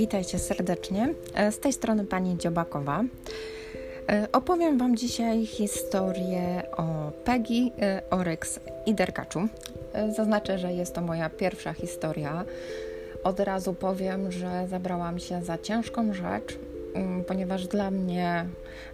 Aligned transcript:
Witajcie 0.00 0.38
serdecznie. 0.38 1.14
E, 1.34 1.52
z 1.52 1.58
tej 1.58 1.72
strony 1.72 2.04
pani 2.04 2.38
Dziobakowa. 2.38 3.04
E, 4.08 4.28
opowiem 4.32 4.78
Wam 4.78 4.96
dzisiaj 4.96 5.46
historię 5.46 6.62
o 6.76 7.12
Peggy, 7.24 7.70
e, 7.82 8.02
Oryx 8.10 8.60
i 8.86 8.94
Derkaczu. 8.94 9.48
Zaznaczę, 10.16 10.58
że 10.58 10.72
jest 10.72 10.94
to 10.94 11.00
moja 11.00 11.30
pierwsza 11.30 11.72
historia. 11.72 12.44
Od 13.24 13.40
razu 13.40 13.74
powiem, 13.74 14.32
że 14.32 14.66
zabrałam 14.68 15.18
się 15.18 15.42
za 15.42 15.58
ciężką 15.58 16.14
rzecz, 16.14 16.58
mm, 16.94 17.24
ponieważ 17.24 17.66
dla 17.66 17.90
mnie 17.90 18.46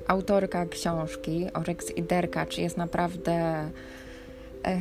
autorka 0.07 0.67
książki 0.67 1.47
Oryx 1.55 1.91
i 1.91 2.03
Derkacz 2.03 2.59
jest 2.59 2.77
naprawdę 2.77 3.71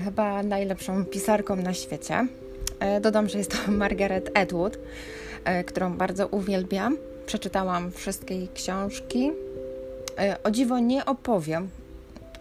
chyba 0.03 0.43
najlepszą 0.43 1.05
pisarką 1.05 1.55
na 1.55 1.73
świecie. 1.73 2.27
Dodam, 3.01 3.29
że 3.29 3.37
jest 3.37 3.51
to 3.51 3.71
Margaret 3.83 4.37
Atwood. 4.37 4.77
E, 5.45 5.63
którą 5.63 5.97
bardzo 5.97 6.27
uwielbiam. 6.27 6.97
Przeczytałam 7.25 7.91
wszystkie 7.91 8.35
jej 8.35 8.49
książki. 8.53 9.31
E, 10.19 10.37
o 10.43 10.51
dziwo 10.51 10.79
nie 10.79 11.05
opowiem 11.05 11.69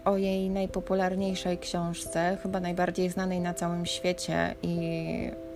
o 0.04 0.16
jej 0.16 0.50
najpopularniejszej 0.50 1.59
książce, 1.59 2.38
chyba 2.42 2.60
najbardziej 2.60 3.10
znanej 3.10 3.40
na 3.40 3.54
całym 3.54 3.86
świecie 3.86 4.54
i 4.62 4.76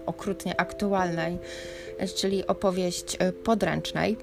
okrutnie 0.06 0.60
aktualnej, 0.60 1.38
czyli 2.16 2.46
opowieść 2.46 3.16
e, 3.18 3.32
podręcznej. 3.32 4.16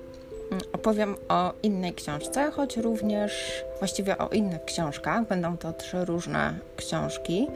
Mm, 0.52 0.61
opowiem 0.73 1.16
o 1.30 1.53
innej 1.63 1.94
książce, 1.94 2.52
choć 2.52 2.77
również 2.77 3.63
właściwie 3.80 4.17
o 4.17 4.30
innych 4.30 4.66
książkach. 4.66 5.27
Będą 5.27 5.57
to 5.57 5.73
trzy 5.73 6.05
różne 6.05 6.53
książki 6.77 7.47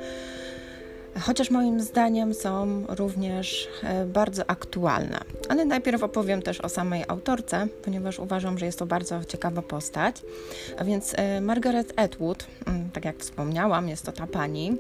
chociaż 1.22 1.52
moim 1.52 1.82
zdaniem 1.82 2.34
są 2.34 2.86
również 2.88 3.68
e, 3.84 4.06
bardzo 4.06 4.50
aktualne. 4.50 5.20
Ale 5.50 5.66
najpierw 5.66 6.04
opowiem 6.04 6.42
też 6.42 6.62
o 6.62 6.70
samej 6.70 7.04
autorce, 7.08 7.68
ponieważ 7.84 8.20
uważam, 8.20 8.58
że 8.58 8.66
jest 8.66 8.80
to 8.80 8.86
bardzo 8.86 9.26
ciekawa 9.26 9.62
postać. 9.62 10.22
A 10.78 10.84
więc 10.84 11.14
e, 11.18 11.42
Margaret 11.42 11.94
Atwood, 11.96 12.46
mm, 12.68 12.90
tak 12.92 13.06
jak 13.06 13.18
wspomniałam, 13.18 13.90
jest 13.90 14.06
to 14.06 14.12
ta 14.12 14.28
pani, 14.28 14.78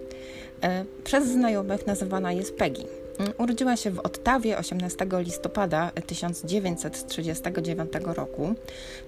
e, 0.63 0.85
przez 1.03 1.27
znajomych 1.27 1.87
nazywana 1.87 2.31
jest 2.31 2.55
Peggy. 2.55 2.83
Mm, 3.19 3.33
urodziła 3.37 3.77
się 3.77 3.91
w 3.91 3.99
Ottawie 3.99 4.57
18 4.57 5.07
listopada 5.11 5.91
1939 6.07 7.91
roku, 8.03 8.55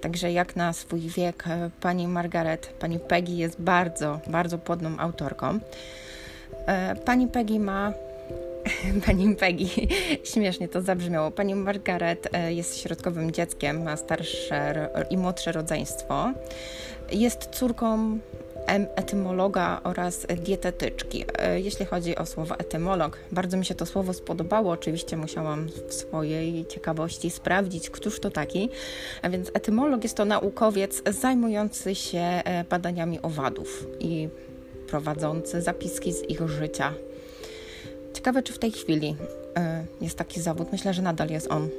także 0.01 0.31
jak 0.31 0.55
na 0.55 0.73
swój 0.73 0.99
wiek 0.99 1.43
pani 1.81 2.07
Margaret, 2.07 2.67
pani 2.79 2.99
Peggy 2.99 3.33
jest 3.33 3.61
bardzo, 3.61 4.19
bardzo 4.27 4.57
płodną 4.57 4.99
autorką. 4.99 5.59
E, 6.67 6.95
pani 6.95 7.27
Peggy 7.27 7.59
ma 7.59 7.93
Pani 9.05 9.35
Peggy, 9.35 9.65
śmiesznie 10.33 10.67
to 10.67 10.81
zabrzmiało. 10.81 11.31
Pani 11.31 11.55
Margaret 11.55 12.27
e, 12.33 12.53
jest 12.53 12.77
środkowym 12.77 13.31
dzieckiem, 13.31 13.83
ma 13.83 13.97
starsze 13.97 14.89
i 15.09 15.17
młodsze 15.17 15.51
rodzeństwo. 15.51 16.33
Jest 17.11 17.49
córką 17.51 18.19
etymologa 18.95 19.81
oraz 19.83 20.27
dietetyczki. 20.43 21.25
E, 21.39 21.59
jeśli 21.59 21.85
chodzi 21.85 22.15
o 22.15 22.25
słowo 22.25 22.59
etymolog, 22.59 23.19
bardzo 23.31 23.57
mi 23.57 23.65
się 23.65 23.75
to 23.75 23.85
słowo 23.85 24.13
spodobało. 24.13 24.71
Oczywiście 24.71 25.17
musiałam 25.17 25.67
w 25.87 25.93
swojej 25.93 26.65
ciekawości 26.65 27.29
sprawdzić, 27.29 27.89
któż 27.89 28.19
to 28.19 28.31
taki. 28.31 28.69
A 29.21 29.29
więc 29.29 29.51
etymolog 29.53 30.03
jest 30.03 30.17
to 30.17 30.25
naukowiec 30.25 31.01
zajmujący 31.05 31.95
się 31.95 32.41
badaniami 32.69 33.21
owadów 33.21 33.87
i 33.99 34.29
prowadzący 34.91 35.61
zapiski 35.61 36.13
z 36.13 36.29
ich 36.29 36.49
życia. 36.49 36.93
Ciekawe, 38.13 38.43
czy 38.43 38.53
w 38.53 38.59
tej 38.59 38.71
chwili 38.71 39.15
e, 39.57 39.85
jest 40.01 40.17
taki 40.17 40.41
zawód. 40.41 40.71
Myślę, 40.71 40.93
że 40.93 41.01
nadal 41.01 41.29
jest 41.29 41.51
on 41.51 41.69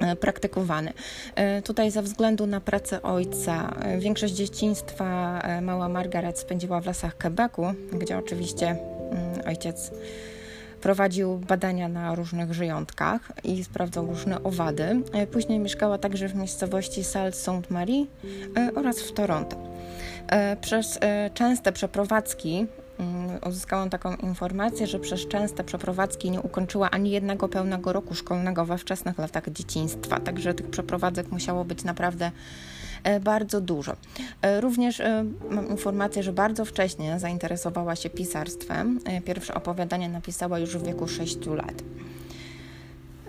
e, 0.00 0.16
praktykowany. 0.16 0.92
E, 1.34 1.62
tutaj 1.62 1.90
ze 1.90 2.02
względu 2.02 2.46
na 2.46 2.60
pracę 2.60 3.02
ojca, 3.02 3.74
większość 3.98 4.34
dzieciństwa 4.34 5.42
mała 5.62 5.88
Margaret 5.88 6.38
spędziła 6.38 6.80
w 6.80 6.86
lasach 6.86 7.18
Quebecu, 7.18 7.62
gdzie 7.92 8.18
oczywiście 8.18 8.66
mm, 8.66 9.46
ojciec 9.46 9.90
prowadził 10.80 11.38
badania 11.38 11.88
na 11.88 12.14
różnych 12.14 12.54
żyjątkach 12.54 13.32
i 13.44 13.64
sprawdzał 13.64 14.06
różne 14.06 14.42
owady. 14.42 15.02
Później 15.32 15.58
mieszkała 15.58 15.98
także 15.98 16.28
w 16.28 16.34
miejscowości 16.34 17.04
Salle-Sainte-Marie 17.04 18.06
oraz 18.76 19.00
w 19.00 19.12
Toronto. 19.12 19.69
E, 20.30 20.56
przez 20.56 20.98
e, 21.00 21.30
częste 21.34 21.72
przeprowadzki 21.72 22.66
mm, 22.98 23.38
uzyskałam 23.48 23.90
taką 23.90 24.16
informację, 24.16 24.86
że 24.86 24.98
przez 24.98 25.28
częste 25.28 25.64
przeprowadzki 25.64 26.30
nie 26.30 26.40
ukończyła 26.40 26.90
ani 26.90 27.10
jednego 27.10 27.48
pełnego 27.48 27.92
roku 27.92 28.14
szkolnego 28.14 28.64
we 28.64 28.78
wczesnych 28.78 29.18
latach 29.18 29.50
dzieciństwa, 29.52 30.20
także 30.20 30.54
tych 30.54 30.70
przeprowadzek 30.70 31.32
musiało 31.32 31.64
być 31.64 31.84
naprawdę 31.84 32.30
e, 33.04 33.20
bardzo 33.20 33.60
dużo. 33.60 33.96
Również 34.60 35.02
mam 35.50 35.68
informację, 35.68 36.22
że 36.22 36.32
bardzo 36.32 36.64
wcześnie 36.64 37.18
zainteresowała 37.18 37.96
się 37.96 38.10
pisarstwem. 38.10 39.00
Pierwsze 39.24 39.54
opowiadanie 39.54 40.08
napisała 40.08 40.58
już 40.58 40.76
w 40.76 40.86
wieku 40.86 41.08
6 41.08 41.46
lat. 41.46 41.82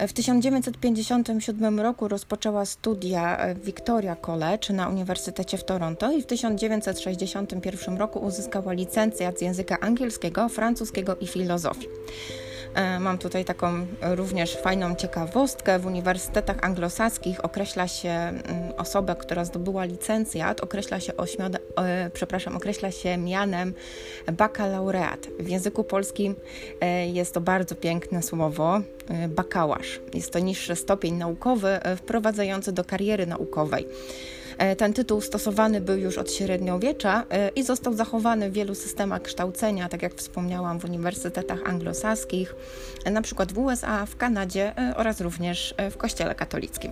W 0.08 0.14
1957 0.14 1.80
roku 1.80 2.08
rozpoczęła 2.08 2.66
studia 2.66 3.38
w 3.56 3.66
Victoria 3.66 4.16
College 4.16 4.74
na 4.74 4.90
Uniwersytecie 4.90 5.58
w 5.58 5.64
Toronto 5.64 6.12
i 6.12 6.22
w 6.22 6.26
1961 6.26 7.98
roku 7.98 8.20
uzyskała 8.20 8.74
licencjat 8.74 9.38
z 9.38 9.42
języka 9.42 9.80
angielskiego, 9.80 10.50
francuskiego 10.50 11.16
i 11.16 11.28
filozofii. 11.28 11.88
E, 12.76 13.00
mam 13.00 13.18
tutaj 13.18 13.46
taką 13.46 13.86
również 14.02 14.58
fajną 14.58 14.96
ciekawostkę. 14.96 15.80
W 15.80 15.86
uniwersytetach 15.86 16.58
anglosaskich 16.62 17.46
określa 17.46 17.88
się 17.88 18.10
mm, 18.10 18.44
osobę, 18.78 19.16
która 19.16 19.46
zdobyła 19.46 19.86
licencjat, 19.86 20.62
określa 20.62 21.00
się, 21.00 21.18
ośmiode, 21.18 21.60
e, 21.78 22.10
przepraszam, 22.14 22.58
określa 22.58 22.92
się 22.92 23.18
mianem 23.18 23.74
bakalaureat. 24.32 25.28
W 25.40 25.50
języku 25.50 25.84
polskim 25.84 26.36
e, 26.82 27.08
jest 27.08 27.34
to 27.34 27.42
bardzo 27.42 27.76
piękne 27.76 28.24
słowo 28.24 28.82
bakałasz. 29.30 30.00
Jest 30.14 30.34
to 30.34 30.40
niższy 30.40 30.76
stopień 30.76 31.16
naukowy 31.16 31.80
wprowadzający 31.98 32.72
do 32.72 32.84
kariery 32.84 33.26
naukowej. 33.26 33.88
E, 34.62 34.76
ten 34.76 34.94
tytuł 34.94 35.22
stosowany 35.22 35.82
był 35.82 35.98
już 35.98 36.18
od 36.18 36.32
średniowiecza 36.32 37.24
e, 37.30 37.50
i 37.50 37.64
został 37.64 37.94
zachowany 37.94 38.50
w 38.50 38.54
wielu 38.54 38.76
systemach 38.76 39.22
kształcenia, 39.22 39.90
tak 39.90 40.02
jak 40.02 40.14
wspomniałam, 40.14 40.80
w 40.80 40.86
uniwersytetach 40.86 41.60
anglosaskich, 41.66 42.56
e, 43.06 43.12
na 43.12 43.22
przykład 43.22 43.52
w 43.52 43.58
USA, 43.58 44.06
w 44.06 44.16
Kanadzie 44.16 44.74
oraz 44.96 45.22
również 45.22 45.76
w 45.92 45.98
Kościele 45.98 46.36
katolickim. 46.36 46.92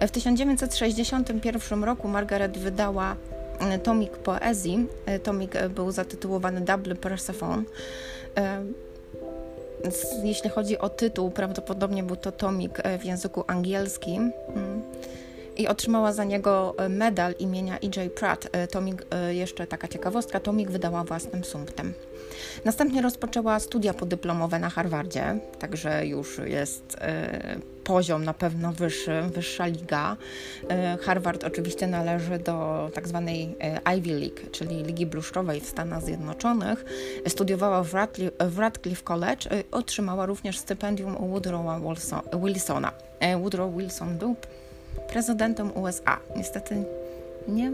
W 0.00 0.10
1961 0.10 1.84
roku 1.84 2.08
Margaret 2.08 2.58
wydała 2.58 3.16
tomik 3.82 4.12
poezji. 4.12 4.86
Tomik 5.22 5.68
był 5.68 5.90
zatytułowany 5.90 6.60
Double 6.60 6.94
Persephone. 6.94 7.64
Jeśli 10.24 10.50
chodzi 10.50 10.78
o 10.78 10.88
tytuł, 10.88 11.30
prawdopodobnie 11.30 12.02
był 12.02 12.16
to 12.16 12.32
tomik 12.32 12.82
w 12.98 13.04
języku 13.04 13.44
angielskim. 13.46 14.32
I 15.56 15.68
otrzymała 15.68 16.12
za 16.12 16.24
niego 16.24 16.74
e, 16.78 16.88
medal 16.88 17.34
imienia 17.38 17.74
E.J. 17.74 18.12
Pratt. 18.12 18.48
E, 18.52 18.68
Tomik, 18.68 19.06
e, 19.10 19.34
jeszcze 19.34 19.66
taka 19.66 19.88
ciekawostka, 19.88 20.40
Tomik 20.40 20.70
wydała 20.70 21.04
własnym 21.04 21.44
sumptem. 21.44 21.94
Następnie 22.64 23.02
rozpoczęła 23.02 23.60
studia 23.60 23.94
podyplomowe 23.94 24.58
na 24.58 24.70
Harvardzie, 24.70 25.38
także 25.58 26.06
już 26.06 26.38
jest 26.44 26.96
poziom 27.84 28.24
na 28.24 28.34
pewno 28.34 28.72
wyższy, 28.72 29.22
wyższa 29.34 29.66
liga. 29.66 30.16
Harvard 31.00 31.44
oczywiście 31.44 31.86
należy 31.86 32.38
do 32.38 32.90
tak 32.94 33.08
zwanej 33.08 33.56
Ivy 33.96 34.12
League, 34.12 34.50
czyli 34.52 34.82
Ligi 34.82 35.06
Bluszczowej 35.06 35.60
w 35.60 35.68
Stanach 35.68 36.02
Zjednoczonych. 36.02 36.84
Studiowała 37.28 37.82
w 37.84 37.94
Radcliffe, 37.94 38.48
w 38.50 38.58
Radcliffe 38.58 39.02
College, 39.02 39.64
otrzymała 39.70 40.26
również 40.26 40.58
stypendium 40.58 41.16
Woodrowa 41.30 41.80
Wilsona. 42.42 42.92
Woodrow 43.40 43.74
Wilson 43.76 44.18
był 44.18 44.36
prezydentem 45.08 45.76
USA. 45.76 46.18
Niestety 46.36 46.84
nie, 47.48 47.72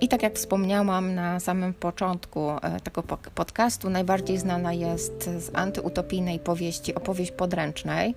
I 0.00 0.08
tak 0.08 0.22
jak 0.22 0.34
wspomniałam 0.34 1.14
na 1.14 1.40
samym 1.40 1.74
początku 1.74 2.50
e, 2.50 2.80
tego 2.80 3.02
podcastu, 3.34 3.90
najbardziej 3.90 4.38
znana 4.38 4.72
jest 4.72 5.30
z 5.38 5.50
antyutopijnej 5.54 6.38
powieści 6.38 6.94
opowieść 6.94 7.30
podręcznej, 7.32 8.14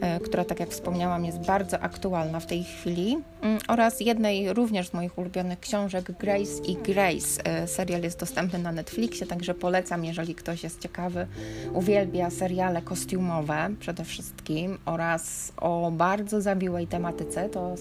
e, 0.00 0.20
która, 0.20 0.44
tak 0.44 0.60
jak 0.60 0.68
wspomniałam, 0.68 1.24
jest 1.24 1.38
bardzo 1.38 1.80
aktualna 1.80 2.40
w 2.40 2.46
tej 2.46 2.64
chwili, 2.64 3.18
mm, 3.42 3.58
oraz 3.68 4.00
jednej 4.00 4.52
również 4.52 4.88
z 4.88 4.92
moich 4.92 5.18
ulubionych 5.18 5.60
książek, 5.60 6.12
Grace 6.18 6.62
i 6.66 6.76
Grace. 6.76 7.44
E, 7.44 7.66
serial 7.66 8.02
jest 8.02 8.20
dostępny 8.20 8.58
na 8.58 8.72
Netflixie, 8.72 9.26
także 9.26 9.54
polecam, 9.54 10.04
jeżeli 10.04 10.34
ktoś 10.34 10.62
jest 10.62 10.80
ciekawy, 10.80 11.26
uwielbia 11.72 12.30
seriale 12.30 12.82
kostiumowe 12.82 13.70
przede 13.80 14.04
wszystkim 14.04 14.78
oraz 14.84 15.52
o 15.56 15.90
bardzo 15.90 16.40
zawiłej 16.40 16.86
tematyce, 16.86 17.48
to, 17.48 17.74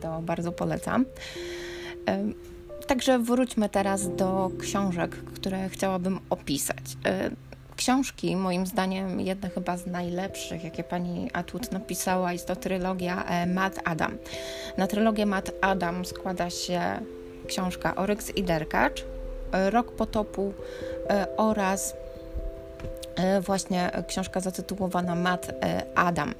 to 0.00 0.22
bardzo 0.22 0.52
polecam. 0.52 1.04
Także 2.88 3.18
wróćmy 3.18 3.68
teraz 3.68 4.16
do 4.16 4.50
książek, 4.60 5.10
które 5.10 5.68
chciałabym 5.68 6.20
opisać. 6.30 6.84
E, 7.06 7.30
książki, 7.76 8.36
moim 8.36 8.66
zdaniem, 8.66 9.20
jedna 9.20 9.48
chyba 9.48 9.76
z 9.76 9.86
najlepszych, 9.86 10.64
jakie 10.64 10.84
pani 10.84 11.30
Atwood 11.32 11.72
napisała, 11.72 12.32
jest 12.32 12.46
to 12.46 12.56
trylogia 12.56 13.24
e, 13.24 13.46
Matt 13.46 13.80
Adam. 13.84 14.18
Na 14.76 14.86
trylogię 14.86 15.26
Matt 15.26 15.52
Adam 15.60 16.04
składa 16.04 16.50
się 16.50 16.80
książka 17.46 17.96
Oryx 17.96 18.30
i 18.36 18.42
Derkacz, 18.42 19.04
e, 19.52 19.70
Rok 19.70 19.92
Potopu 19.92 20.52
oraz 21.36 21.94
właśnie 23.40 23.90
książka 24.08 24.40
zatytułowana 24.40 25.14
Matt 25.14 25.52
Adam. 25.94 26.34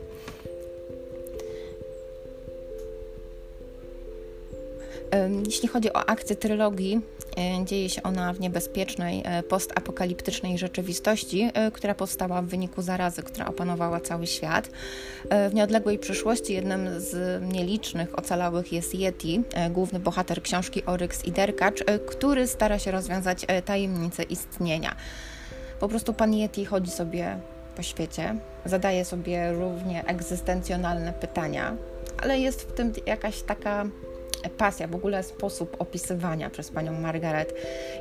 Jeśli 5.46 5.68
chodzi 5.68 5.92
o 5.92 6.08
akcję 6.08 6.36
trylogii, 6.36 7.00
e, 7.36 7.64
dzieje 7.64 7.88
się 7.88 8.02
ona 8.02 8.32
w 8.32 8.40
niebezpiecznej, 8.40 9.22
e, 9.24 9.42
postapokaliptycznej 9.42 10.58
rzeczywistości, 10.58 11.50
e, 11.54 11.70
która 11.70 11.94
powstała 11.94 12.42
w 12.42 12.46
wyniku 12.46 12.82
zarazy, 12.82 13.22
która 13.22 13.46
opanowała 13.46 14.00
cały 14.00 14.26
świat. 14.26 14.70
W 15.50 15.54
nieodległej 15.54 15.98
przyszłości 15.98 16.52
jednym 16.52 17.00
z 17.00 17.42
nielicznych 17.52 18.18
ocalałych 18.18 18.72
jest 18.72 18.94
Yeti, 18.94 19.42
główny 19.70 20.00
bohater 20.00 20.42
książki 20.42 20.84
Oryx 20.84 21.24
i 21.24 21.32
Derkacz, 21.32 21.84
który 22.06 22.46
stara 22.46 22.78
się 22.78 22.90
rozwiązać 22.90 23.46
tajemnicę 23.64 24.22
istnienia. 24.22 24.96
Po 25.80 25.88
prostu 25.88 26.14
pan 26.14 26.34
Yeti 26.34 26.64
chodzi 26.64 26.90
sobie 26.90 27.38
po 27.76 27.82
świecie, 27.82 28.36
zadaje 28.64 29.04
sobie 29.04 29.52
równie 29.52 30.04
egzystencjonalne 30.06 31.12
pytania, 31.12 31.76
ale 32.22 32.38
jest 32.38 32.62
w 32.62 32.72
tym 32.72 32.92
jakaś 33.06 33.42
taka 33.42 33.84
pasja, 34.58 34.88
w 34.88 34.94
ogóle 34.94 35.22
sposób 35.22 35.76
opisywania 35.78 36.50
przez 36.50 36.70
panią 36.70 37.00
Margaret 37.00 37.54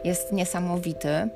jest 0.04 0.32
niesamowity. 0.32 1.30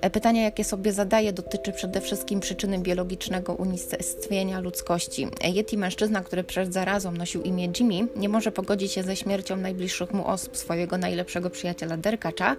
E, 0.00 0.10
pytanie, 0.10 0.42
jakie 0.42 0.64
sobie 0.64 0.92
zadaje, 0.92 1.32
dotyczy 1.32 1.72
przede 1.72 2.00
wszystkim 2.00 2.40
przyczyny 2.40 2.78
biologicznego 2.78 3.54
unicestwienia 3.54 4.60
ludzkości. 4.60 5.28
E, 5.44 5.50
Yeti, 5.50 5.78
mężczyzna, 5.78 6.20
który 6.20 6.44
przed 6.44 6.72
zarazą 6.72 7.12
nosił 7.12 7.42
imię 7.42 7.68
Jimmy, 7.80 8.08
nie 8.16 8.28
może 8.28 8.52
pogodzić 8.52 8.92
się 8.92 9.02
ze 9.02 9.16
śmiercią 9.16 9.56
najbliższych 9.56 10.12
mu 10.12 10.26
osób, 10.26 10.56
swojego 10.56 10.98
najlepszego 10.98 11.50
przyjaciela 11.50 11.96
Derkacza, 11.96 12.56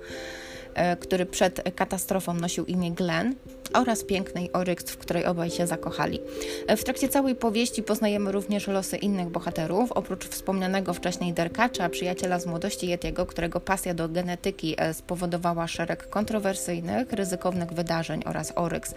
który 0.99 1.25
przed 1.25 1.61
katastrofą 1.75 2.33
nosił 2.33 2.65
imię 2.65 2.91
Glenn, 2.91 3.35
oraz 3.73 4.03
pięknej 4.03 4.53
Oryx, 4.53 4.83
w 4.91 4.97
której 4.97 5.25
obaj 5.25 5.49
się 5.49 5.67
zakochali. 5.67 6.19
E, 6.67 6.77
w 6.77 6.83
trakcie 6.83 7.09
całej 7.09 7.35
powieści 7.35 7.83
poznajemy 7.83 8.31
również 8.31 8.67
losy 8.67 8.97
innych 8.97 9.29
bohaterów, 9.29 9.91
oprócz 9.91 10.27
wspomnianego 10.27 10.93
wcześniej 10.93 11.33
Derkacza, 11.33 11.89
przyjaciela 11.89 12.39
z 12.39 12.45
młodości 12.45 12.87
Yetiego, 12.87 13.25
którego 13.25 13.59
pasja 13.59 13.93
do 13.93 14.09
genetyki 14.09 14.75
e, 14.77 14.93
spowodowała 14.93 15.67
szereg 15.67 16.09
kontrowersyjnych, 16.09 17.13
ryzykownych 17.13 17.73
wydarzeń 17.73 18.21
oraz 18.25 18.53
Oryx, 18.55 18.93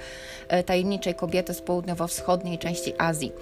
tajemniczej 0.66 1.14
kobiety 1.14 1.54
z 1.54 1.60
południowo-wschodniej 1.60 2.58
części 2.58 2.94
Azji. 2.98 3.32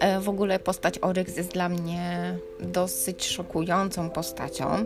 E, 0.00 0.20
w 0.20 0.28
ogóle 0.28 0.58
postać 0.58 0.98
Oryx 0.98 1.36
jest 1.36 1.52
dla 1.52 1.68
mnie 1.68 2.36
dosyć 2.60 3.26
szokującą 3.26 4.10
postacią. 4.10 4.84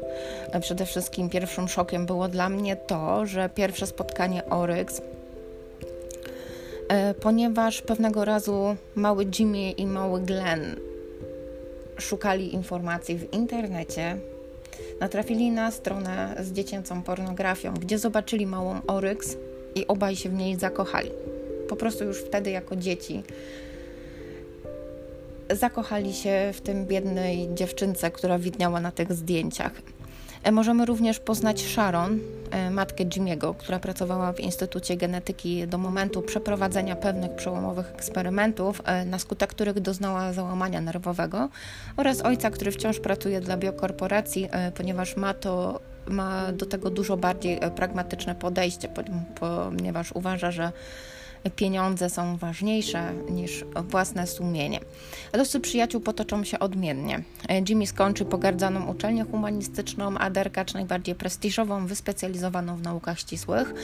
E, 0.52 0.60
przede 0.60 0.86
wszystkim 0.86 1.30
pierwszym 1.30 1.68
szokiem 1.68 2.06
było 2.06 2.28
dla 2.28 2.48
mnie 2.48 2.76
to, 2.76 3.26
że 3.26 3.48
pierwsze 3.48 3.86
spotkanie 3.86 4.44
Oryx 4.44 5.02
e, 6.88 7.14
ponieważ 7.14 7.82
pewnego 7.82 8.24
razu 8.24 8.76
mały 8.94 9.26
Jimmy 9.38 9.70
i 9.70 9.86
mały 9.86 10.20
Glenn 10.20 10.76
szukali 11.98 12.54
informacji 12.54 13.18
w 13.18 13.32
internecie, 13.32 14.16
natrafili 15.00 15.50
na 15.50 15.70
stronę 15.70 16.34
z 16.40 16.52
dziecięcą 16.52 17.02
pornografią, 17.02 17.74
gdzie 17.74 17.98
zobaczyli 17.98 18.46
małą 18.46 18.80
Oryx 18.86 19.36
i 19.74 19.86
obaj 19.86 20.16
się 20.16 20.28
w 20.28 20.34
niej 20.34 20.56
zakochali. 20.56 21.10
Po 21.68 21.76
prostu 21.76 22.04
już 22.04 22.18
wtedy 22.18 22.50
jako 22.50 22.76
dzieci 22.76 23.22
zakochali 25.50 26.14
się 26.14 26.50
w 26.54 26.60
tym 26.60 26.86
biednej 26.86 27.48
dziewczynce, 27.54 28.10
która 28.10 28.38
widniała 28.38 28.80
na 28.80 28.92
tych 28.92 29.12
zdjęciach. 29.12 29.72
E, 30.42 30.52
możemy 30.52 30.86
również 30.86 31.18
poznać 31.18 31.60
Sharon, 31.60 32.18
e, 32.50 32.70
matkę 32.70 33.04
Jimiego, 33.04 33.54
która 33.54 33.78
pracowała 33.78 34.32
w 34.32 34.40
Instytucie 34.40 34.96
Genetyki 34.96 35.66
do 35.66 35.78
momentu 35.78 36.22
przeprowadzenia 36.22 36.96
pewnych 36.96 37.34
przełomowych 37.34 37.90
eksperymentów, 37.94 38.82
e, 38.84 39.04
na 39.04 39.18
skutek 39.18 39.50
których 39.50 39.80
doznała 39.80 40.32
załamania 40.32 40.80
nerwowego, 40.80 41.48
oraz 41.96 42.20
ojca, 42.20 42.50
który 42.50 42.70
wciąż 42.70 43.00
pracuje 43.00 43.40
dla 43.40 43.56
biokorporacji, 43.56 44.48
ponieważ 44.74 45.16
ma 45.16 45.34
to 45.34 45.80
ma 46.06 46.52
do 46.52 46.66
tego 46.66 46.90
dużo 46.90 47.16
bardziej 47.16 47.60
pragmatyczne 47.76 48.34
podejście, 48.34 48.88
ponieważ 49.40 50.12
uważa, 50.12 50.50
że 50.50 50.72
pieniądze 51.56 52.10
są 52.10 52.36
ważniejsze 52.36 53.12
niż 53.30 53.64
własne 53.88 54.26
sumienie. 54.26 54.80
Losy 55.32 55.60
przyjaciół 55.60 56.00
potoczą 56.00 56.44
się 56.44 56.58
odmiennie. 56.58 57.22
Jimmy 57.68 57.86
skończy 57.86 58.24
pogardzaną 58.24 58.86
uczelnię 58.86 59.24
humanistyczną, 59.24 60.18
a 60.18 60.30
Derkacz 60.30 60.74
najbardziej 60.74 61.14
prestiżową, 61.14 61.86
wyspecjalizowaną 61.86 62.76
w 62.76 62.82
naukach 62.82 63.20
ścisłych. 63.20 63.74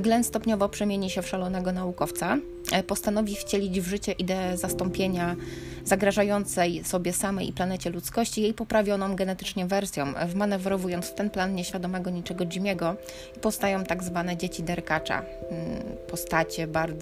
Glenn 0.00 0.24
stopniowo 0.24 0.68
przemieni 0.68 1.10
się 1.10 1.22
w 1.22 1.28
szalonego 1.28 1.72
naukowca. 1.72 2.38
Postanowi 2.86 3.36
wcielić 3.36 3.80
w 3.80 3.88
życie 3.88 4.12
ideę 4.12 4.56
zastąpienia 4.56 5.36
zagrażającej 5.84 6.84
sobie 6.84 7.12
samej 7.12 7.48
i 7.48 7.52
planecie 7.52 7.90
ludzkości 7.90 8.42
jej 8.42 8.54
poprawioną 8.54 9.16
genetycznie 9.16 9.66
wersją, 9.66 10.06
wmanewrowując 10.26 11.06
w 11.06 11.14
ten 11.14 11.30
plan 11.30 11.54
nieświadomego 11.54 12.10
niczego 12.10 12.44
Jimmy'ego 12.44 12.94
i 13.36 13.40
powstają 13.40 13.84
tak 13.84 14.04
zwane 14.04 14.36
dzieci 14.36 14.62
Derkacza. 14.62 15.22
Mm, 15.50 15.82
postacie 16.10 16.66
bardzo 16.66 16.97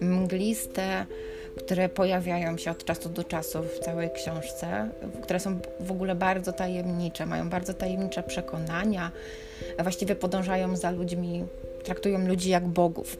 mgliste, 0.00 1.06
które 1.56 1.88
pojawiają 1.88 2.58
się 2.58 2.70
od 2.70 2.84
czasu 2.84 3.08
do 3.08 3.24
czasu 3.24 3.62
w 3.62 3.78
całej 3.78 4.10
książce, 4.10 4.88
które 5.22 5.40
są 5.40 5.60
w 5.80 5.90
ogóle 5.90 6.14
bardzo 6.14 6.52
tajemnicze, 6.52 7.26
mają 7.26 7.50
bardzo 7.50 7.74
tajemnicze 7.74 8.22
przekonania, 8.22 9.10
właściwie 9.78 10.14
podążają 10.14 10.76
za 10.76 10.90
ludźmi, 10.90 11.44
traktują 11.84 12.26
ludzi 12.28 12.50
jak 12.50 12.68
bogów. 12.68 13.16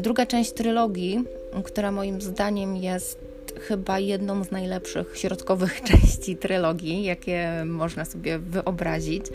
Druga 0.00 0.26
część 0.26 0.52
trylogii, 0.52 1.24
która 1.64 1.92
moim 1.92 2.20
zdaniem 2.20 2.76
jest 2.76 3.18
chyba 3.60 3.98
jedną 3.98 4.44
z 4.44 4.50
najlepszych 4.50 5.18
środkowych 5.18 5.82
części 5.90 6.36
trylogii, 6.36 7.04
jakie 7.04 7.64
można 7.66 8.04
sobie 8.04 8.38
wyobrazić. 8.38 9.26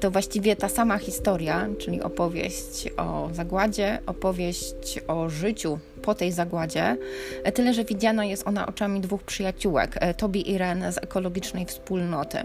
To 0.00 0.10
właściwie 0.10 0.56
ta 0.56 0.68
sama 0.68 0.98
historia, 0.98 1.68
czyli 1.78 2.02
opowieść 2.02 2.88
o 2.96 3.28
zagładzie, 3.32 3.98
opowieść 4.06 5.00
o 5.08 5.28
życiu 5.28 5.78
po 5.98 6.14
tej 6.14 6.32
zagładzie, 6.32 6.96
e, 7.44 7.52
tyle 7.52 7.74
że 7.74 7.84
widziana 7.84 8.24
jest 8.24 8.46
ona 8.46 8.66
oczami 8.66 9.00
dwóch 9.00 9.22
przyjaciółek, 9.22 9.96
e, 10.00 10.14
Tobi 10.14 10.50
i 10.50 10.58
Ren 10.58 10.92
z 10.92 10.98
ekologicznej 10.98 11.66
wspólnoty. 11.66 12.38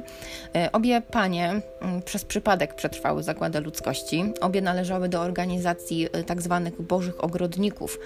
E, 0.56 0.72
obie 0.72 1.02
panie 1.02 1.62
mm, 1.82 2.02
przez 2.02 2.26
przypadek 2.26 2.76
przetrwały 2.76 3.24
zagładę 3.24 3.60
ludzkości. 3.60 4.24
Obie 4.42 4.62
należały 4.62 5.10
do 5.10 5.22
organizacji 5.22 6.08
tak 6.26 6.42
zwanych 6.42 6.82
bożych 6.82 7.24
ogrodników, 7.24 8.00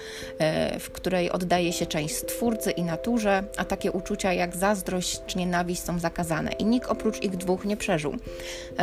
w 0.80 0.90
której 0.90 1.32
oddaje 1.32 1.74
się 1.74 1.86
część 1.86 2.16
stwórcy 2.16 2.72
i 2.72 2.84
naturze, 2.84 3.44
a 3.58 3.66
takie 3.66 3.92
uczucia 3.92 4.34
jak 4.34 4.56
zazdrość 4.56 5.22
czy 5.28 5.38
nienawiść 5.38 5.82
są 5.82 6.00
zakazane 6.00 6.52
i 6.52 6.66
nikt 6.66 6.90
oprócz 6.90 7.24
ich 7.24 7.38
dwóch 7.38 7.66
nie 7.66 7.78
przeżył. 7.78 8.16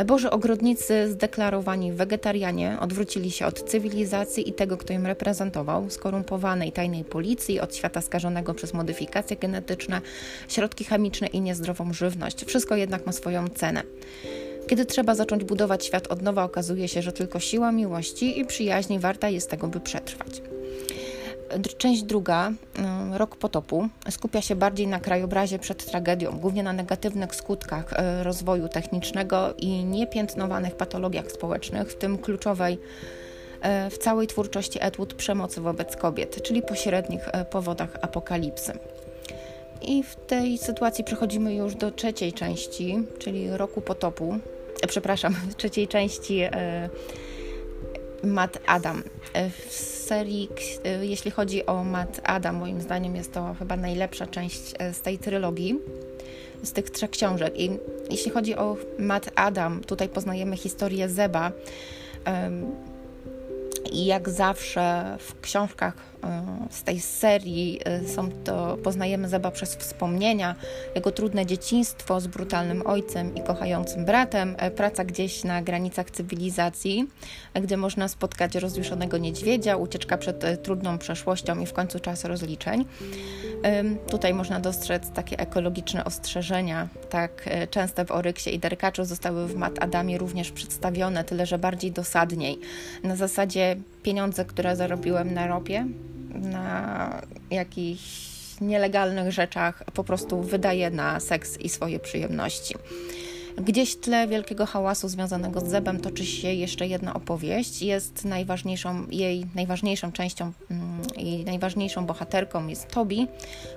Boży 0.05 0.29
ogrodnicy 0.29 1.11
zdeklarowani 1.11 1.93
wegetarianie 1.93 2.77
odwrócili 2.79 3.31
się 3.31 3.45
od 3.45 3.63
cywilizacji 3.63 4.49
i 4.49 4.53
tego, 4.53 4.77
kto 4.77 4.93
im 4.93 5.05
reprezentował, 5.05 5.89
skorumpowanej 5.89 6.54
i 6.63 6.71
tajnej 6.71 7.03
policji, 7.03 7.59
od 7.59 7.75
świata 7.75 8.01
skażonego 8.01 8.53
przez 8.53 8.73
modyfikacje 8.73 9.37
genetyczne, 9.37 10.01
środki 10.47 10.83
chemiczne 10.83 11.27
i 11.27 11.41
niezdrową 11.41 11.93
żywność. 11.93 12.45
Wszystko 12.45 12.75
jednak 12.75 13.05
ma 13.05 13.11
swoją 13.11 13.47
cenę. 13.47 13.83
Kiedy 14.67 14.85
trzeba 14.85 15.15
zacząć 15.15 15.43
budować 15.43 15.85
świat 15.85 16.07
od 16.07 16.21
nowa, 16.21 16.43
okazuje 16.43 16.87
się, 16.87 17.01
że 17.01 17.11
tylko 17.11 17.39
siła 17.39 17.71
miłości 17.71 18.39
i 18.39 18.45
przyjaźni 18.45 18.99
warta 18.99 19.29
jest 19.29 19.49
tego, 19.49 19.67
by 19.67 19.79
przetrwać. 19.79 20.41
Część 21.77 22.03
druga, 22.03 22.51
y, 22.51 23.17
Rok 23.17 23.35
potopu, 23.35 23.87
skupia 24.09 24.41
się 24.41 24.55
bardziej 24.55 24.87
na 24.87 24.99
krajobrazie 24.99 25.59
przed 25.59 25.85
tragedią, 25.85 26.31
głównie 26.31 26.63
na 26.63 26.73
negatywnych 26.73 27.35
skutkach 27.35 27.93
y, 27.93 28.23
rozwoju 28.23 28.69
technicznego 28.69 29.53
i 29.57 29.83
niepiętnowanych 29.83 30.75
patologiach 30.75 31.31
społecznych, 31.31 31.91
w 31.91 31.95
tym 31.95 32.17
kluczowej 32.17 32.77
w 33.91 33.97
całej 33.97 34.27
twórczości 34.27 34.79
Edward 34.81 35.13
przemocy 35.13 35.61
wobec 35.61 35.95
kobiet, 35.95 36.43
czyli 36.43 36.61
pośrednich 36.61 37.29
powodach 37.49 37.97
apokalipsy. 38.01 38.73
I 39.81 40.03
w 40.03 40.15
tej 40.15 40.57
sytuacji 40.57 41.03
przechodzimy 41.03 41.55
już 41.55 41.75
do 41.75 41.91
trzeciej 41.91 42.33
części, 42.33 42.97
czyli 43.19 43.57
Roku 43.57 43.81
potopu, 43.81 44.37
przepraszam, 44.87 45.35
trzeciej 45.57 45.87
części 45.87 46.41
Matt 48.25 48.59
Adam. 48.65 49.03
E, 49.33 49.49
w 49.49 49.73
serii, 50.07 50.49
e, 50.83 51.05
jeśli 51.05 51.31
chodzi 51.31 51.65
o 51.65 51.83
Matt 51.83 52.21
Adam, 52.23 52.55
moim 52.55 52.81
zdaniem 52.81 53.15
jest 53.15 53.33
to 53.33 53.55
chyba 53.59 53.77
najlepsza 53.77 54.27
część 54.27 54.73
e, 54.79 54.93
z 54.93 55.01
tej 55.01 55.17
trylogii, 55.17 55.79
z 56.63 56.71
tych 56.71 56.89
trzech 56.89 57.09
książek. 57.09 57.59
I 57.59 57.69
jeśli 58.09 58.31
chodzi 58.31 58.55
o 58.55 58.77
Matt 58.99 59.29
Adam, 59.35 59.83
tutaj 59.83 60.09
poznajemy 60.09 60.57
historię 60.57 61.09
Zeba. 61.09 61.51
I 63.91 64.05
jak 64.05 64.29
zawsze 64.29 65.17
w 65.19 65.41
książkach 65.41 65.93
z 66.69 66.83
tej 66.83 66.99
serii 66.99 67.79
są 68.15 68.29
to, 68.43 68.77
poznajemy 68.83 69.29
Zeba 69.29 69.51
przez 69.51 69.75
wspomnienia, 69.75 70.55
jego 70.95 71.11
trudne 71.11 71.45
dzieciństwo 71.45 72.21
z 72.21 72.27
brutalnym 72.27 72.87
ojcem 72.87 73.35
i 73.35 73.41
kochającym 73.41 74.05
bratem, 74.05 74.55
praca 74.75 75.05
gdzieś 75.05 75.43
na 75.43 75.61
granicach 75.61 76.11
cywilizacji, 76.11 77.07
gdzie 77.61 77.77
można 77.77 78.07
spotkać 78.07 78.55
rozjuszonego 78.55 79.17
niedźwiedzia, 79.17 79.77
ucieczka 79.77 80.17
przed 80.17 80.63
trudną 80.63 80.97
przeszłością 80.97 81.59
i 81.59 81.65
w 81.65 81.73
końcu 81.73 81.99
czas 81.99 82.25
rozliczeń. 82.25 82.85
Tutaj 84.09 84.33
można 84.33 84.59
dostrzec 84.59 85.11
takie 85.11 85.39
ekologiczne 85.39 86.05
ostrzeżenia, 86.05 86.87
tak 87.09 87.31
e, 87.45 87.67
częste 87.67 88.05
w 88.05 88.11
Oryksie 88.11 88.55
i 88.55 88.59
Derkaczu 88.59 89.05
zostały 89.05 89.47
w 89.47 89.55
Mat 89.55 89.83
Adamie 89.83 90.17
również 90.17 90.51
przedstawione, 90.51 91.23
tyle 91.23 91.45
że 91.45 91.57
bardziej 91.57 91.91
dosadniej. 91.91 92.59
Na 93.03 93.15
zasadzie 93.15 93.75
pieniądze, 94.03 94.45
które 94.45 94.75
zarobiłem 94.75 95.33
na 95.33 95.47
ropie, 95.47 95.87
na 96.35 97.21
jakichś 97.51 98.35
nielegalnych 98.61 99.31
rzeczach, 99.31 99.83
po 99.93 100.03
prostu 100.03 100.41
wydaje 100.41 100.89
na 100.89 101.19
seks 101.19 101.57
i 101.57 101.69
swoje 101.69 101.99
przyjemności. 101.99 102.75
Gdzieś 103.57 103.93
w 103.93 103.99
tle 103.99 104.27
wielkiego 104.27 104.65
hałasu 104.65 105.07
związanego 105.07 105.59
z 105.59 105.67
Zebem 105.67 105.99
toczy 105.99 106.25
się 106.25 106.53
jeszcze 106.53 106.87
jedna 106.87 107.13
opowieść. 107.13 107.81
Jest 107.81 108.25
najważniejszą, 108.25 109.07
jej 109.11 109.45
najważniejszą 109.55 110.11
częścią 110.11 110.51
mm, 110.71 111.01
i 111.17 111.45
najważniejszą 111.45 112.05
bohaterką 112.05 112.67
jest 112.67 112.87
Tobi, 112.87 113.27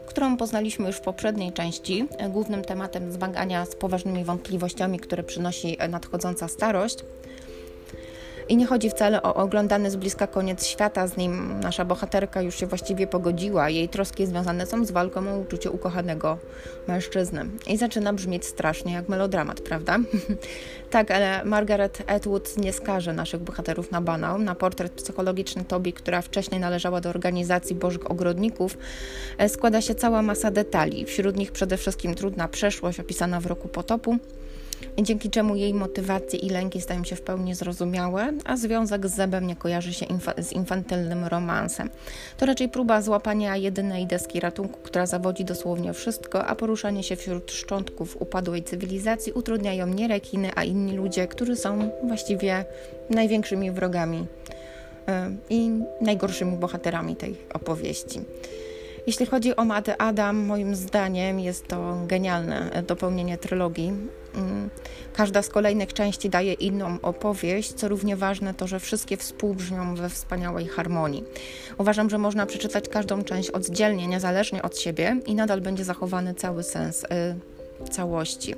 którą 0.06 0.36
poznaliśmy 0.36 0.86
już 0.86 0.96
w 0.96 1.00
poprzedniej 1.00 1.52
części. 1.52 2.04
Głównym 2.28 2.64
tematem 2.64 3.12
zmagania 3.12 3.66
z 3.66 3.76
poważnymi 3.76 4.24
wątpliwościami, 4.24 4.98
które 4.98 5.22
przynosi 5.22 5.76
nadchodząca 5.88 6.48
starość. 6.48 6.98
I 8.48 8.56
nie 8.56 8.66
chodzi 8.66 8.90
wcale 8.90 9.22
o 9.22 9.34
oglądany 9.34 9.90
z 9.90 9.96
bliska 9.96 10.26
koniec 10.26 10.66
świata, 10.66 11.06
z 11.06 11.16
nim 11.16 11.60
nasza 11.60 11.84
bohaterka 11.84 12.42
już 12.42 12.60
się 12.60 12.66
właściwie 12.66 13.06
pogodziła. 13.06 13.70
Jej 13.70 13.88
troski 13.88 14.26
związane 14.26 14.66
są 14.66 14.84
z 14.84 14.90
walką 14.90 15.34
o 15.34 15.38
uczucie 15.38 15.70
ukochanego 15.70 16.38
mężczyzny. 16.88 17.46
I 17.66 17.76
zaczyna 17.76 18.12
brzmieć 18.12 18.46
strasznie 18.46 18.92
jak 18.92 19.08
melodramat, 19.08 19.60
prawda? 19.60 19.98
tak, 20.90 21.10
ale 21.10 21.44
Margaret 21.44 22.02
Atwood 22.06 22.56
nie 22.56 22.72
skaże 22.72 23.12
naszych 23.12 23.40
bohaterów 23.40 23.90
na 23.90 24.00
banał. 24.00 24.38
Na 24.38 24.54
portret 24.54 24.92
psychologiczny 24.92 25.64
Tobi, 25.64 25.92
która 25.92 26.22
wcześniej 26.22 26.60
należała 26.60 27.00
do 27.00 27.08
organizacji 27.08 27.76
Bożych 27.76 28.10
Ogrodników, 28.10 28.78
składa 29.48 29.80
się 29.80 29.94
cała 29.94 30.22
masa 30.22 30.50
detali. 30.50 31.04
Wśród 31.04 31.36
nich 31.36 31.52
przede 31.52 31.76
wszystkim 31.76 32.14
trudna 32.14 32.48
przeszłość 32.48 33.00
opisana 33.00 33.40
w 33.40 33.46
roku 33.46 33.68
potopu, 33.68 34.18
dzięki 35.02 35.30
czemu 35.30 35.56
jej 35.56 35.74
motywacje 35.74 36.38
i 36.38 36.50
lęki 36.50 36.80
stają 36.80 37.04
się 37.04 37.16
w 37.16 37.22
pełni 37.22 37.54
zrozumiałe, 37.54 38.32
a 38.44 38.56
związek 38.56 39.08
z 39.08 39.14
Zebem 39.14 39.46
nie 39.46 39.56
kojarzy 39.56 39.92
się 39.92 40.06
z 40.38 40.52
infantylnym 40.52 41.24
romansem. 41.24 41.90
To 42.36 42.46
raczej 42.46 42.68
próba 42.68 43.02
złapania 43.02 43.56
jedynej 43.56 44.06
deski 44.06 44.40
ratunku, 44.40 44.78
która 44.82 45.06
zawodzi 45.06 45.44
dosłownie 45.44 45.92
wszystko, 45.92 46.46
a 46.46 46.54
poruszanie 46.54 47.02
się 47.02 47.16
wśród 47.16 47.52
szczątków 47.52 48.16
upadłej 48.22 48.62
cywilizacji 48.62 49.32
utrudniają 49.32 49.86
nie 49.86 50.08
rekiny, 50.08 50.50
a 50.54 50.64
inni 50.64 50.96
ludzie, 50.96 51.26
którzy 51.26 51.56
są 51.56 51.90
właściwie 52.02 52.64
największymi 53.10 53.70
wrogami 53.70 54.18
yy, 54.18 55.14
i 55.50 55.70
najgorszymi 56.00 56.56
bohaterami 56.56 57.16
tej 57.16 57.36
opowieści. 57.54 58.20
Jeśli 59.06 59.26
chodzi 59.26 59.56
o 59.56 59.64
Matę 59.64 60.02
Adam, 60.02 60.36
moim 60.36 60.74
zdaniem 60.74 61.40
jest 61.40 61.68
to 61.68 61.98
genialne 62.06 62.82
dopełnienie 62.86 63.38
trylogii. 63.38 63.92
Mm, 64.34 64.70
każda 65.12 65.42
z 65.42 65.48
kolejnych 65.48 65.92
części 65.92 66.30
daje 66.30 66.52
inną 66.52 66.98
opowieść, 67.02 67.72
co 67.72 67.88
równie 67.88 68.16
ważne 68.16 68.54
to, 68.54 68.66
że 68.66 68.80
wszystkie 68.80 69.16
współbrzmią 69.16 69.94
we 69.94 70.08
wspaniałej 70.08 70.68
harmonii. 70.68 71.24
Uważam, 71.78 72.10
że 72.10 72.18
można 72.18 72.46
przeczytać 72.46 72.88
każdą 72.88 73.24
część 73.24 73.50
oddzielnie, 73.50 74.06
niezależnie 74.06 74.62
od 74.62 74.78
siebie 74.78 75.20
i 75.26 75.34
nadal 75.34 75.60
będzie 75.60 75.84
zachowany 75.84 76.34
cały 76.34 76.62
sens 76.62 77.04
y, 77.04 77.88
całości. 77.90 78.54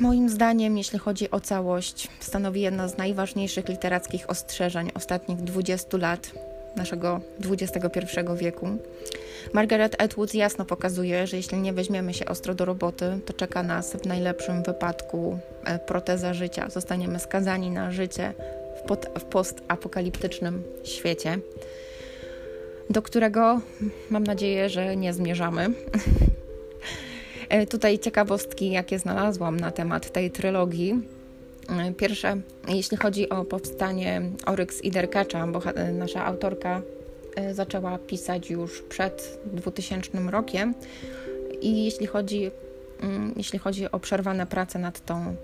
Moim 0.00 0.28
zdaniem, 0.28 0.78
jeśli 0.78 0.98
chodzi 0.98 1.30
o 1.30 1.40
całość, 1.40 2.08
stanowi 2.20 2.60
jedno 2.60 2.88
z 2.88 2.96
najważniejszych 2.96 3.68
literackich 3.68 4.30
ostrzeżeń 4.30 4.90
ostatnich 4.94 5.38
20 5.38 5.98
lat 5.98 6.30
naszego 6.76 7.20
XXI 7.50 8.00
wieku. 8.36 8.68
Margaret 9.52 10.02
Atwood 10.02 10.34
jasno 10.34 10.64
pokazuje, 10.64 11.26
że 11.26 11.36
jeśli 11.36 11.58
nie 11.58 11.72
weźmiemy 11.72 12.14
się 12.14 12.26
ostro 12.26 12.54
do 12.54 12.64
roboty, 12.64 13.18
to 13.24 13.32
czeka 13.32 13.62
nas 13.62 13.92
w 13.92 14.06
najlepszym 14.06 14.62
wypadku 14.62 15.38
e, 15.64 15.78
proteza 15.78 16.34
życia. 16.34 16.70
Zostaniemy 16.70 17.18
skazani 17.18 17.70
na 17.70 17.90
życie 17.90 18.34
w, 18.86 19.20
w 19.20 19.24
postapokaliptycznym 19.24 20.62
świecie, 20.84 21.38
do 22.90 23.02
którego 23.02 23.60
mam 24.10 24.24
nadzieję, 24.24 24.68
że 24.68 24.96
nie 24.96 25.12
zmierzamy. 25.12 25.70
E, 27.48 27.66
tutaj 27.66 27.98
ciekawostki, 27.98 28.70
jakie 28.70 28.98
znalazłam 28.98 29.60
na 29.60 29.70
temat 29.70 30.12
tej 30.12 30.30
trylogii 30.30 31.02
Pierwsze, 31.96 32.36
jeśli 32.68 32.96
chodzi 32.96 33.28
o 33.28 33.44
powstanie 33.44 34.22
Oryx 34.46 34.84
i 34.84 34.90
Derkacza, 34.90 35.46
bo 35.46 35.62
nasza 35.92 36.24
autorka 36.26 36.78
e, 36.78 36.97
zaczęła 37.52 37.98
pisać 37.98 38.50
już 38.50 38.82
przed 38.82 39.38
2000 39.44 40.30
rokiem 40.30 40.74
i 41.60 41.84
jeśli 41.84 42.06
chodzi, 42.06 42.50
mm, 43.00 43.32
jeśli 43.36 43.58
chodzi 43.58 43.90
o 43.90 44.00
przerwane 44.00 44.46
prace 44.46 44.78
nad 44.78 45.04
tą 45.04 45.36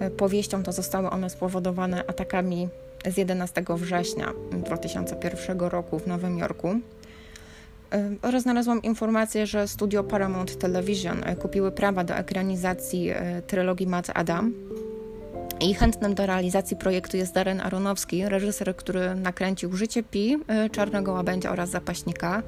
e, 0.00 0.10
powieścią, 0.10 0.62
to 0.62 0.72
zostały 0.72 1.10
one 1.10 1.30
spowodowane 1.30 2.04
atakami 2.06 2.68
z 3.06 3.16
11 3.16 3.64
września 3.68 4.32
2001 4.52 5.60
roku 5.60 5.98
w 5.98 6.06
Nowym 6.06 6.38
Jorku. 6.38 6.68
E, 7.92 8.10
oraz 8.22 8.42
znalazłam 8.42 8.82
informację, 8.82 9.46
że 9.46 9.68
studio 9.68 10.04
Paramount 10.04 10.58
Television 10.58 11.24
kupiły 11.42 11.72
prawa 11.72 12.04
do 12.04 12.14
ekranizacji 12.14 13.10
trylogii 13.46 13.86
Matt 13.86 14.10
Adam 14.14 14.52
i 15.60 15.74
chętnym 15.74 16.14
do 16.14 16.26
realizacji 16.26 16.76
projektu 16.76 17.16
jest 17.16 17.34
Darren 17.34 17.60
Aronowski, 17.60 18.28
reżyser, 18.28 18.76
który 18.76 19.14
nakręcił 19.14 19.76
Życie 19.76 20.02
Pi, 20.02 20.34
y, 20.66 20.70
Czarnego 20.70 21.12
Łabędzia 21.12 21.50
oraz 21.50 21.70
Zapaśnika. 21.70 22.42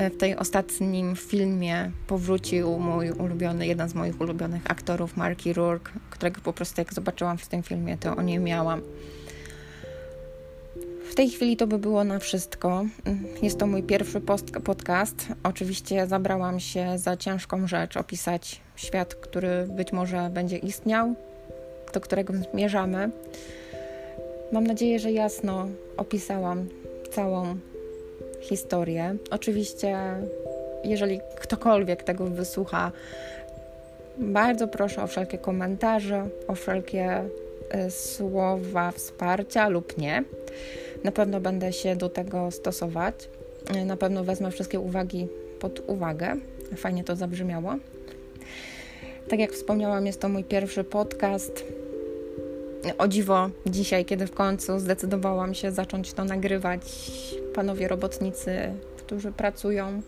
Y, 0.00 0.10
w 0.10 0.16
tej 0.16 0.36
ostatnim 0.36 1.16
filmie 1.16 1.90
powrócił 2.06 2.78
mój 2.78 3.10
ulubiony, 3.10 3.66
jeden 3.66 3.88
z 3.88 3.94
moich 3.94 4.20
ulubionych 4.20 4.62
aktorów, 4.70 5.16
Marky 5.16 5.52
Rourke, 5.52 5.92
którego 6.10 6.40
po 6.40 6.52
prostu 6.52 6.80
jak 6.80 6.94
zobaczyłam 6.94 7.38
w 7.38 7.46
tym 7.46 7.62
filmie, 7.62 7.98
to 7.98 8.16
o 8.16 8.22
nie 8.22 8.38
miałam. 8.38 8.80
W 11.10 11.14
tej 11.14 11.30
chwili 11.30 11.56
to 11.56 11.66
by 11.66 11.78
było 11.78 12.04
na 12.04 12.18
wszystko. 12.18 12.84
Jest 13.42 13.58
to 13.58 13.66
mój 13.66 13.82
pierwszy 13.82 14.20
podcast. 14.64 15.28
Oczywiście 15.42 16.06
zabrałam 16.06 16.60
się 16.60 16.98
za 16.98 17.16
ciężką 17.16 17.66
rzecz 17.66 17.96
opisać 17.96 18.60
świat, 18.76 19.14
który 19.14 19.66
być 19.70 19.92
może 19.92 20.30
będzie 20.32 20.56
istniał, 20.56 21.14
do 21.96 22.00
którego 22.00 22.32
zmierzamy. 22.52 23.10
Mam 24.52 24.66
nadzieję, 24.66 24.98
że 24.98 25.12
jasno 25.12 25.68
opisałam 25.96 26.68
całą 27.10 27.56
historię. 28.40 29.16
Oczywiście, 29.30 29.96
jeżeli 30.84 31.20
ktokolwiek 31.40 32.02
tego 32.02 32.26
wysłucha, 32.26 32.92
bardzo 34.18 34.68
proszę 34.68 35.02
o 35.02 35.06
wszelkie 35.06 35.38
komentarze, 35.38 36.28
o 36.48 36.54
wszelkie 36.54 37.24
y, 37.86 37.90
słowa 37.90 38.92
wsparcia 38.92 39.68
lub 39.68 39.98
nie. 39.98 40.24
Na 41.04 41.12
pewno 41.12 41.40
będę 41.40 41.72
się 41.72 41.96
do 41.96 42.08
tego 42.08 42.50
stosować. 42.50 43.28
Y, 43.76 43.84
na 43.84 43.96
pewno 43.96 44.24
wezmę 44.24 44.50
wszystkie 44.50 44.80
uwagi 44.80 45.28
pod 45.60 45.82
uwagę. 45.86 46.36
Fajnie 46.76 47.04
to 47.04 47.16
zabrzmiało. 47.16 47.74
Tak 49.28 49.40
jak 49.40 49.52
wspomniałam, 49.52 50.06
jest 50.06 50.20
to 50.20 50.28
mój 50.28 50.44
pierwszy 50.44 50.84
podcast. 50.84 51.64
O 52.98 53.08
dziwo, 53.08 53.50
dzisiaj, 53.66 54.04
kiedy 54.04 54.26
w 54.26 54.34
końcu 54.34 54.78
zdecydowałam 54.78 55.54
się 55.54 55.72
zacząć 55.72 56.12
to 56.12 56.24
nagrywać, 56.24 56.80
panowie 57.54 57.88
robotnicy, 57.88 58.58
którzy 58.96 59.32
pracują 59.32 60.02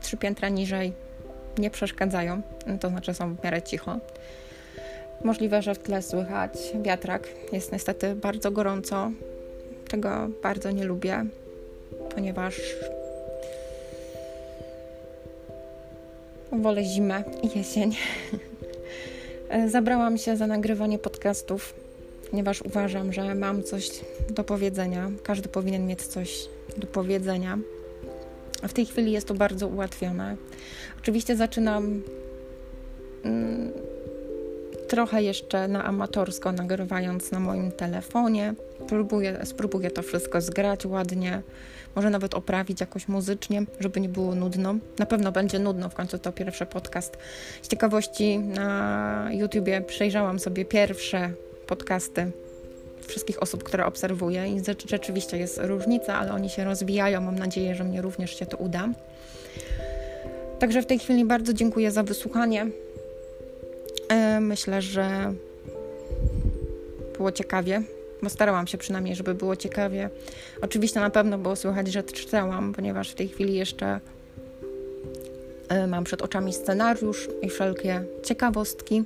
trzy 0.00 0.16
piętra 0.16 0.48
niżej, 0.48 0.92
nie 1.58 1.70
przeszkadzają, 1.70 2.42
to 2.80 2.88
znaczy 2.88 3.14
są 3.14 3.34
w 3.34 3.44
miarę 3.44 3.62
cicho. 3.62 3.98
Możliwe, 5.24 5.62
że 5.62 5.74
w 5.74 5.78
tle 5.78 6.02
słychać 6.02 6.52
wiatrak. 6.82 7.28
Jest 7.52 7.72
niestety 7.72 8.14
bardzo 8.14 8.50
gorąco. 8.50 9.10
Tego 9.88 10.28
bardzo 10.42 10.70
nie 10.70 10.84
lubię, 10.84 11.24
ponieważ 12.14 12.60
wolę 16.52 16.84
zimę 16.84 17.24
i 17.42 17.58
jesień. 17.58 17.96
Zabrałam 19.66 20.18
się 20.18 20.36
za 20.36 20.46
nagrywanie 20.46 20.98
podcastów, 20.98 21.74
ponieważ 22.30 22.62
uważam, 22.62 23.12
że 23.12 23.34
mam 23.34 23.62
coś 23.62 23.90
do 24.30 24.44
powiedzenia. 24.44 25.10
Każdy 25.22 25.48
powinien 25.48 25.86
mieć 25.86 26.02
coś 26.02 26.48
do 26.76 26.86
powiedzenia. 26.86 27.58
W 28.62 28.72
tej 28.72 28.86
chwili 28.86 29.12
jest 29.12 29.28
to 29.28 29.34
bardzo 29.34 29.68
ułatwione. 29.68 30.36
Oczywiście 30.98 31.36
zaczynam 31.36 32.02
mm, 33.24 33.72
trochę 34.88 35.22
jeszcze 35.22 35.68
na 35.68 35.84
amatorsko, 35.84 36.52
nagrywając 36.52 37.30
na 37.30 37.40
moim 37.40 37.72
telefonie. 37.72 38.54
Próbuję, 38.88 39.40
spróbuję 39.44 39.90
to 39.90 40.02
wszystko 40.02 40.40
zgrać 40.40 40.86
ładnie, 40.86 41.42
może 41.96 42.10
nawet 42.10 42.34
oprawić 42.34 42.80
jakoś 42.80 43.08
muzycznie, 43.08 43.62
żeby 43.80 44.00
nie 44.00 44.08
było 44.08 44.34
nudno. 44.34 44.74
Na 44.98 45.06
pewno 45.06 45.32
będzie 45.32 45.58
nudno, 45.58 45.88
w 45.88 45.94
końcu 45.94 46.18
to 46.18 46.32
pierwszy 46.32 46.66
podcast. 46.66 47.16
Z 47.62 47.68
ciekawości 47.68 48.38
na 48.38 49.28
YouTubie 49.32 49.80
przejrzałam 49.80 50.38
sobie 50.38 50.64
pierwsze 50.64 51.30
podcasty 51.66 52.30
wszystkich 53.06 53.42
osób, 53.42 53.62
które 53.62 53.86
obserwuję 53.86 54.48
i 54.48 54.62
rzeczywiście 54.88 55.38
jest 55.38 55.60
różnica, 55.62 56.14
ale 56.14 56.32
oni 56.32 56.50
się 56.50 56.64
rozwijają. 56.64 57.20
Mam 57.20 57.38
nadzieję, 57.38 57.74
że 57.74 57.84
mnie 57.84 58.02
również 58.02 58.38
się 58.38 58.46
to 58.46 58.56
uda. 58.56 58.88
Także 60.58 60.82
w 60.82 60.86
tej 60.86 60.98
chwili 60.98 61.24
bardzo 61.24 61.52
dziękuję 61.52 61.90
za 61.90 62.02
wysłuchanie. 62.02 62.66
E, 64.08 64.40
myślę, 64.40 64.82
że 64.82 65.32
było 67.16 67.32
ciekawie, 67.32 67.82
bo 68.22 68.30
starałam 68.30 68.66
się 68.66 68.78
przynajmniej, 68.78 69.16
żeby 69.16 69.34
było 69.34 69.56
ciekawie. 69.56 70.10
Oczywiście 70.62 71.00
na 71.00 71.10
pewno 71.10 71.38
było 71.38 71.56
słychać, 71.56 71.88
że 71.88 72.02
czytałam, 72.02 72.72
ponieważ 72.72 73.10
w 73.10 73.14
tej 73.14 73.28
chwili 73.28 73.54
jeszcze 73.54 74.00
e, 75.68 75.86
mam 75.86 76.04
przed 76.04 76.22
oczami 76.22 76.52
scenariusz 76.52 77.28
i 77.42 77.48
wszelkie 77.48 78.04
ciekawostki, 78.22 79.04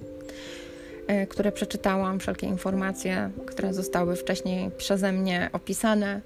które 1.28 1.52
przeczytałam, 1.52 2.20
wszelkie 2.20 2.46
informacje, 2.46 3.30
które 3.46 3.74
zostały 3.74 4.16
wcześniej 4.16 4.70
przeze 4.70 5.12
mnie 5.12 5.50
opisane. 5.52 6.20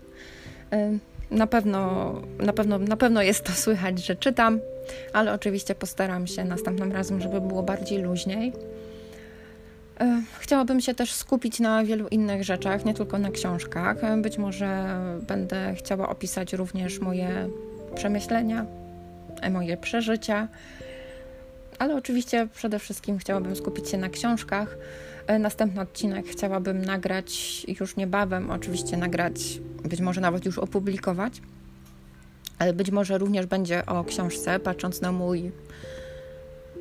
Na 1.31 1.47
pewno, 1.47 2.12
na 2.39 2.53
pewno, 2.53 2.79
na 2.79 2.97
pewno 2.97 3.23
jest 3.23 3.45
to 3.45 3.53
słychać, 3.53 4.07
że 4.07 4.17
czytam, 4.17 4.61
ale 5.12 5.33
oczywiście 5.33 5.75
postaram 5.75 6.27
się 6.27 6.45
następnym 6.45 6.93
razem, 6.93 7.21
żeby 7.21 7.41
było 7.41 7.62
bardziej 7.62 7.99
luźniej. 7.99 8.53
E, 10.01 10.23
chciałabym 10.39 10.81
się 10.81 10.95
też 10.95 11.12
skupić 11.12 11.61
na 11.61 11.85
wielu 11.85 12.09
innych 12.09 12.45
rzeczach, 12.45 12.85
nie 12.85 12.95
tylko 12.95 13.19
na 13.19 13.31
książkach. 13.31 13.97
Być 14.23 14.39
może 14.39 14.99
będę 15.29 15.75
chciała 15.75 16.09
opisać 16.09 16.53
również 16.53 16.99
moje 16.99 17.49
przemyślenia, 17.95 18.67
e, 19.43 19.51
moje 19.51 19.77
przeżycia, 19.77 20.49
ale 21.79 21.97
oczywiście 21.97 22.49
przede 22.55 22.79
wszystkim 22.79 23.19
chciałabym 23.19 23.57
skupić 23.57 23.88
się 23.88 23.99
na 23.99 24.09
książkach. 24.09 24.76
E, 25.26 25.38
następny 25.38 25.81
odcinek 25.81 26.26
chciałabym 26.26 26.85
nagrać 26.85 27.64
już 27.81 27.97
niebawem, 27.97 28.50
oczywiście 28.50 28.97
nagrać, 28.97 29.61
być 29.83 30.00
może 30.00 30.21
nawet 30.21 30.45
już 30.45 30.59
opublikować, 30.59 31.43
ale 32.59 32.73
być 32.73 32.91
może 32.91 33.19
również 33.19 33.47
będzie 33.47 33.87
o 33.87 34.05
książce, 34.05 34.61
patrząc 34.61 35.00
na 35.00 35.12
mój 35.12 35.52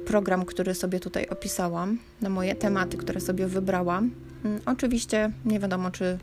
program, 0.06 0.46
który 0.46 0.76
sobie 0.76 1.00
tutaj 1.00 1.28
opisałam, 1.28 2.00
na 2.22 2.30
moje 2.30 2.56
tematy, 2.56 2.98
które 2.98 3.22
sobie 3.22 3.48
wybrałam. 3.48 4.12
Mm, 4.46 4.62
oczywiście 4.66 5.32
nie 5.46 5.60
wiadomo, 5.60 5.92
czy 5.92 6.18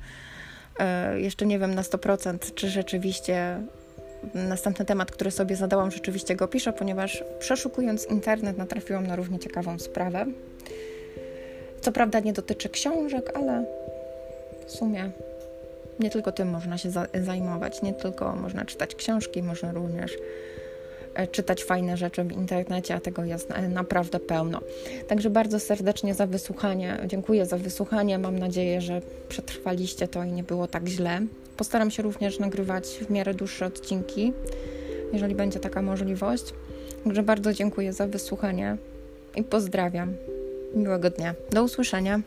e, 0.79 1.21
jeszcze 1.21 1.47
nie 1.47 1.59
wiem 1.59 1.75
na 1.75 1.83
100%, 1.83 2.55
czy 2.55 2.71
rzeczywiście 2.71 3.61
następny 4.35 4.85
temat, 4.85 5.11
który 5.11 5.31
sobie 5.31 5.57
zadałam, 5.57 5.91
rzeczywiście 5.91 6.37
go 6.37 6.49
piszę, 6.49 6.73
ponieważ 6.73 7.25
przeszukując 7.39 8.07
internet 8.07 8.59
natrafiłam 8.59 9.07
na 9.07 9.17
równie 9.17 9.39
ciekawą 9.39 9.79
sprawę. 9.79 10.27
Co 11.81 11.93
prawda 11.93 12.21
nie 12.21 12.33
dotyczy 12.33 12.69
książek, 12.69 13.33
ale 13.35 13.65
w 14.67 14.73
sumie 14.73 15.11
nie 16.01 16.11
tylko 16.11 16.33
tym 16.33 16.51
można 16.51 16.79
się 16.79 16.91
zajmować, 17.15 17.83
nie 17.83 17.95
tylko 17.95 18.37
można 18.37 18.65
czytać 18.65 18.95
książki, 18.95 19.43
można 19.43 19.73
również 19.73 20.13
E, 21.19 21.27
czytać 21.27 21.65
fajne 21.65 21.97
rzeczy 21.97 22.25
w 22.25 22.33
internecie, 22.33 22.95
a 22.95 23.01
tego 23.01 23.25
jest 23.25 23.51
e, 23.51 23.69
naprawdę 23.69 24.21
pełno. 24.21 24.61
Także 25.09 25.31
bardzo 25.31 25.61
serdecznie 25.61 26.15
za 26.15 26.27
wysłuchanie. 26.27 26.99
Dziękuję 27.07 27.47
za 27.47 27.59
wysłuchanie. 27.59 28.19
Mam 28.19 28.39
nadzieję, 28.39 28.81
że 28.81 29.01
przetrwaliście 29.29 30.09
to 30.09 30.25
i 30.25 30.33
nie 30.33 30.43
było 30.43 30.67
tak 30.67 30.89
źle. 30.89 31.21
Postaram 31.59 31.91
się 31.91 32.03
również 32.03 32.39
nagrywać 32.39 32.87
w 32.87 33.11
miarę 33.11 33.35
dłuższe 33.35 33.67
odcinki, 33.67 34.33
jeżeli 35.13 35.35
będzie 35.35 35.61
taka 35.61 35.83
możliwość. 35.83 36.45
Także 37.05 37.23
bardzo 37.23 37.53
dziękuję 37.53 37.93
za 37.93 38.07
wysłuchanie 38.07 38.77
i 39.37 39.43
pozdrawiam. 39.43 40.15
Miłego 40.75 41.11
dnia. 41.11 41.35
Do 41.53 41.65
usłyszenia. 41.65 42.21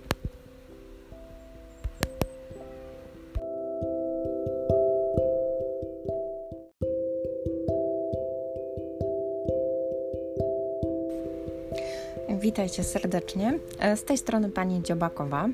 Witajcie 12.40 12.84
serdecznie. 12.84 13.60
E, 13.80 13.98
z 13.98 14.04
tej 14.04 14.18
strony 14.18 14.50
pani 14.50 14.84
Dziobakowa. 14.84 15.50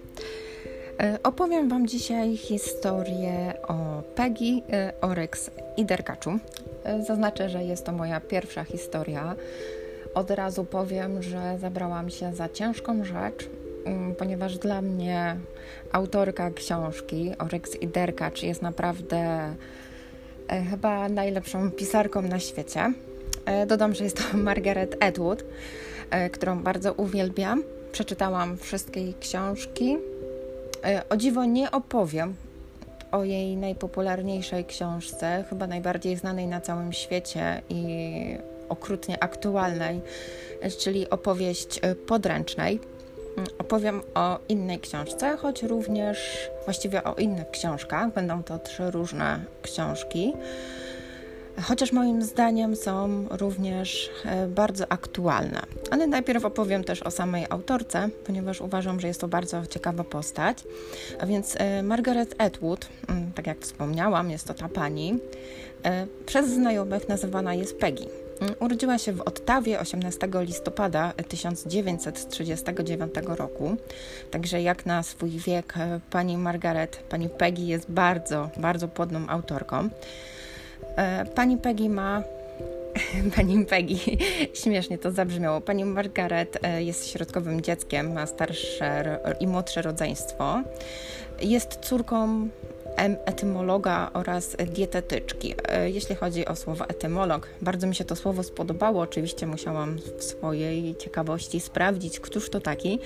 E, 1.00 1.20
opowiem 1.24 1.70
Wam 1.70 1.88
dzisiaj 1.88 2.38
historię 2.38 3.54
o 3.68 4.02
Peggy, 4.16 4.62
e, 4.72 4.94
Oryx 5.02 5.52
i 5.78 5.86
Derkaczu. 5.86 6.40
Zaznaczę, 7.08 7.50
że 7.50 7.64
jest 7.64 7.86
to 7.86 7.92
moja 7.92 8.20
pierwsza 8.20 8.64
historia. 8.64 9.36
Od 10.14 10.32
razu 10.32 10.66
powiem, 10.66 11.24
że 11.24 11.58
zabrałam 11.62 12.10
się 12.10 12.34
za 12.34 12.50
ciężką 12.50 13.04
rzecz, 13.04 13.50
mm, 13.86 14.16
ponieważ 14.16 14.58
dla 14.58 14.82
mnie 14.82 15.36
autorka 15.92 16.52
książki 16.52 17.32
Oryx 17.40 17.76
i 17.76 17.88
Derkacz 17.88 18.44
jest 18.44 18.62
naprawdę 18.62 19.54
chyba 20.70 21.10
najlepszą 21.10 21.72
pisarką 21.72 22.22
na 22.22 22.40
świecie. 22.40 22.94
Dodam, 23.68 23.96
że 23.96 24.04
jest 24.04 24.18
to 24.18 24.38
Margaret 24.48 25.04
Atwood. 25.04 25.44
E, 26.10 26.30
którą 26.30 26.64
bardzo 26.64 26.94
uwielbiam. 26.94 27.64
Przeczytałam 27.92 28.58
wszystkie 28.58 29.02
jej 29.02 29.14
książki. 29.14 29.98
E, 30.86 31.10
o 31.10 31.18
dziwo 31.18 31.46
nie 31.46 31.72
opowiem 31.72 32.36
o 33.12 33.24
jej 33.24 33.58
najpopularniejszej 33.58 34.66
książce, 34.66 35.44
chyba 35.50 35.68
najbardziej 35.68 36.16
znanej 36.16 36.48
na 36.48 36.62
całym 36.62 36.94
świecie 36.94 37.62
i 37.70 37.84
okrutnie 38.70 39.24
aktualnej, 39.24 40.02
e, 40.62 40.72
czyli 40.72 41.10
opowieść 41.10 41.80
podręcznej. 42.08 42.80
Mm, 43.38 43.50
opowiem 43.60 44.02
o 44.16 44.40
innej 44.50 44.80
książce, 44.80 45.38
choć 45.38 45.63
również 45.63 46.50
właściwie 46.66 47.04
o 47.04 47.16
innych 47.16 47.52
książkach. 47.52 48.13
Będą 48.13 48.44
to 48.44 48.60
trzy 48.60 48.92
różne 48.92 49.46
książki 49.62 50.34
chociaż 51.63 51.91
moim 51.91 52.22
zdaniem 52.22 52.76
są 52.76 53.28
również 53.30 54.10
e, 54.26 54.48
bardzo 54.48 54.91
aktualne. 54.91 55.62
Ale 55.91 56.08
najpierw 56.08 56.46
opowiem 56.46 56.84
też 56.84 57.04
o 57.04 57.12
samej 57.12 57.46
autorce, 57.50 58.10
ponieważ 58.26 58.62
uważam, 58.62 59.00
że 59.00 59.08
jest 59.08 59.22
to 59.22 59.28
bardzo 59.28 59.65
ciekawa 59.65 60.04
postać. 60.04 60.63
A 61.20 61.26
więc 61.26 61.56
e, 61.58 61.84
Margaret 61.84 62.36
Atwood, 62.38 62.88
mm, 63.08 63.32
tak 63.34 63.48
jak 63.48 63.60
wspomniałam, 63.60 64.32
jest 64.32 64.48
to 64.48 64.54
ta 64.54 64.70
pani, 64.70 65.20
e, 65.86 66.08
przez 66.26 66.50
znajomych 66.50 67.10
nazywana 67.10 67.54
jest 67.54 67.80
Peggy. 67.80 68.06
Mm, 68.41 68.56
urodziła 68.60 68.98
się 68.98 69.13
w 69.13 69.22
Ottawie 69.22 69.80
18 69.80 70.30
listopada 70.34 71.13
1939 71.28 73.13
roku, 73.28 73.78
także 74.32 74.62
jak 74.62 74.86
na 74.86 75.04
swój 75.04 75.30
wiek 75.30 75.74
pani 76.10 76.38
Margaret, 76.38 76.98
pani 77.10 77.30
Peggy 77.30 77.62
jest 77.62 77.91
bardzo, 77.91 78.50
bardzo 78.58 78.88
płodną 78.88 79.28
autorką. 79.28 79.89
E, 80.98 81.26
pani 81.26 81.58
Peggy 81.58 81.90
ma 81.90 82.24
Pani 83.36 83.66
Peggy, 83.66 83.96
śmiesznie 84.64 84.98
to 84.98 85.12
zabrzmiało. 85.12 85.62
Pani 85.62 85.86
Margaret 85.86 86.58
e, 86.64 86.84
jest 86.84 87.08
środkowym 87.08 87.62
dzieckiem, 87.62 88.14
ma 88.14 88.26
starsze 88.26 89.20
i 89.40 89.48
młodsze 89.48 89.82
rodzeństwo. 89.82 90.62
Jest 91.42 91.80
córką 91.82 92.48
etymologa 93.26 94.12
oraz 94.14 94.56
dietetyczki. 94.74 95.56
Jeśli 95.86 96.16
chodzi 96.16 96.46
o 96.46 96.56
słowo 96.56 96.90
etymolog, 96.90 97.48
bardzo 97.62 97.88
mi 97.88 97.96
się 97.96 98.06
to 98.06 98.16
słowo 98.16 98.44
spodobało. 98.44 99.02
Oczywiście 99.02 99.48
musiałam 99.48 99.98
w 100.18 100.24
swojej 100.24 100.96
ciekawości 100.96 101.60
sprawdzić, 101.60 102.20
któż 102.20 102.50
to 102.50 102.60
taki. 102.60 103.00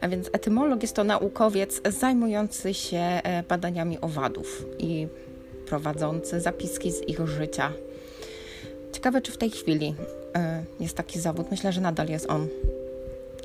A 0.00 0.08
więc 0.08 0.30
etymolog 0.32 0.82
jest 0.82 0.96
to 0.96 1.04
naukowiec 1.04 1.80
zajmujący 1.88 2.74
się 2.74 3.20
badaniami 3.48 4.00
owadów 4.00 4.66
i 4.78 5.08
prowadzący 5.66 6.40
zapiski 6.40 6.92
z 6.92 7.08
ich 7.08 7.28
życia. 7.28 7.72
Ciekawe, 8.92 9.22
czy 9.22 9.32
w 9.32 9.38
tej 9.38 9.50
chwili 9.50 9.94
jest 10.80 10.96
taki 10.96 11.20
zawód. 11.20 11.50
Myślę, 11.50 11.72
że 11.72 11.80
nadal 11.80 12.08
jest 12.08 12.30
on 12.30 12.48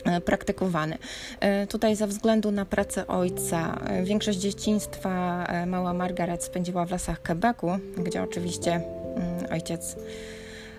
E, 0.05 0.21
praktykowany. 0.21 0.97
E, 1.39 1.67
tutaj 1.67 1.95
ze 1.95 2.07
względu 2.07 2.51
na 2.51 2.65
pracę 2.65 3.07
ojca, 3.07 3.79
e, 3.87 4.03
większość 4.03 4.37
dzieciństwa 4.39 5.47
mała 5.67 5.93
Margaret 5.93 6.43
spędziła 6.43 6.85
w 6.85 6.91
lasach 6.91 7.21
Quebecu, 7.21 7.67
gdzie 7.97 8.23
oczywiście 8.23 8.71
mm, 8.71 9.51
ojciec 9.51 9.95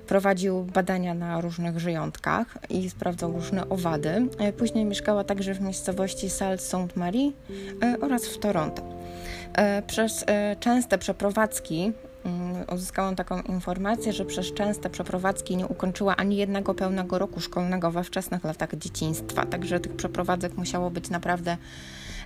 prowadził 0.06 0.64
badania 0.64 1.14
na 1.14 1.40
różnych 1.40 1.78
żyjątkach 1.78 2.58
i 2.70 2.90
sprawdzał 2.90 3.32
różne 3.32 3.68
owady. 3.68 4.28
Później 4.58 4.84
mieszkała 4.84 5.24
także 5.24 5.54
w 5.54 5.60
miejscowości 5.60 6.30
Salle-Sainte-Marie 6.30 7.32
oraz 8.00 8.26
w 8.26 8.38
Toronto. 8.38 8.82
Przez 9.86 10.24
częste 10.60 10.98
przeprowadzki 10.98 11.92
Mm, 12.24 12.64
uzyskałam 12.74 13.16
taką 13.16 13.40
informację, 13.40 14.12
że 14.12 14.24
przez 14.24 14.52
częste 14.52 14.90
przeprowadzki 14.90 15.56
nie 15.56 15.66
ukończyła 15.66 16.16
ani 16.16 16.36
jednego 16.36 16.74
pełnego 16.74 17.18
roku 17.18 17.40
szkolnego 17.40 17.90
we 17.90 18.04
wczesnych 18.04 18.44
latach 18.44 18.76
dzieciństwa, 18.76 19.46
także 19.46 19.80
tych 19.80 19.96
przeprowadzek 19.96 20.56
musiało 20.56 20.90
być 20.90 21.10
naprawdę 21.10 21.56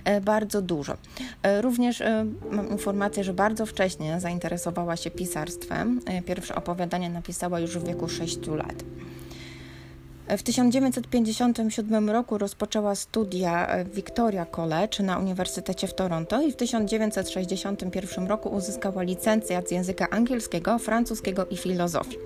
e, 0.03 0.21
bardzo 0.21 0.61
dużo. 0.61 0.97
E, 1.43 1.61
również 1.61 2.01
e, 2.01 2.25
mam 2.51 2.69
informację, 2.69 3.23
że 3.23 3.33
bardzo 3.33 3.65
wcześnie 3.65 4.19
zainteresowała 4.19 4.95
się 4.95 5.11
pisarstwem. 5.11 6.01
Pierwsze 6.25 6.55
opowiadanie 6.55 7.09
napisała 7.09 7.59
już 7.59 7.77
w 7.77 7.87
wieku 7.87 8.09
6 8.09 8.47
lat. 8.47 8.83
W 10.29 10.43
1957 10.43 12.09
roku 12.09 12.37
rozpoczęła 12.37 12.95
studia 12.95 13.67
w 13.85 13.95
Victoria 13.95 14.45
College 14.45 15.03
na 15.03 15.19
Uniwersytecie 15.19 15.87
w 15.87 15.93
Toronto 15.93 16.41
i 16.41 16.51
w 16.51 16.55
1961 16.55 18.27
roku 18.27 18.49
uzyskała 18.49 19.03
licencjat 19.03 19.67
z 19.67 19.71
języka 19.71 20.09
angielskiego, 20.09 20.79
francuskiego 20.79 21.45
i 21.45 21.57
filozofii. 21.57 22.17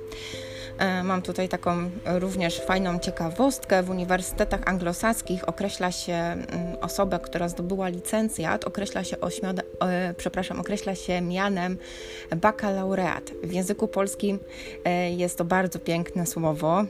E, 0.78 1.04
mam 1.04 1.22
tutaj 1.22 1.50
taką 1.50 1.90
również 2.06 2.62
fajną 2.62 3.00
ciekawostkę. 3.00 3.84
W 3.84 3.90
uniwersytetach 3.90 4.60
anglosaskich 4.66 5.50
określa 5.50 5.92
się 5.92 6.14
mm, 6.14 6.48
osobę, 6.82 7.20
która 7.20 7.50
zdobyła 7.50 7.88
licencjat, 7.88 8.64
określa 8.64 9.04
się, 9.04 9.22
ośmiode, 9.22 9.64
e, 9.80 10.14
przepraszam, 10.18 10.60
określa 10.60 10.96
się 10.96 11.22
mianem 11.22 11.78
bakalaureat. 12.36 13.32
W 13.44 13.52
języku 13.52 13.88
polskim 13.88 14.40
e, 14.86 15.12
jest 15.12 15.38
to 15.38 15.46
bardzo 15.46 15.80
piękne 15.80 16.26
słowo 16.26 16.84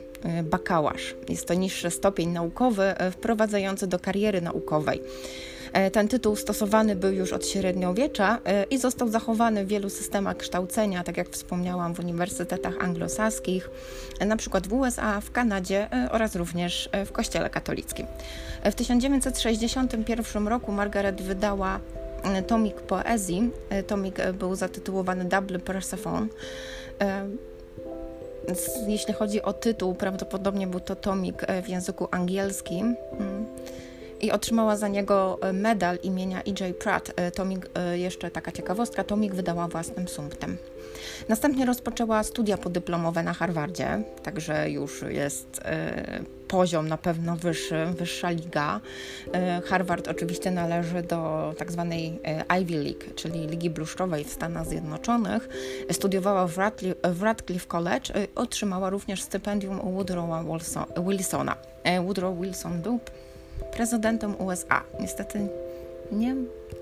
bakałasz. 0.44 1.14
Jest 1.28 1.48
to 1.48 1.54
niższy 1.54 1.90
stopień 1.90 2.28
naukowy 2.28 2.94
wprowadzający 3.10 3.86
do 3.86 3.98
kariery 3.98 4.40
naukowej. 4.40 5.02
E, 5.72 5.90
ten 5.90 6.08
tytuł 6.08 6.36
stosowany 6.36 6.96
był 6.96 7.12
już 7.12 7.32
od 7.32 7.46
średniowiecza 7.46 8.38
e, 8.44 8.64
i 8.64 8.78
został 8.78 9.08
zachowany 9.08 9.64
w 9.64 9.68
wielu 9.68 9.90
systemach 9.90 10.36
kształcenia, 10.36 11.04
tak 11.04 11.16
jak 11.16 11.28
wspomniałam, 11.28 11.94
w 11.94 12.00
uniwersytetach 12.00 12.74
anglosaskich, 12.80 13.70
e, 14.20 14.26
na 14.26 14.36
przykład 14.36 14.66
w 14.66 14.72
USA, 14.72 15.20
w 15.20 15.30
Kanadzie 15.30 15.88
oraz 16.10 16.36
również 16.36 16.88
w 17.06 17.12
Kościele 17.12 17.50
katolickim. 17.50 18.06
W 18.64 18.74
1961 18.74 20.48
roku 20.48 20.72
Margaret 20.72 21.22
wydała 21.22 21.80
tomik 22.46 22.74
poezji. 22.74 23.50
Tomik 23.86 24.18
był 24.32 24.54
zatytułowany 24.54 25.24
Double 25.24 25.58
Persephone. 25.58 26.28
Jeśli 28.88 29.14
chodzi 29.14 29.42
o 29.42 29.52
tytuł, 29.52 29.94
prawdopodobnie 29.94 30.66
był 30.66 30.80
to 30.80 30.96
tomik 30.96 31.46
w 31.64 31.68
języku 31.68 32.08
angielskim. 32.10 32.96
I 34.22 34.30
otrzymała 34.30 34.76
za 34.76 34.88
niego 34.88 35.38
e, 35.42 35.52
medal 35.52 35.98
imienia 36.02 36.38
E.J. 36.38 36.76
Pratt. 36.76 37.12
E, 37.16 37.30
Tomik, 37.30 37.68
e, 37.74 37.98
jeszcze 37.98 38.30
taka 38.30 38.52
ciekawostka, 38.52 39.04
Tomik 39.04 39.34
wydała 39.34 39.68
własnym 39.68 40.08
sumptem. 40.08 40.56
Następnie 41.28 41.66
rozpoczęła 41.66 42.22
studia 42.22 42.56
podyplomowe 42.56 43.22
na 43.22 43.32
Harvardzie, 43.32 44.02
także 44.22 44.70
już 44.70 45.02
jest 45.02 45.60
poziom 46.48 46.88
na 46.88 46.96
pewno 46.98 47.36
wyższy, 47.36 47.86
wyższa 47.98 48.30
liga. 48.30 48.80
Harvard 49.64 50.08
oczywiście 50.08 50.50
należy 50.50 51.02
do 51.02 51.54
tak 51.58 51.72
zwanej 51.72 52.20
Ivy 52.60 52.76
League, 52.76 53.14
czyli 53.16 53.46
Ligi 53.46 53.70
Bluszczowej 53.70 54.24
w 54.24 54.32
Stanach 54.32 54.66
Zjednoczonych. 54.66 55.48
Studiowała 55.92 56.46
w 56.46 56.58
Radcliffe, 56.58 57.12
w 57.12 57.22
Radcliffe 57.22 57.66
College, 57.66 58.28
otrzymała 58.34 58.90
również 58.90 59.22
stypendium 59.22 59.94
Woodrowa 59.94 60.44
Wilsona. 61.06 61.56
Woodrow 62.04 62.40
Wilson 62.40 62.82
był 62.82 63.00
prezydentem 63.62 64.34
USA. 64.40 64.82
Niestety 65.00 65.48
nie, 66.12 66.36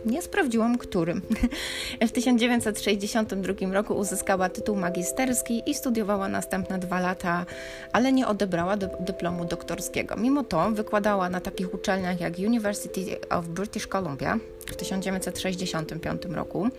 nie 0.05 0.23
sprawdziłam 0.23 0.79
którym. 0.79 1.23
W 2.09 2.13
1962 2.13 3.73
roku 3.73 3.95
uzyskała 3.95 4.49
tytuł 4.49 4.77
magisterski 4.77 5.63
i 5.67 5.75
studiowała 5.75 6.29
następne 6.29 6.79
dwa 6.79 7.01
lata, 7.01 7.47
ale 7.93 8.13
nie 8.13 8.27
odebrała 8.27 8.77
dyplomu 8.77 9.45
doktorskiego. 9.45 10.17
Mimo 10.17 10.45
to 10.45 10.71
wykładała 10.71 11.31
na 11.31 11.41
takich 11.41 11.75
uczelniach 11.75 12.21
jak 12.21 12.39
University 12.39 13.01
of 13.31 13.49
British 13.49 13.87
Columbia 13.87 14.39
w 14.67 14.77
1965 14.77 16.25
roku, 16.25 16.71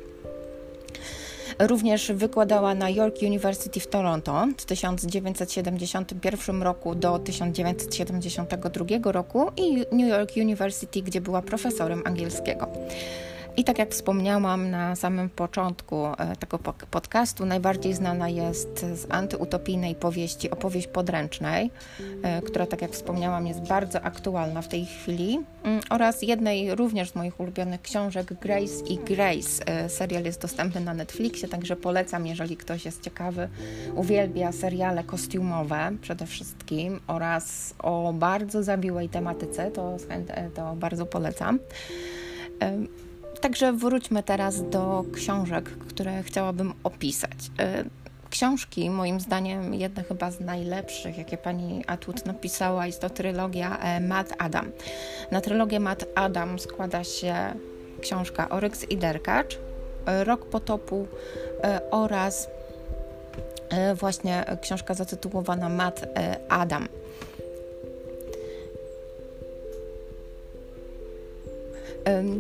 Również 1.59 2.13
wykładała 2.13 2.75
na 2.75 2.91
York 2.91 3.17
University 3.23 3.81
w 3.81 3.87
Toronto 3.87 4.47
w 4.59 4.65
1971 4.65 6.63
roku 6.63 6.95
do 6.95 7.19
1972 7.19 9.13
roku 9.13 9.51
i 9.57 9.77
New 9.93 10.09
York 10.09 10.31
University, 10.37 11.03
gdzie 11.03 11.21
była 11.21 11.43
profesorem 11.43 12.03
angielskiego. 12.05 12.69
I 13.59 13.65
tak 13.65 13.79
jak 13.79 13.91
wspomniałam 13.91 14.71
na 14.71 14.97
samym 14.97 15.31
początku 15.31 16.07
e, 16.07 16.37
tego 16.37 16.59
podcastu, 16.91 17.47
najbardziej 17.47 17.95
znana 17.95 18.29
jest 18.29 18.87
z 18.95 19.07
antyutopijnej 19.11 19.95
powieści 19.95 20.51
Opowieść 20.51 20.87
podręcznej, 20.87 21.71
e, 22.23 22.43
która, 22.43 22.67
tak 22.67 22.83
jak 22.83 22.91
wspomniałam, 22.91 23.47
jest 23.47 23.61
bardzo 23.61 24.03
aktualna 24.03 24.63
w 24.63 24.69
tej 24.69 24.87
chwili, 24.87 25.41
mm, 25.63 25.81
oraz 25.91 26.23
jednej 26.23 26.75
również 26.75 27.11
z 27.11 27.15
moich 27.15 27.41
ulubionych 27.41 27.83
książek, 27.83 28.35
Grace 28.41 28.85
i 28.89 28.99
Grace. 28.99 29.67
E, 29.67 29.89
serial 29.89 30.25
jest 30.25 30.43
dostępny 30.43 30.81
na 30.81 30.95
Netflixie, 30.95 31.49
także 31.49 31.77
polecam, 31.77 32.27
jeżeli 32.27 32.57
ktoś 32.57 32.85
jest 32.85 33.03
ciekawy, 33.03 33.49
uwielbia 33.95 34.53
seriale 34.53 35.05
kostiumowe 35.05 35.91
przede 36.03 36.27
wszystkim 36.27 37.01
oraz 37.07 37.75
o 37.79 38.13
bardzo 38.13 38.63
zabiłej 38.63 39.09
tematyce, 39.09 39.71
to, 39.71 39.97
to 40.55 40.77
bardzo 40.77 41.07
polecam. 41.07 41.59
Także 43.41 43.73
wróćmy 43.73 44.23
teraz 44.23 44.71
do 44.71 45.05
książek, 45.13 45.71
które 45.71 46.23
chciałabym 46.23 46.75
opisać. 46.85 47.51
E, 47.59 47.85
książki, 48.31 48.91
moim 48.91 49.21
zdaniem, 49.21 49.75
jedne 49.75 50.05
chyba 50.05 50.31
z 50.31 50.41
najlepszych, 50.41 51.19
jakie 51.19 51.37
pani 51.37 51.85
Atwood 51.87 52.27
napisała, 52.27 52.87
jest 52.87 53.01
to 53.01 53.11
trylogia 53.11 53.79
e, 53.79 54.01
Matt 54.01 54.35
Adam. 54.39 54.71
Na 55.31 55.41
trylogię 55.41 55.81
Matt 55.81 56.05
Adam 56.15 56.59
składa 56.59 57.05
się 57.05 57.35
książka 58.01 58.49
Oryx 58.49 58.85
i 58.91 58.97
Derkacz, 58.97 59.59
e, 60.07 60.25
Rok 60.25 60.47
potopu 60.47 61.07
oraz 61.91 62.49
właśnie 63.95 64.45
książka 64.61 64.95
zatytułowana 64.95 65.69
Matt 65.69 66.07
Adam. 66.49 66.89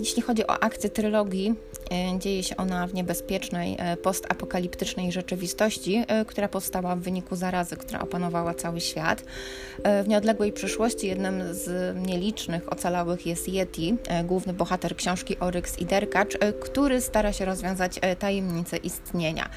Jeśli 0.00 0.22
chodzi 0.22 0.46
o 0.46 0.62
akcję 0.62 0.90
trylogii, 0.90 1.54
e, 1.90 2.18
dzieje 2.18 2.42
się 2.42 2.57
ona 2.57 2.87
w 2.87 2.94
niebezpiecznej, 2.94 3.76
e, 3.78 3.96
postapokaliptycznej 3.96 5.12
rzeczywistości, 5.12 6.04
e, 6.09 6.24
która 6.24 6.48
powstała 6.48 6.96
w 6.96 7.00
wyniku 7.00 7.37
zarazy, 7.37 7.76
która 7.76 8.00
opanowała 8.00 8.54
cały 8.54 8.81
świat. 8.81 9.24
W 10.04 10.09
nieodległej 10.09 10.52
przyszłości 10.52 11.07
jednym 11.07 11.54
z 11.54 11.96
nielicznych 12.07 12.72
ocalałych 12.72 13.26
jest 13.26 13.48
Yeti, 13.48 13.96
główny 14.24 14.52
bohater 14.52 14.96
książki 14.96 15.38
Oryx 15.38 15.78
i 15.78 15.87
Derkacz, 15.87 16.38
który 16.61 17.00
stara 17.00 17.33
się 17.33 17.44
rozwiązać 17.44 18.00
tajemnicę 18.18 18.76
istnienia. 18.76 19.48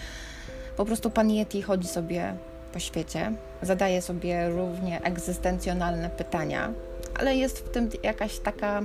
Po 0.78 0.86
prostu 0.86 1.10
pan 1.10 1.30
Yeti 1.32 1.62
chodzi 1.62 1.88
sobie 1.88 2.36
po 2.74 2.80
świecie, 2.80 3.34
zadaje 3.62 4.02
sobie 4.02 4.50
równie 4.50 5.02
egzystencjonalne 5.02 6.10
pytania, 6.10 6.74
ale 7.20 7.36
jest 7.36 7.60
w 7.60 7.70
tym 7.70 7.90
jakaś 8.04 8.40
taka 8.40 8.82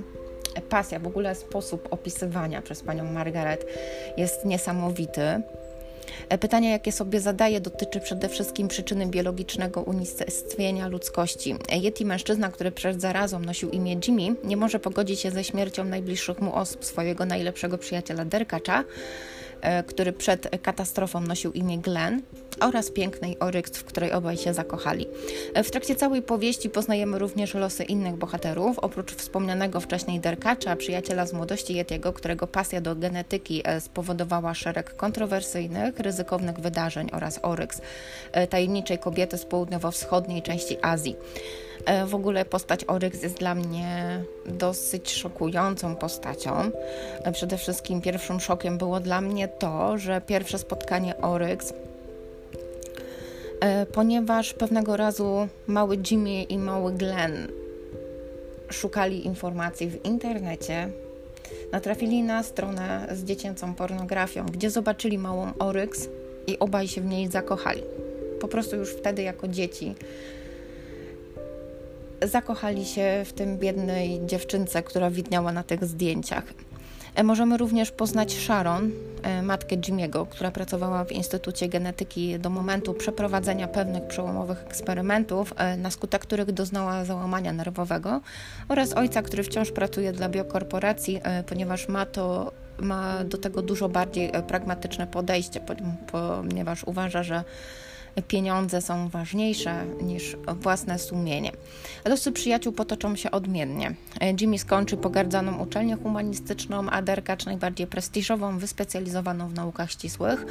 pasja, 0.60 0.98
w 0.98 1.06
ogóle 1.06 1.34
sposób 1.34 1.88
opisywania 1.90 2.62
przez 2.62 2.82
panią 2.82 3.04
Margaret 3.04 3.66
jest 4.16 4.44
niesamowity. 4.44 5.42
Pytanie, 6.40 6.70
jakie 6.70 6.92
sobie 6.92 7.20
zadaje, 7.20 7.60
dotyczy 7.60 8.00
przede 8.00 8.28
wszystkim 8.28 8.68
przyczyny 8.68 9.06
biologicznego 9.06 9.82
unicestwienia 9.82 10.88
ludzkości. 10.88 11.54
Yeti, 11.72 12.04
mężczyzna, 12.04 12.48
który 12.48 12.72
przed 12.72 13.00
zarazą 13.00 13.38
nosił 13.38 13.70
imię 13.70 13.96
Jimmy, 14.06 14.36
nie 14.44 14.56
może 14.56 14.78
pogodzić 14.78 15.20
się 15.20 15.30
ze 15.30 15.44
śmiercią 15.44 15.84
najbliższych 15.84 16.40
mu 16.40 16.54
osób, 16.54 16.84
swojego 16.84 17.26
najlepszego 17.26 17.78
przyjaciela 17.78 18.24
Derkacza, 18.24 18.84
E, 18.84 19.35
który 19.86 20.12
przed 20.12 20.48
katastrofą 20.62 21.20
nosił 21.20 21.52
imię 21.52 21.78
Glenn, 21.78 22.22
oraz 22.60 22.90
pięknej 22.90 23.38
Oryx, 23.38 23.70
w 23.70 23.84
której 23.84 24.12
obaj 24.12 24.36
się 24.36 24.54
zakochali. 24.54 25.06
E, 25.54 25.62
w 25.62 25.70
trakcie 25.70 25.94
całej 25.94 26.22
powieści 26.22 26.70
poznajemy 26.70 27.18
również 27.18 27.54
losy 27.54 27.84
innych 27.84 28.16
bohaterów, 28.16 28.78
oprócz 28.78 29.14
wspomnianego 29.14 29.80
wcześniej 29.80 30.20
Derkacza, 30.20 30.76
przyjaciela 30.76 31.26
z 31.26 31.32
młodości 31.32 31.74
Yetiego, 31.74 32.12
którego 32.12 32.46
pasja 32.46 32.80
do 32.80 32.96
genetyki 32.96 33.62
e, 33.64 33.80
spowodowała 33.80 34.54
szereg 34.54 34.96
kontrowersyjnych, 34.96 36.00
ryzykownych 36.00 36.60
wydarzeń 36.60 37.08
oraz 37.12 37.40
Oryx, 37.42 37.80
tajemniczej 38.50 38.98
kobiety 38.98 39.38
z 39.38 39.44
południowo-wschodniej 39.44 40.42
części 40.42 40.76
Azji. 40.82 41.16
W 42.06 42.14
ogóle 42.14 42.44
postać 42.44 42.84
Oryx 42.84 43.22
jest 43.22 43.38
dla 43.38 43.54
mnie 43.54 44.20
dosyć 44.46 45.12
szokującą 45.12 45.96
postacią. 45.96 46.70
Przede 47.32 47.58
wszystkim 47.58 48.00
pierwszym 48.00 48.40
szokiem 48.40 48.78
było 48.78 49.00
dla 49.00 49.20
mnie 49.20 49.45
to, 49.48 49.98
że 49.98 50.20
pierwsze 50.20 50.58
spotkanie 50.58 51.16
Oryx 51.16 51.72
e, 53.60 53.86
ponieważ 53.86 54.54
pewnego 54.54 54.96
razu 54.96 55.48
mały 55.66 55.98
Jimmy 56.10 56.42
i 56.42 56.58
mały 56.58 56.92
Glenn 56.92 57.48
szukali 58.70 59.26
informacji 59.26 59.90
w 59.90 60.04
internecie, 60.04 60.88
natrafili 61.72 62.22
na 62.22 62.42
stronę 62.42 63.08
z 63.12 63.24
dziecięcą 63.24 63.74
pornografią, 63.74 64.46
gdzie 64.46 64.70
zobaczyli 64.70 65.18
małą 65.18 65.52
Oryx 65.58 66.08
i 66.46 66.58
obaj 66.58 66.88
się 66.88 67.00
w 67.00 67.06
niej 67.06 67.28
zakochali. 67.28 67.82
Po 68.40 68.48
prostu 68.48 68.76
już 68.76 68.92
wtedy, 68.92 69.22
jako 69.22 69.48
dzieci, 69.48 69.94
zakochali 72.22 72.84
się 72.84 73.22
w 73.24 73.32
tym 73.32 73.58
biednej 73.58 74.20
dziewczynce, 74.26 74.82
która 74.82 75.10
widniała 75.10 75.52
na 75.52 75.62
tych 75.62 75.84
zdjęciach. 75.84 76.44
E, 77.16 77.22
możemy 77.22 77.56
również 77.56 77.90
poznać 77.90 78.32
Sharon, 78.32 78.90
e, 79.22 79.42
matkę 79.42 79.76
Jimiego, 79.76 80.26
która 80.26 80.50
pracowała 80.50 81.04
w 81.04 81.12
Instytucie 81.12 81.68
Genetyki 81.68 82.38
do 82.38 82.50
momentu 82.50 82.94
przeprowadzenia 82.94 83.68
pewnych 83.68 84.06
przełomowych 84.06 84.62
eksperymentów, 84.62 85.54
e, 85.56 85.76
na 85.76 85.90
skutek 85.90 86.22
których 86.22 86.52
doznała 86.52 87.04
załamania 87.04 87.52
nerwowego, 87.52 88.20
oraz 88.68 88.92
ojca, 88.92 89.22
który 89.22 89.42
wciąż 89.42 89.70
pracuje 89.72 90.12
dla 90.12 90.28
biokorporacji, 90.28 91.20
ponieważ 91.46 91.88
ma 91.88 92.06
to 92.06 92.52
ma 92.78 93.24
do 93.24 93.38
tego 93.38 93.62
dużo 93.62 93.88
bardziej 93.88 94.32
pragmatyczne 94.48 95.06
podejście, 95.06 95.60
ponieważ 96.12 96.84
uważa, 96.84 97.22
że 97.22 97.44
pieniądze 98.22 98.82
są 98.82 99.08
ważniejsze 99.08 99.84
niż 100.02 100.36
własne 100.60 100.98
sumienie. 100.98 101.52
Losy 102.04 102.32
przyjaciół 102.32 102.72
potoczą 102.72 103.16
się 103.16 103.30
odmiennie. 103.30 103.94
Jimmy 104.40 104.58
skończy 104.58 104.96
pogardzaną 104.96 105.58
uczelnię 105.58 105.96
humanistyczną, 105.96 106.90
a 106.90 107.02
Derkacz 107.02 107.46
najbardziej 107.46 107.86
prestiżową, 107.86 108.58
wyspecjalizowaną 108.58 109.48
w 109.48 109.54
naukach 109.54 109.90
ścisłych. 109.90 110.46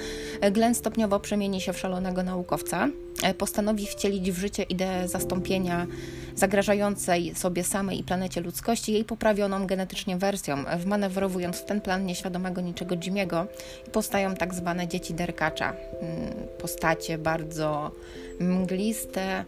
Glenn 0.52 0.76
stopniowo 0.76 1.20
przemieni 1.20 1.62
się 1.62 1.74
w 1.74 1.80
szalonego 1.80 2.24
naukowca. 2.24 2.90
Postanowi 3.38 3.88
wcielić 3.88 4.32
w 4.32 4.38
życie 4.38 4.64
ideę 4.64 5.08
zastąpienia 5.08 5.88
zagrażającej 6.36 7.36
sobie 7.36 7.64
samej 7.64 8.00
i 8.00 8.04
planecie 8.04 8.42
ludzkości 8.42 8.94
jej 8.94 9.04
poprawioną 9.06 9.68
genetycznie 9.68 10.18
wersją, 10.18 10.64
wmanewrowując 10.78 11.58
w 11.58 11.66
ten 11.66 11.82
plan 11.82 12.06
nieświadomego 12.06 12.62
niczego 12.62 12.96
Jimmy'ego 12.96 13.46
i 13.88 13.92
powstają 13.92 14.36
tak 14.36 14.54
zwane 14.54 14.88
dzieci 14.88 15.14
Derkacza. 15.14 15.74
Mm, 16.02 16.34
postacie 16.62 17.18
bardzo 17.18 17.92
mgliste, 18.40 19.46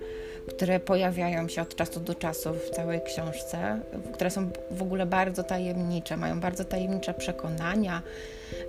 które 0.47 0.79
pojawiają 0.79 1.47
się 1.47 1.61
od 1.61 1.75
czasu 1.75 1.99
do 1.99 2.15
czasu 2.15 2.53
w 2.53 2.69
całej 2.75 3.01
książce, 3.01 3.79
które 4.13 4.31
są 4.31 4.49
w 4.71 4.81
ogóle 4.81 5.05
bardzo 5.05 5.43
tajemnicze, 5.43 6.17
mają 6.17 6.39
bardzo 6.39 6.65
tajemnicze 6.65 7.13
przekonania, 7.13 8.01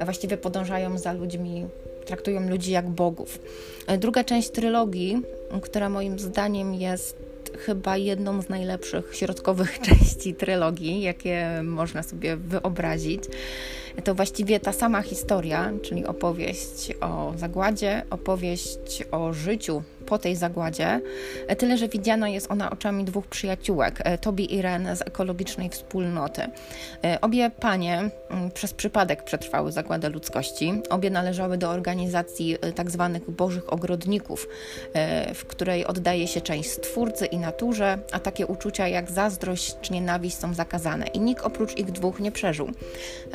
właściwie 0.01 0.37
podążają 0.37 0.99
za 0.99 1.13
ludźmi, 1.13 1.67
traktują 2.09 2.49
ludzi 2.49 2.73
jak 2.73 2.88
bogów. 2.88 3.38
Druga 3.99 4.25
część 4.25 4.51
trylogii, 4.51 5.23
która 5.62 5.88
moim 5.88 6.18
zdaniem 6.18 6.75
jest 6.75 7.16
chyba 7.59 7.97
jedną 7.97 8.42
z 8.42 8.49
najlepszych 8.49 9.16
środkowych 9.16 9.79
części 9.88 10.35
trylogii, 10.35 11.03
jakie 11.03 11.62
można 11.62 12.03
sobie 12.03 12.37
wyobrazić. 12.37 13.25
To 14.05 14.14
właściwie 14.14 14.61
ta 14.61 14.73
sama 14.73 15.03
historia, 15.03 15.73
czyli 15.83 16.07
opowieść 16.07 16.92
o 17.01 17.33
zagładzie, 17.37 18.03
opowieść 18.11 19.05
o 19.11 19.33
życiu 19.33 19.83
po 20.09 20.18
tej 20.18 20.37
zagładzie, 20.37 21.01
e, 21.49 21.57
tyle 21.57 21.79
że 21.79 21.88
widziana 21.88 22.29
jest 22.29 22.51
ona 22.51 22.71
oczami 22.71 23.05
dwóch 23.05 23.27
przyjaciółek, 23.27 24.01
e, 24.05 24.18
Tobi 24.18 24.55
i 24.55 24.62
Ren 24.62 24.97
z 24.97 25.03
ekologicznej 25.03 25.68
wspólnoty. 25.68 26.42
E, 27.05 27.21
obie 27.21 27.51
panie 27.51 28.11
przez 28.55 28.75
przypadek 28.75 29.23
przetrwały 29.23 29.73
zagładę 29.73 30.09
ludzkości. 30.09 30.83
Obie 30.90 31.11
należały 31.11 31.59
do 31.59 31.71
organizacji 31.71 32.57
tak 32.75 32.90
zwanych 32.90 33.31
bożych 33.31 33.73
ogrodników, 33.73 34.49
w 35.35 35.44
której 35.44 35.87
oddaje 35.87 36.27
się 36.27 36.40
część 36.40 36.71
stwórcy 36.71 37.27
i 37.27 37.38
naturze, 37.38 37.99
a 38.12 38.21
takie 38.21 38.47
uczucia 38.47 38.88
jak 38.88 39.11
zazdrość 39.11 39.77
czy 39.81 39.92
nienawiść 39.92 40.37
są 40.37 40.55
zakazane 40.55 41.07
i 41.07 41.21
nikt 41.21 41.44
oprócz 41.44 41.77
ich 41.79 41.92
dwóch 41.92 42.21
nie 42.21 42.33
przeżył. 42.33 42.71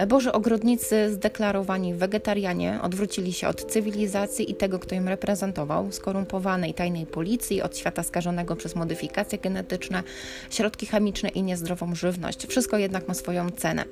Boży 0.07 0.31
ogrodnicy 0.31 1.13
zdeklarowani 1.13 1.93
wegetarianie 1.93 2.79
odwrócili 2.81 3.33
się 3.33 3.47
od 3.47 3.65
cywilizacji 3.65 4.51
i 4.51 4.55
tego, 4.55 4.79
kto 4.79 4.95
im 4.95 5.07
reprezentował, 5.07 5.91
skorumpowany 5.91 6.62
i 6.67 6.73
tajnej 6.73 7.05
policji, 7.05 7.61
od 7.61 7.77
świata 7.77 8.03
skażonego 8.03 8.55
przez 8.55 8.75
modyfikacje 8.75 9.37
genetyczne, 9.37 10.03
środki 10.49 10.85
chemiczne 10.85 11.29
i 11.29 11.43
niezdrową 11.43 11.95
żywność. 11.95 12.47
Wszystko 12.47 12.77
jednak 12.77 13.07
ma 13.07 13.13
swoją 13.13 13.49
cenę. 13.49 13.85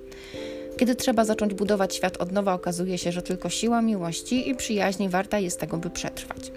Kiedy 0.78 0.96
trzeba 0.96 1.26
zacząć 1.26 1.54
budować 1.54 1.96
świat 1.96 2.18
od 2.18 2.32
nowa, 2.32 2.54
okazuje 2.54 2.98
się, 2.98 3.12
że 3.12 3.22
tylko 3.22 3.50
siła 3.50 3.82
miłości 3.82 4.50
i 4.50 4.56
przyjaźni 4.56 5.10
warta 5.10 5.40
jest 5.40 5.60
tego, 5.60 5.78
by 5.78 5.90
przetrwać. 5.90 6.52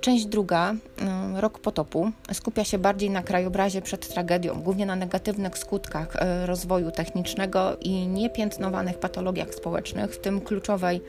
Część 0.00 0.26
druga, 0.26 0.74
mm, 0.98 1.36
Rok 1.36 1.58
potopu, 1.58 2.10
skupia 2.32 2.64
się 2.64 2.78
bardziej 2.78 3.10
na 3.10 3.22
krajobrazie 3.22 3.82
przed 3.82 4.08
tragedią, 4.08 4.62
głównie 4.62 4.86
na 4.86 4.96
negatywnych 4.96 5.58
skutkach 5.58 6.16
e, 6.16 6.46
rozwoju 6.46 6.90
technicznego 6.90 7.76
i 7.80 8.06
niepiętnowanych 8.06 8.98
patologiach 8.98 9.54
społecznych, 9.54 10.10
w 10.10 10.18
tym 10.18 10.40
kluczowej 10.40 11.00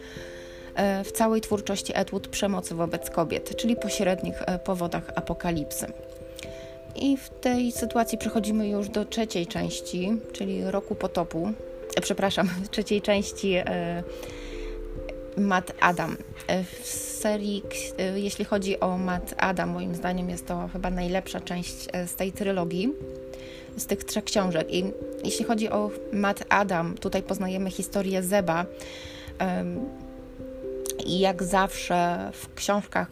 w 1.03 1.11
całej 1.11 1.41
twórczości 1.41 1.93
Edward 1.95 2.27
przemocy 2.27 2.75
wobec 2.75 3.09
kobiet, 3.09 3.55
czyli 3.55 3.75
pośrednich 3.75 4.41
e, 4.41 4.59
powodach 4.59 5.11
apokalipsy. 5.15 5.87
I 6.95 7.17
w 7.17 7.29
tej 7.29 7.71
sytuacji 7.71 8.17
przechodzimy 8.17 8.67
już 8.67 8.89
do 8.89 9.05
trzeciej 9.05 9.47
części, 9.47 10.11
czyli 10.31 10.71
roku 10.71 10.95
potopu. 10.95 11.51
E, 11.95 12.01
przepraszam, 12.01 12.49
trzeciej 12.71 13.01
części 13.01 13.55
Matt 15.37 15.71
Adam. 15.79 16.17
W 16.73 16.87
serii, 16.87 17.63
jeśli 18.15 18.45
chodzi 18.45 18.79
o 18.79 18.97
Matt 18.97 19.35
Adam, 19.37 19.69
moim 19.69 19.95
zdaniem 19.95 20.29
jest 20.29 20.47
to 20.47 20.69
chyba 20.73 20.89
najlepsza 20.89 21.41
część 21.41 21.87
z 22.05 22.15
tej 22.15 22.31
trylogii, 22.31 22.93
z 23.77 23.85
tych 23.85 24.03
trzech 24.03 24.23
książek. 24.23 24.73
I 24.73 24.83
jeśli 25.23 25.45
chodzi 25.45 25.69
o 25.69 25.91
Matt 26.13 26.43
Adam, 26.49 26.97
tutaj 26.97 27.23
poznajemy 27.23 27.71
historię 27.71 28.23
Zeba 28.23 28.65
i 31.05 31.19
jak 31.19 31.43
zawsze 31.43 32.29
w 32.33 32.53
książkach 32.53 33.07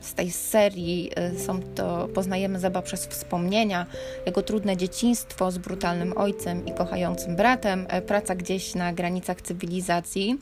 z 0.00 0.14
tej 0.14 0.30
serii 0.30 1.10
e, 1.16 1.38
są 1.38 1.60
to, 1.74 2.08
poznajemy 2.14 2.58
Zeba 2.58 2.82
przez 2.82 3.06
wspomnienia, 3.06 3.86
jego 4.26 4.42
trudne 4.42 4.76
dzieciństwo 4.76 5.50
z 5.50 5.58
brutalnym 5.58 6.18
ojcem 6.18 6.66
i 6.66 6.72
kochającym 6.72 7.36
bratem, 7.36 7.86
e, 7.88 8.02
praca 8.02 8.34
gdzieś 8.34 8.74
na 8.74 8.92
granicach 8.92 9.42
cywilizacji, 9.42 10.38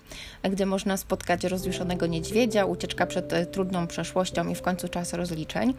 gdzie 0.50 0.66
można 0.66 0.96
spotkać 0.96 1.44
rozjuszonego 1.44 2.06
niedźwiedzia, 2.06 2.64
ucieczka 2.64 3.06
przed 3.06 3.52
trudną 3.52 3.86
przeszłością 3.86 4.48
i 4.48 4.54
w 4.54 4.62
końcu 4.62 4.88
czas 4.88 5.12
rozliczeń. 5.12 5.74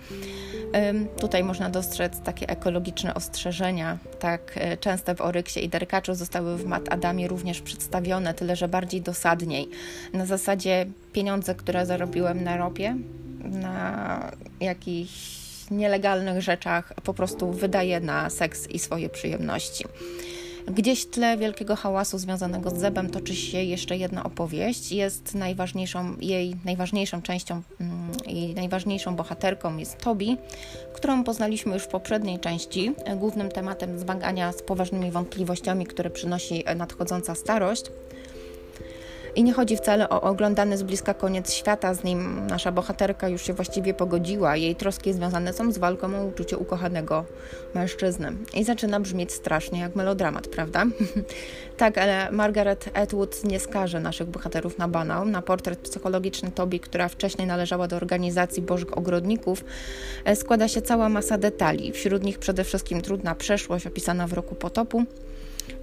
Tutaj 1.20 1.44
można 1.44 1.70
dostrzec 1.70 2.20
takie 2.20 2.50
ekologiczne 2.50 3.14
ostrzeżenia, 3.14 3.98
tak 4.20 4.60
częste 4.80 5.16
w 5.16 5.22
Oryksie 5.22 5.66
i 5.66 5.70
Derkaczu 5.70 6.16
zostały 6.16 6.58
w 6.58 6.66
Mat 6.66 6.94
Adamie 6.94 7.28
również 7.28 7.62
przedstawione, 7.62 8.34
tyle 8.34 8.56
że 8.56 8.68
bardziej 8.68 9.02
dosadniej. 9.02 9.70
Na 10.14 10.26
zasadzie 10.26 10.86
pieniądze, 11.14 11.56
które 11.56 11.86
zarobiłem 11.86 12.44
na 12.44 12.58
ropie, 12.58 12.96
na 13.44 14.32
jakichś 14.60 15.42
nielegalnych 15.72 16.42
rzeczach, 16.42 16.94
po 17.04 17.14
prostu 17.14 17.52
wydaję 17.52 18.00
na 18.00 18.30
seks 18.30 18.68
i 18.68 18.80
swoje 18.80 19.10
przyjemności. 19.10 19.86
Gdzieś 20.68 21.02
w 21.04 21.10
tle 21.10 21.38
wielkiego 21.38 21.76
hałasu 21.76 22.18
związanego 22.18 22.70
z 22.70 22.78
Zebem 22.78 23.10
toczy 23.10 23.36
się 23.36 23.64
jeszcze 23.64 23.98
jedna 23.98 24.24
opowieść. 24.24 24.92
Jest 24.92 25.36
najważniejszą, 25.36 26.16
jej 26.20 26.56
najważniejszą 26.66 27.22
częścią 27.22 27.62
mm, 27.80 28.12
najważniejszą 28.56 29.16
bohaterką 29.16 29.78
jest 29.78 29.98
Tobi, 29.98 30.38
którą 30.94 31.24
poznaliśmy 31.24 31.74
już 31.74 31.84
w 31.84 31.88
poprzedniej 31.88 32.40
części. 32.40 32.92
Głównym 33.18 33.50
tematem 33.50 34.00
zmagania 34.00 34.52
z 34.52 34.62
poważnymi 34.62 35.12
wątpliwościami, 35.12 35.86
które 35.86 36.10
przynosi 36.10 36.64
nadchodząca 36.76 37.36
starość 37.36 37.84
I 39.36 39.44
nie 39.44 39.54
chodzi 39.54 39.78
wcale 39.78 40.10
o 40.10 40.22
oglądany 40.22 40.78
z 40.78 40.84
bliska 40.84 41.14
koniec 41.14 41.54
świata, 41.54 41.94
z 41.94 42.04
nim 42.04 42.48
nasza 42.48 42.72
bohaterka 42.72 43.30
już 43.30 43.42
się 43.42 43.54
właściwie 43.54 43.94
pogodziła. 43.94 44.56
Jej 44.56 44.76
troski 44.76 45.14
związane 45.14 45.54
są 45.54 45.72
z 45.72 45.78
walką 45.78 46.20
o 46.22 46.26
uczucie 46.26 46.58
ukochanego 46.58 47.26
mężczyzny. 47.76 48.34
I 48.54 48.64
zaczyna 48.64 49.00
brzmieć 49.00 49.32
strasznie 49.32 49.80
jak 49.80 49.96
melodramat, 49.96 50.48
prawda? 50.48 50.86
tak, 51.78 51.98
ale 51.98 52.32
Margaret 52.32 52.90
Atwood 52.94 53.44
nie 53.44 53.60
skaże 53.60 54.00
naszych 54.00 54.28
bohaterów 54.28 54.78
na 54.78 54.88
banał. 54.88 55.26
Na 55.26 55.42
portret 55.42 55.80
psychologiczny 55.80 56.52
Tobi, 56.52 56.80
która 56.80 57.08
wcześniej 57.10 57.48
należała 57.48 57.88
do 57.88 57.96
organizacji 57.96 58.62
Bożych 58.62 58.98
Ogrodników, 58.98 59.66
e, 60.26 60.36
składa 60.36 60.68
się 60.68 60.82
cała 60.82 61.10
masa 61.10 61.38
detali. 61.38 61.92
Wśród 61.92 62.24
nich 62.24 62.40
przede 62.40 62.64
wszystkim 62.64 63.02
trudna 63.02 63.36
przeszłość 63.36 63.88
opisana 63.88 64.28
w 64.28 64.34
roku 64.34 64.56
potopu, 64.56 65.06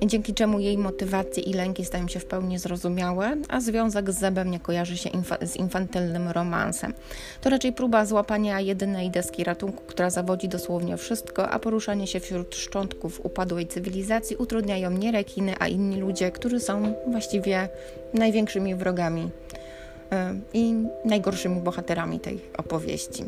dzięki 0.02 0.34
czemu 0.34 0.60
jej 0.60 0.78
motywacje 0.78 1.42
i 1.42 1.52
lęki 1.54 1.84
stają 1.84 2.08
się 2.08 2.20
w 2.20 2.24
pełni 2.24 2.58
zrozumiałe, 2.58 3.36
a 3.48 3.60
związek 3.60 4.12
z 4.12 4.18
Zebem 4.18 4.50
nie 4.50 4.60
kojarzy 4.60 4.96
się 4.96 5.10
z 5.42 5.56
infantylnym 5.56 6.28
romansem. 6.28 6.94
To 7.40 7.50
raczej 7.50 7.72
próba 7.72 8.06
złapania 8.06 8.60
jedynej 8.60 9.10
deski 9.10 9.44
ratunku, 9.44 9.84
która 9.86 10.10
zawodzi 10.10 10.48
dosłownie 10.48 10.96
wszystko, 10.96 11.50
a 11.50 11.58
poruszanie 11.58 12.06
się 12.06 12.20
wśród 12.20 12.56
szczątków 12.56 13.20
upadłej 13.24 13.66
cywilizacji 13.66 14.36
utrudniają 14.36 14.90
nie 14.90 15.12
rekiny, 15.12 15.54
a 15.58 15.68
inni 15.68 16.00
ludzie, 16.00 16.30
którzy 16.30 16.60
są 16.60 16.94
właściwie 17.06 17.68
największymi 18.14 18.74
wrogami 18.74 19.22
yy, 19.22 20.18
i 20.54 20.74
najgorszymi 21.04 21.60
bohaterami 21.60 22.20
tej 22.20 22.40
opowieści. 22.56 23.24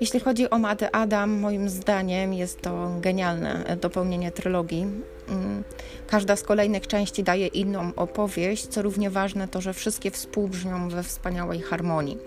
Jeśli 0.00 0.20
chodzi 0.20 0.50
o 0.50 0.58
Mady 0.58 0.92
Adam, 0.92 1.30
moim 1.30 1.68
zdaniem 1.68 2.34
jest 2.34 2.60
to 2.60 2.90
genialne 3.00 3.76
dopełnienie 3.80 4.32
trylogii. 4.32 4.86
Mm, 5.30 5.64
każda 6.06 6.36
z 6.36 6.42
kolejnych 6.42 6.86
części 6.86 7.22
daje 7.22 7.46
inną 7.46 7.92
opowieść, 7.96 8.66
co 8.66 8.82
równie 8.82 9.10
ważne 9.10 9.48
to, 9.48 9.60
że 9.60 9.72
wszystkie 9.72 10.10
współbrzmią 10.10 10.88
we 10.88 11.02
wspaniałej 11.02 11.60
harmonii. 11.60 12.18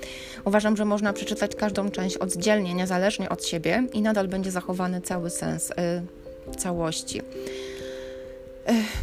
Uważam, 0.45 0.77
że 0.77 0.85
można 0.85 1.13
przeczytać 1.13 1.55
każdą 1.55 1.91
część 1.91 2.17
oddzielnie, 2.17 2.73
niezależnie 2.73 3.29
od 3.29 3.45
siebie 3.45 3.83
i 3.93 4.01
nadal 4.01 4.27
będzie 4.27 4.51
zachowany 4.51 5.01
cały 5.01 5.29
sens 5.29 5.71
y, 5.71 6.55
całości. 6.57 7.19
Y, 7.19 7.23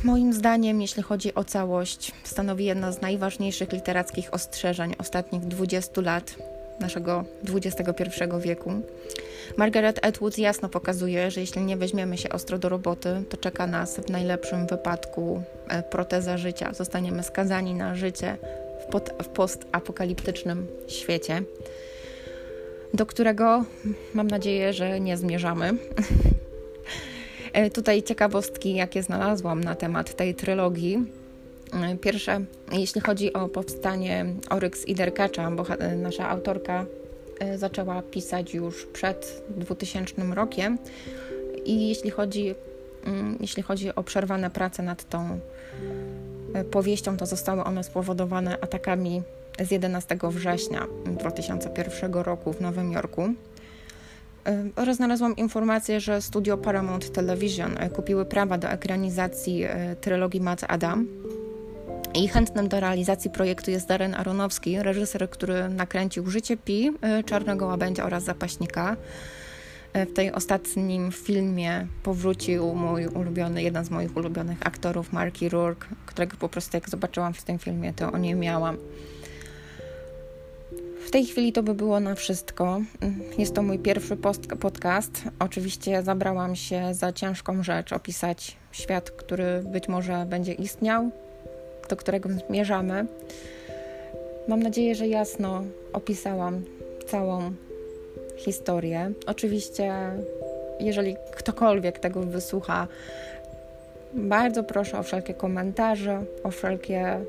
moim 0.05 0.33
zdaniem, 0.33 0.81
jeśli 0.81 1.03
chodzi 1.03 1.35
o 1.35 1.45
całość, 1.45 2.13
stanowi 2.25 2.65
jedno 2.65 2.93
z 2.93 3.01
najważniejszych 3.01 3.73
literackich 3.73 4.35
ostrzeżeń 4.35 4.95
ostatnich 4.99 5.43
20 5.43 6.01
lat 6.01 6.35
naszego 6.81 7.25
XXI 7.55 8.05
wieku. 8.41 8.73
Margaret 9.57 10.07
Atwood 10.07 10.39
jasno 10.39 10.69
pokazuje, 10.69 11.31
że 11.31 11.41
jeśli 11.41 11.63
nie 11.63 11.77
weźmiemy 11.77 12.19
się 12.19 12.29
ostro 12.29 12.59
do 12.59 12.69
roboty, 12.69 13.23
to 13.29 13.37
czeka 13.37 13.67
nas 13.67 13.97
w 13.97 14.11
najlepszym 14.11 14.67
wypadku 14.67 15.43
e, 15.69 15.83
proteza 15.83 16.39
życia. 16.39 16.75
Zostaniemy 16.75 17.23
skazani 17.23 17.75
na 17.75 17.95
życie 17.95 18.37
w, 18.91 19.25
w 19.25 19.29
postapokaliptycznym 19.29 20.67
świecie, 20.89 21.43
do 22.95 23.07
którego 23.07 23.65
mam 24.15 24.27
nadzieję, 24.29 24.73
że 24.73 25.01
nie 25.01 25.17
zmierzamy. 25.17 25.71
E, 27.53 27.71
tutaj 27.71 28.03
ciekawostki, 28.03 28.75
jakie 28.75 29.03
znalazłam 29.03 29.65
na 29.65 29.75
temat 29.75 30.17
tej 30.17 30.35
trylogii. 30.35 31.05
E, 31.73 31.97
pierwsze, 31.97 32.41
jeśli 32.73 33.01
chodzi 33.01 33.33
o 33.33 33.49
powstanie 33.49 34.27
Oryx 34.51 34.85
i 34.85 34.95
Derkacza, 34.95 35.51
bo 35.51 35.67
nasza 35.97 36.29
autorka 36.29 36.87
zaczęła 37.57 38.03
pisać 38.03 38.55
już 38.55 38.87
przed 38.87 39.43
2000 39.57 40.35
rokiem. 40.35 40.79
I 41.65 41.89
jeśli 41.89 42.11
chodzi, 42.11 42.55
mm, 43.05 43.39
jeśli 43.41 43.63
chodzi 43.63 43.95
o 43.95 44.03
przerwane 44.03 44.51
prace 44.51 44.83
nad 44.83 45.09
tą 45.09 45.41
e, 46.55 46.65
powieścią, 46.65 47.17
to 47.17 47.27
zostały 47.27 47.65
one 47.65 47.85
spowodowane 47.85 48.59
atakami 48.61 49.23
z 49.65 49.71
11 49.71 50.19
września 50.23 50.87
2001 51.07 52.13
roku 52.13 52.53
w 52.53 52.61
Nowym 52.61 52.93
Jorku. 52.93 53.23
E, 53.23 54.65
oraz 54.77 54.97
znalazłam 54.97 55.37
informację, 55.37 56.01
że 56.01 56.23
studio 56.23 56.59
Paramount 56.59 57.13
Television 57.13 57.77
kupiły 57.93 58.25
prawa 58.25 58.59
do 58.59 58.69
ekranizacji 58.69 59.65
trylogii 60.01 60.41
Matt 60.41 60.65
Adam 60.69 61.07
i 62.15 62.29
chętnym 62.29 62.69
do 62.69 62.81
realizacji 62.81 63.31
projektu 63.31 63.71
jest 63.71 63.89
Darren 63.89 64.15
Aronowski, 64.15 64.83
reżyser, 64.83 65.31
który 65.31 65.69
nakręcił 65.69 66.31
Życie 66.31 66.57
Pi, 66.57 66.89
y, 67.21 67.25
Czarnego 67.25 67.67
Łabędzia 67.67 68.05
oraz 68.05 68.25
Zapaśnika. 68.25 68.97
Y, 69.97 70.07
w 70.07 70.13
tej 70.13 70.33
ostatnim 70.33 71.13
filmie 71.13 71.87
powrócił 72.03 72.75
mój 72.75 73.07
ulubiony, 73.07 73.63
jeden 73.63 73.85
z 73.85 73.91
moich 73.91 74.17
ulubionych 74.17 74.59
aktorów, 74.67 75.13
Marky 75.13 75.49
Rourke, 75.49 75.89
którego 76.07 76.37
po 76.37 76.49
prostu 76.49 76.77
jak 76.77 76.91
zobaczyłam 76.91 77.35
w 77.35 77.43
tym 77.43 77.59
filmie, 77.59 77.93
to 77.93 78.13
o 78.13 78.19
nie 78.19 78.35
miałam. 78.35 78.77
W 81.07 81.11
tej 81.11 81.27
chwili 81.27 81.53
to 81.53 81.63
by 81.63 81.75
było 81.75 82.01
na 82.01 82.15
wszystko. 82.15 82.81
Jest 83.39 83.55
to 83.55 83.63
mój 83.63 83.79
pierwszy 83.79 84.17
podcast. 84.61 85.23
Oczywiście 85.39 86.03
zabrałam 86.03 86.57
się 86.57 86.95
za 86.95 87.13
ciężką 87.13 87.63
rzecz 87.63 87.93
opisać 87.93 88.57
świat, 88.73 89.11
który 89.11 89.63
być 89.67 89.89
może 89.89 90.27
będzie 90.27 90.53
istniał, 90.53 91.11
do 91.89 91.97
którego 91.97 92.29
zmierzamy. 92.49 93.07
Mam 94.49 94.63
nadzieję, 94.63 94.95
że 94.95 95.09
jasno 95.09 95.65
opisałam 95.93 96.63
całą 97.07 97.53
historię. 98.37 99.13
Oczywiście, 99.27 99.95
jeżeli 100.81 101.17
ktokolwiek 101.37 101.99
tego 101.99 102.23
wysłucha, 102.23 102.89
bardzo 104.15 104.65
proszę 104.65 104.99
o 104.99 105.03
wszelkie 105.03 105.35
komentarze, 105.35 106.25
o 106.45 106.51
wszelkie 106.51 107.21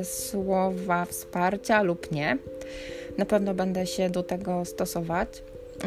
y, 0.00 0.04
słowa 0.04 1.04
wsparcia 1.04 1.82
lub 1.82 2.12
nie. 2.12 2.38
Na 3.18 3.24
pewno 3.24 3.54
będę 3.54 3.86
się 3.86 4.10
do 4.10 4.22
tego 4.22 4.64
stosować. 4.64 5.28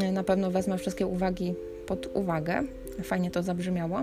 Y, 0.03 0.11
na 0.11 0.23
pewno 0.23 0.51
wezmę 0.51 0.77
wszystkie 0.77 1.07
uwagi 1.07 1.55
pod 1.85 2.09
uwagę. 2.13 2.63
Fajnie 3.03 3.31
to 3.31 3.43
zabrzmiało. 3.43 4.01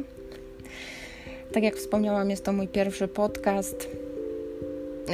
Tak 1.52 1.62
jak 1.62 1.76
wspomniałam, 1.76 2.30
jest 2.30 2.44
to 2.44 2.52
mój 2.52 2.68
pierwszy 2.68 3.08
podcast. 3.08 3.88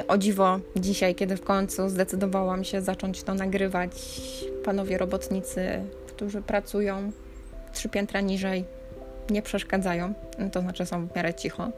O 0.08 0.18
dziwo, 0.18 0.60
dzisiaj, 0.76 1.14
kiedy 1.14 1.36
w 1.36 1.44
końcu 1.44 1.88
zdecydowałam 1.88 2.64
się 2.64 2.82
zacząć 2.82 3.22
to 3.22 3.34
nagrywać, 3.34 3.90
panowie 4.64 4.98
robotnicy, 4.98 5.64
którzy 6.06 6.42
pracują 6.42 7.12
trzy 7.72 7.88
piętra 7.88 8.20
niżej, 8.20 8.64
nie 9.30 9.42
przeszkadzają, 9.42 10.14
to 10.52 10.60
znaczy 10.60 10.86
są 10.86 11.06
w 11.06 11.16
miarę 11.16 11.34
cicho. 11.34 11.70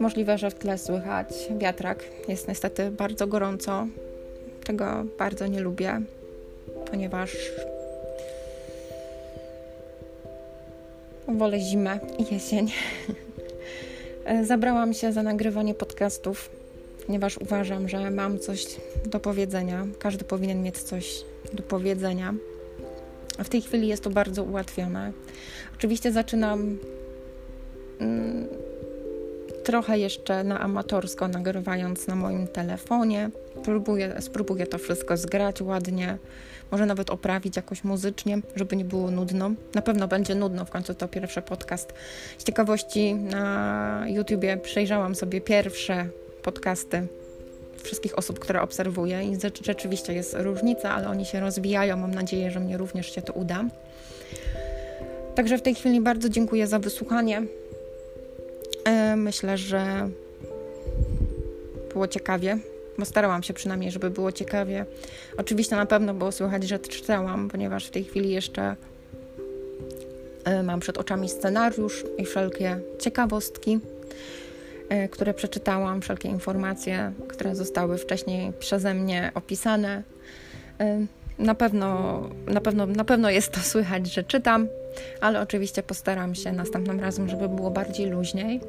Możliwe, 0.00 0.38
że 0.38 0.50
w 0.50 0.54
tle 0.54 0.78
słychać 0.78 1.28
wiatrak. 1.58 2.04
Jest 2.28 2.48
niestety 2.48 2.90
bardzo 2.90 3.26
gorąco. 3.26 3.86
Tego 4.64 5.04
bardzo 5.18 5.46
nie 5.46 5.60
lubię, 5.60 6.00
ponieważ 6.90 7.36
wolę 11.28 11.60
zimę 11.60 11.98
i 12.18 12.34
jesień. 12.34 12.72
Zabrałam 14.42 14.94
się 14.94 15.12
za 15.12 15.22
nagrywanie 15.22 15.74
podcastów 15.74 16.55
ponieważ 17.06 17.38
uważam, 17.38 17.88
że 17.88 18.10
mam 18.10 18.38
coś 18.38 18.66
do 19.06 19.20
powiedzenia. 19.20 19.86
Każdy 19.98 20.24
powinien 20.24 20.62
mieć 20.62 20.78
coś 20.78 21.24
do 21.52 21.62
powiedzenia. 21.62 22.34
W 23.38 23.48
tej 23.48 23.62
chwili 23.62 23.88
jest 23.88 24.02
to 24.02 24.10
bardzo 24.10 24.42
ułatwione. 24.42 25.12
Oczywiście 25.76 26.12
zaczynam 26.12 26.78
mm, 28.00 28.46
trochę 29.64 29.98
jeszcze 29.98 30.44
na 30.44 30.60
amatorsko, 30.60 31.28
nagrywając 31.28 32.06
na 32.06 32.16
moim 32.16 32.48
telefonie. 32.48 33.30
Próbuję, 33.64 34.16
spróbuję 34.20 34.66
to 34.66 34.78
wszystko 34.78 35.16
zgrać 35.16 35.62
ładnie, 35.62 36.18
może 36.70 36.86
nawet 36.86 37.10
oprawić 37.10 37.56
jakoś 37.56 37.84
muzycznie, 37.84 38.38
żeby 38.56 38.76
nie 38.76 38.84
było 38.84 39.10
nudno. 39.10 39.50
Na 39.74 39.82
pewno 39.82 40.08
będzie 40.08 40.34
nudno, 40.34 40.64
w 40.64 40.70
końcu 40.70 40.94
to 40.94 41.08
pierwszy 41.08 41.42
podcast. 41.42 41.92
Z 42.38 42.44
ciekawości 42.44 43.14
na 43.14 44.04
YouTubie 44.08 44.56
przejrzałam 44.56 45.14
sobie 45.14 45.40
pierwsze 45.40 46.08
podcasty 46.46 47.06
wszystkich 47.82 48.18
osób, 48.18 48.38
które 48.38 48.62
obserwuję 48.62 49.24
i 49.24 49.36
rzeczywiście 49.64 50.12
jest 50.12 50.36
różnica, 50.38 50.90
ale 50.90 51.08
oni 51.08 51.24
się 51.24 51.40
rozwijają. 51.40 51.96
Mam 51.96 52.14
nadzieję, 52.14 52.50
że 52.50 52.60
mnie 52.60 52.76
również 52.76 53.14
się 53.14 53.22
to 53.22 53.32
uda. 53.32 53.64
Także 55.34 55.58
w 55.58 55.62
tej 55.62 55.74
chwili 55.74 56.00
bardzo 56.00 56.28
dziękuję 56.28 56.66
za 56.66 56.78
wysłuchanie. 56.78 57.42
E, 58.84 59.16
myślę, 59.16 59.58
że 59.58 60.08
było 61.92 62.08
ciekawie, 62.08 62.58
bo 62.98 63.04
starałam 63.04 63.42
się 63.42 63.54
przynajmniej, 63.54 63.90
żeby 63.90 64.10
było 64.10 64.32
ciekawie. 64.32 64.86
Oczywiście 65.36 65.76
na 65.76 65.86
pewno 65.86 66.14
było 66.14 66.32
słychać, 66.32 66.64
że 66.64 66.78
czytałam, 66.78 67.48
ponieważ 67.48 67.86
w 67.86 67.90
tej 67.90 68.04
chwili 68.04 68.30
jeszcze 68.30 68.76
e, 70.44 70.62
mam 70.62 70.80
przed 70.80 70.98
oczami 70.98 71.28
scenariusz 71.28 72.04
i 72.18 72.24
wszelkie 72.24 72.80
ciekawostki. 72.98 73.80
E, 74.88 75.08
które 75.08 75.34
przeczytałam, 75.34 76.00
wszelkie 76.00 76.28
informacje, 76.28 77.12
które 77.28 77.54
zostały 77.54 77.98
wcześniej 77.98 78.52
przeze 78.58 78.94
mnie 78.94 79.30
opisane. 79.34 80.02
E, 80.80 81.06
na 81.38 81.54
pewno, 81.54 82.20
na 82.46 82.60
pewno, 82.60 82.86
na 82.86 83.04
pewno 83.04 83.30
jest 83.30 83.52
to 83.52 83.60
słychać, 83.60 84.14
że 84.14 84.24
czytam, 84.24 84.68
ale 85.20 85.40
oczywiście 85.40 85.82
postaram 85.82 86.34
się 86.34 86.52
następnym 86.52 87.00
razem, 87.00 87.28
żeby 87.28 87.48
było 87.48 87.70
bardziej 87.70 88.06
luźniej. 88.06 88.60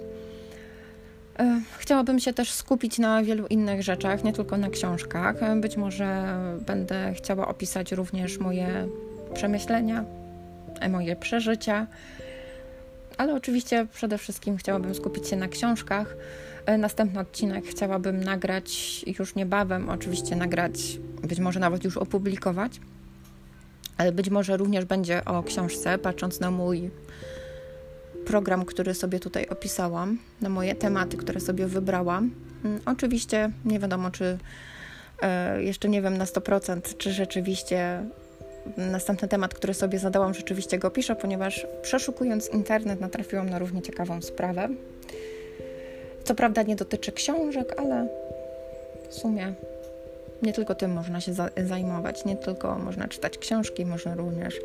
Chciałabym 1.77 2.19
się 2.19 2.33
też 2.33 2.51
skupić 2.51 2.99
na 2.99 3.23
wielu 3.23 3.47
innych 3.47 3.83
rzeczach, 3.83 4.23
nie 4.23 4.33
tylko 4.33 4.57
na 4.57 4.69
książkach. 4.69 5.35
Być 5.59 5.77
może 5.77 6.37
będę 6.65 7.13
chciała 7.13 7.47
opisać 7.47 7.91
również 7.91 8.37
moje 8.37 8.87
przemyślenia, 9.33 10.05
moje 10.89 11.15
przeżycia, 11.15 11.87
ale 13.17 13.35
oczywiście 13.35 13.87
przede 13.93 14.17
wszystkim 14.17 14.57
chciałabym 14.57 14.95
skupić 14.95 15.27
się 15.27 15.35
na 15.35 15.47
książkach. 15.47 16.15
Następny 16.77 17.19
odcinek 17.19 17.65
chciałabym 17.65 18.23
nagrać 18.23 19.03
już 19.19 19.35
niebawem, 19.35 19.89
oczywiście 19.89 20.35
nagrać, 20.35 20.99
być 21.23 21.39
może 21.39 21.59
nawet 21.59 21.83
już 21.83 21.97
opublikować, 21.97 22.79
ale 23.97 24.11
być 24.11 24.29
może 24.29 24.57
również 24.57 24.85
będzie 24.85 25.25
o 25.25 25.43
książce, 25.43 25.97
patrząc 25.97 26.39
na 26.39 26.51
mój 26.51 26.89
program, 28.25 28.65
który 28.65 28.93
sobie 28.93 29.19
tutaj 29.19 29.47
opisałam, 29.47 30.17
na 30.41 30.49
moje 30.49 30.75
tematy, 30.75 31.17
które 31.17 31.39
sobie 31.39 31.67
wybrałam. 31.67 32.31
Mm, 32.65 32.79
oczywiście 32.85 33.51
nie 33.65 33.79
wiadomo, 33.79 34.11
czy 34.11 34.37
e, 35.21 35.63
jeszcze 35.63 35.89
nie 35.89 36.01
wiem 36.01 36.17
na 36.17 36.25
100%, 36.25 36.97
czy 36.97 37.13
rzeczywiście 37.13 38.03
następny 38.77 39.27
temat, 39.27 39.53
który 39.53 39.73
sobie 39.73 39.99
zadałam, 39.99 40.33
rzeczywiście 40.33 40.79
go 40.79 40.91
piszę, 40.91 41.15
ponieważ 41.15 41.67
przeszukując 41.81 42.49
internet 42.49 42.99
natrafiłam 42.99 43.49
na 43.49 43.59
równie 43.59 43.81
ciekawą 43.81 44.21
sprawę. 44.21 44.69
Co 46.23 46.35
prawda 46.35 46.63
nie 46.63 46.75
dotyczy 46.75 47.11
książek, 47.11 47.75
ale 47.77 48.07
w 49.09 49.13
sumie 49.13 49.53
nie 50.41 50.53
tylko 50.53 50.75
tym 50.75 50.93
można 50.93 51.21
się 51.21 51.33
zajmować, 51.57 52.25
nie 52.25 52.35
tylko 52.35 52.79
można 52.79 53.07
czytać 53.07 53.37
książki, 53.37 53.85
można 53.85 54.15
również 54.15 54.59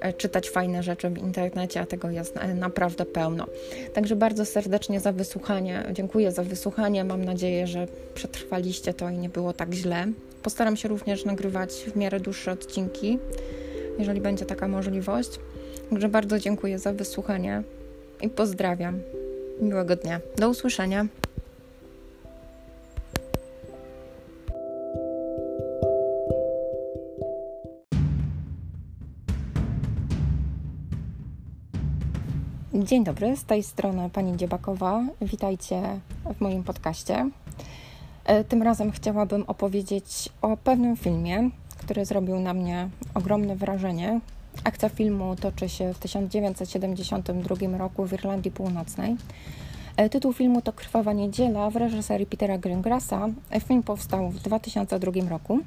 E, 0.00 0.12
czytać 0.12 0.50
fajne 0.50 0.82
rzeczy 0.82 1.10
w 1.10 1.18
internecie, 1.18 1.80
a 1.80 1.86
tego 1.86 2.10
jest 2.10 2.36
e, 2.36 2.54
naprawdę 2.54 3.06
pełno. 3.06 3.46
Także 3.94 4.16
bardzo 4.16 4.44
serdecznie 4.44 5.00
za 5.00 5.12
wysłuchanie. 5.12 5.84
Dziękuję 5.92 6.32
za 6.32 6.42
wysłuchanie. 6.42 7.04
Mam 7.04 7.24
nadzieję, 7.24 7.66
że 7.66 7.86
przetrwaliście 8.14 8.94
to 8.94 9.08
i 9.08 9.18
nie 9.18 9.28
było 9.28 9.52
tak 9.52 9.74
źle. 9.74 10.06
Postaram 10.42 10.76
się 10.76 10.88
również 10.88 11.24
nagrywać 11.24 11.72
w 11.72 11.96
miarę 11.96 12.20
dłuższe 12.20 12.52
odcinki, 12.52 13.18
jeżeli 13.98 14.20
będzie 14.20 14.46
taka 14.46 14.68
możliwość. 14.68 15.30
Także 15.90 16.08
bardzo 16.08 16.38
dziękuję 16.38 16.78
za 16.78 16.92
wysłuchanie 16.92 17.62
i 18.22 18.28
pozdrawiam. 18.28 19.00
Miłego 19.60 19.96
dnia. 19.96 20.20
Do 20.36 20.50
usłyszenia. 20.50 21.06
Dzień 32.74 33.04
dobry, 33.04 33.36
z 33.36 33.44
tej 33.44 33.62
strony 33.62 34.10
pani 34.12 34.36
Dziebakowa. 34.36 35.02
Witajcie 35.20 35.82
w 36.36 36.40
moim 36.40 36.64
podcaście. 36.64 37.30
E, 38.30 38.44
tym 38.44 38.62
razem 38.62 38.90
chciałabym 38.90 39.44
opowiedzieć 39.46 40.28
o 40.42 40.56
pewnym 40.56 40.96
filmie, 40.96 41.50
który 41.78 42.04
zrobił 42.04 42.40
na 42.40 42.54
mnie 42.54 42.88
ogromne 43.14 43.56
wrażenie. 43.56 44.20
Akcja 44.64 44.88
filmu 44.88 45.36
toczy 45.36 45.68
się 45.68 45.94
w 45.94 45.98
1972 45.98 47.78
roku 47.78 48.06
w 48.06 48.12
Irlandii 48.12 48.50
Północnej. 48.50 49.16
E, 49.96 50.08
tytuł 50.08 50.32
filmu 50.32 50.62
to 50.62 50.72
Krwawa 50.72 51.12
Niedziela 51.12 51.70
w 51.70 51.76
reżyserii 51.76 52.26
Petera 52.26 52.58
Greengrassa. 52.58 53.28
E, 53.50 53.60
film 53.60 53.82
powstał 53.82 54.30
w 54.30 54.38
2002 54.40 55.12
roku. 55.28 55.58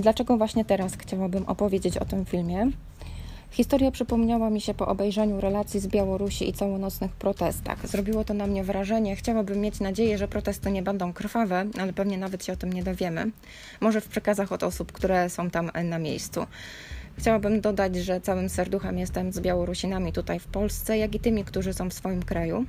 Dlaczego 0.00 0.36
właśnie 0.36 0.64
teraz 0.64 0.96
chciałabym 0.96 1.44
opowiedzieć 1.46 1.98
o 1.98 2.04
tym 2.04 2.24
filmie? 2.24 2.70
Historia 3.54 3.90
przypomniała 3.90 4.50
mi 4.50 4.60
się 4.60 4.74
po 4.74 4.86
obejrzeniu 4.86 5.40
relacji 5.40 5.80
z 5.80 5.86
Białorusi 5.86 6.48
i 6.48 6.52
całonocnych 6.52 7.12
protestach. 7.12 7.88
Zrobiło 7.88 8.24
to 8.24 8.34
na 8.34 8.46
mnie 8.46 8.64
wrażenie. 8.64 9.16
Chciałabym 9.16 9.60
mieć 9.60 9.80
nadzieję, 9.80 10.18
że 10.18 10.28
protesty 10.28 10.70
nie 10.70 10.82
będą 10.82 11.12
krwawe, 11.12 11.66
ale 11.80 11.92
pewnie 11.92 12.18
nawet 12.18 12.44
się 12.44 12.52
o 12.52 12.56
tym 12.56 12.72
nie 12.72 12.82
dowiemy. 12.82 13.30
Może 13.80 14.00
w 14.00 14.08
przekazach 14.08 14.52
od 14.52 14.62
osób, 14.62 14.92
które 14.92 15.30
są 15.30 15.50
tam 15.50 15.70
na 15.84 15.98
miejscu. 15.98 16.46
Chciałabym 17.18 17.60
dodać, 17.60 17.96
że 17.96 18.20
całym 18.20 18.48
serduchem 18.48 18.98
jestem 18.98 19.32
z 19.32 19.40
Białorusinami 19.40 20.12
tutaj 20.12 20.38
w 20.38 20.46
Polsce, 20.46 20.98
jak 20.98 21.14
i 21.14 21.20
tymi, 21.20 21.44
którzy 21.44 21.72
są 21.72 21.90
w 21.90 21.94
swoim 21.94 22.22
kraju. 22.22 22.64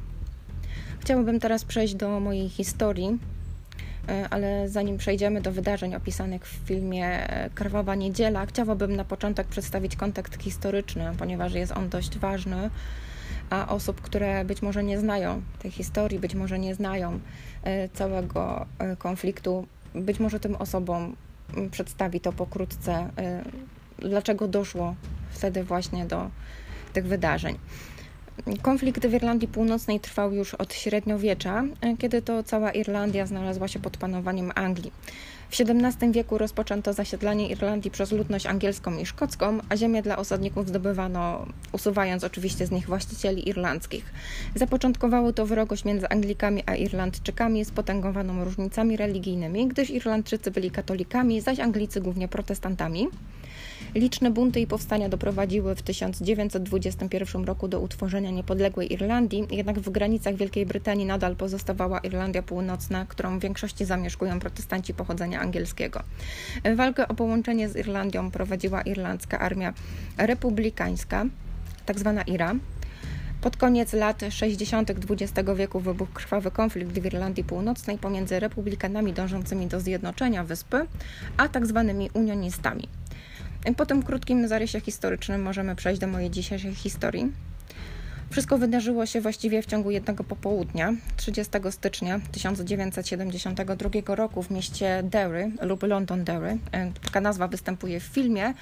Chciałabym 0.99 1.39
teraz 1.39 1.65
przejść 1.65 1.95
do 1.95 2.19
mojej 2.19 2.49
historii, 2.49 3.19
ale 4.29 4.69
zanim 4.69 4.97
przejdziemy 4.97 5.41
do 5.41 5.51
wydarzeń 5.51 5.95
opisanych 5.95 6.47
w 6.47 6.67
filmie 6.67 7.29
e, 7.29 7.49
Krwawa 7.49 7.95
Niedziela, 7.95 8.45
chciałabym 8.45 8.95
na 8.95 9.05
początek 9.05 9.47
przedstawić 9.47 9.95
kontekst 9.95 10.41
historyczny, 10.41 11.11
ponieważ 11.17 11.53
jest 11.53 11.71
on 11.71 11.89
dość 11.89 12.17
ważny, 12.17 12.69
a 13.49 13.67
osób, 13.67 14.01
które 14.01 14.45
być 14.45 14.61
może 14.61 14.83
nie 14.83 14.99
znają 14.99 15.41
tej 15.59 15.71
historii, 15.71 16.19
być 16.19 16.35
może 16.35 16.59
nie 16.59 16.75
znają 16.75 17.19
e, 17.63 17.89
całego 17.89 18.65
konfliktu, 18.97 19.67
być 19.95 20.19
może 20.19 20.39
tym 20.39 20.55
osobom 20.55 21.15
przedstawi 21.71 22.19
to 22.19 22.33
pokrótce, 22.33 23.09
dlaczego 23.99 24.47
doszło 24.47 24.95
wtedy 25.31 25.63
właśnie 25.63 26.05
do 26.05 26.29
tych 26.93 27.05
wydarzeń. 27.05 27.57
Konflikt 28.61 29.07
w 29.07 29.13
Irlandii 29.13 29.47
Północnej 29.47 29.99
trwał 29.99 30.33
już 30.33 30.53
od 30.53 30.73
średniowiecza, 30.73 31.63
kiedy 31.99 32.21
to 32.21 32.43
cała 32.43 32.71
Irlandia 32.71 33.25
znalazła 33.25 33.67
się 33.67 33.79
pod 33.79 33.97
panowaniem 33.97 34.51
Anglii. 34.55 34.91
W 35.49 35.61
XVII 35.61 36.11
wieku 36.11 36.37
rozpoczęto 36.37 36.93
zasiedlanie 36.93 37.49
Irlandii 37.49 37.91
przez 37.91 38.11
ludność 38.11 38.45
angielską 38.45 38.97
i 38.97 39.05
szkocką, 39.05 39.59
a 39.69 39.77
ziemię 39.77 40.01
dla 40.01 40.17
osadników 40.17 40.67
zdobywano, 40.67 41.45
usuwając 41.71 42.23
oczywiście 42.23 42.65
z 42.65 42.71
nich 42.71 42.87
właścicieli 42.87 43.49
irlandzkich. 43.49 44.13
Zapoczątkowało 44.55 45.33
to 45.33 45.45
wrogość 45.45 45.85
między 45.85 46.09
Anglikami 46.09 46.63
a 46.65 46.75
Irlandczykami 46.75 47.65
spotęgowaną 47.65 48.43
różnicami 48.43 48.97
religijnymi, 48.97 49.67
gdyż 49.67 49.89
Irlandczycy 49.89 50.51
byli 50.51 50.71
katolikami, 50.71 51.41
zaś 51.41 51.59
Anglicy 51.59 52.01
głównie 52.01 52.27
protestantami. 52.27 53.07
Liczne 53.95 54.31
bunty 54.31 54.59
i 54.59 54.67
powstania 54.67 55.09
doprowadziły 55.09 55.75
w 55.75 55.81
1921 55.81 57.45
roku 57.45 57.67
do 57.67 57.79
utworzenia 57.79 58.31
niepodległej 58.31 58.93
Irlandii, 58.93 59.47
jednak 59.51 59.79
w 59.79 59.89
granicach 59.89 60.35
Wielkiej 60.35 60.65
Brytanii 60.65 61.05
nadal 61.05 61.35
pozostawała 61.35 61.99
Irlandia 61.99 62.43
Północna, 62.43 63.05
którą 63.05 63.39
w 63.39 63.41
większości 63.41 63.85
zamieszkują 63.85 64.39
protestanci 64.39 64.93
pochodzenia 64.93 65.39
angielskiego. 65.39 66.03
Walkę 66.75 67.07
o 67.07 67.13
połączenie 67.13 67.69
z 67.69 67.75
Irlandią 67.75 68.31
prowadziła 68.31 68.81
irlandzka 68.81 69.39
armia 69.39 69.73
republikańska, 70.17 71.25
tzw. 71.85 72.13
Tak 72.15 72.27
IRA, 72.27 72.55
pod 73.41 73.57
koniec 73.57 73.93
lat 73.93 74.21
60. 74.29 74.91
XX 74.91 75.49
wieku 75.55 75.79
wybuchł 75.79 76.11
krwawy 76.13 76.51
konflikt 76.51 76.91
w 76.91 77.05
Irlandii 77.05 77.43
Północnej 77.43 77.97
pomiędzy 77.97 78.39
republikanami 78.39 79.13
dążącymi 79.13 79.67
do 79.67 79.79
zjednoczenia 79.79 80.43
wyspy, 80.43 80.85
a 81.37 81.47
tzw. 81.49 81.85
Tak 81.87 82.15
unionistami. 82.17 82.87
Po 83.73 83.85
tym 83.85 84.03
krótkim 84.03 84.47
zarysie 84.47 84.79
historycznym 84.81 85.41
możemy 85.41 85.75
przejść 85.75 86.01
do 86.01 86.07
mojej 86.07 86.29
dzisiejszej 86.29 86.75
historii. 86.75 87.31
Wszystko 88.29 88.57
wydarzyło 88.57 89.05
się 89.05 89.21
właściwie 89.21 89.61
w 89.61 89.65
ciągu 89.65 89.91
jednego 89.91 90.23
popołudnia, 90.23 90.93
30 91.17 91.53
stycznia 91.69 92.19
1972 92.31 94.15
roku 94.15 94.43
w 94.43 94.51
mieście 94.51 95.03
Derry 95.03 95.51
lub 95.61 95.83
London 95.83 96.23
Derry. 96.23 96.57
E, 96.71 96.91
taka 97.05 97.21
nazwa 97.21 97.47
występuje 97.47 97.99
w 97.99 98.03
filmie 98.03 98.53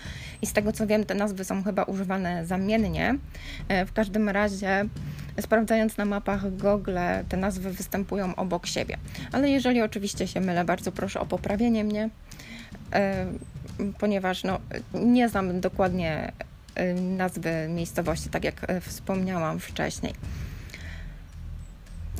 i 0.41 0.45
z 0.45 0.53
tego 0.53 0.71
co 0.71 0.87
wiem, 0.87 1.05
te 1.05 1.15
nazwy 1.15 1.45
są 1.45 1.63
chyba 1.63 1.83
używane 1.83 2.45
zamiennie. 2.45 3.15
E, 3.67 3.85
w 3.85 3.93
każdym 3.93 4.29
razie, 4.29 4.85
sprawdzając 5.41 5.97
na 5.97 6.05
mapach 6.05 6.55
Google, 6.57 6.97
te 7.29 7.37
nazwy 7.37 7.71
występują 7.71 8.35
obok 8.35 8.67
siebie. 8.67 8.97
Ale 9.31 9.49
jeżeli 9.49 9.81
oczywiście 9.81 10.27
się 10.27 10.41
mylę, 10.41 10.65
bardzo 10.65 10.91
proszę 10.91 11.19
o 11.19 11.25
poprawienie 11.25 11.83
mnie. 11.83 12.09
Ponieważ 13.99 14.43
no, 14.43 14.59
nie 14.93 15.29
znam 15.29 15.61
dokładnie 15.61 16.31
y, 16.79 16.93
nazwy 17.01 17.67
miejscowości, 17.69 18.29
tak 18.29 18.43
jak 18.43 18.69
y, 18.69 18.81
wspomniałam 18.81 19.59
wcześniej. 19.59 20.13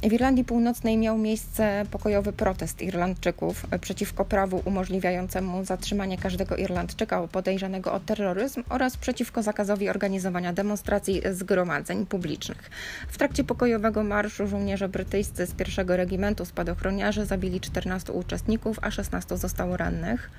W 0.10 0.14
Irlandii 0.14 0.43
Północnej 0.43 0.97
miał 0.97 1.18
miejsce 1.18 1.86
pokojowy 1.91 2.34
protest 2.34 2.82
Irlandczyków 2.82 3.66
przeciwko 3.82 4.26
prawu 4.26 4.62
umożliwiającemu 4.66 5.66
zatrzymanie 5.66 6.18
każdego 6.18 6.56
Irlandczyka 6.56 7.28
podejrzanego 7.28 7.93
o 7.93 7.99
terroryzm 7.99 8.64
oraz 8.70 8.97
przeciwko 8.97 9.43
zakazowi 9.43 9.89
organizowania 9.89 10.54
demonstracji 10.54 11.22
zgromadzeń 11.32 12.06
publicznych. 12.06 12.70
W 13.08 13.18
trakcie 13.18 13.43
pokojowego 13.43 14.04
marszu 14.04 14.47
żołnierze 14.47 14.89
brytyjscy 14.89 15.45
z 15.45 15.51
pierwszego 15.51 15.97
regimentu 15.97 16.45
spadochroniarzy 16.45 17.26
zabili 17.26 17.62
14 17.62 18.14
uczestników, 18.14 18.80
a 18.82 18.91
16 18.91 19.38
zostało 19.38 19.78
rannych. 19.78 20.32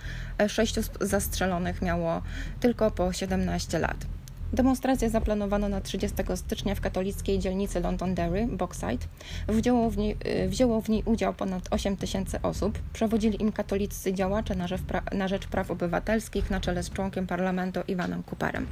Sześciu 0.48 0.80
zastrzelonych 1.00 1.82
miało 1.82 2.22
tylko 2.60 2.90
po 2.90 3.12
17 3.12 3.78
lat. 3.78 3.96
Demonstrację 4.54 5.10
zaplanowano 5.10 5.68
na 5.68 5.80
30 5.80 6.16
stycznia 6.34 6.74
w 6.74 6.80
katolickiej 6.80 7.38
dzielnicy 7.38 7.80
Londonderry, 7.80 8.46
Boxside. 8.46 9.06
Wzięło 9.48 9.90
w, 9.90 9.96
niej, 9.96 10.16
y, 10.44 10.48
wzięło 10.48 10.80
w 10.80 10.88
niej 10.88 11.02
udział 11.04 11.34
ponad 11.34 11.68
8 11.70 11.96
tysięcy 11.96 12.42
osób. 12.42 12.78
Przewodzi 12.92 13.42
im 13.42 13.52
katolicy 13.52 14.12
działacze 14.12 14.54
na 14.54 14.68
rzecz, 14.68 14.80
na 15.12 15.28
rzecz 15.28 15.46
praw 15.46 15.70
obywatelskich 15.70 16.50
na 16.50 16.60
czele 16.60 16.82
z 16.82 16.90
członkiem 16.90 17.26
parlamentu 17.26 17.80
Iwanem 17.88 18.22
Cooperem. 18.22 18.66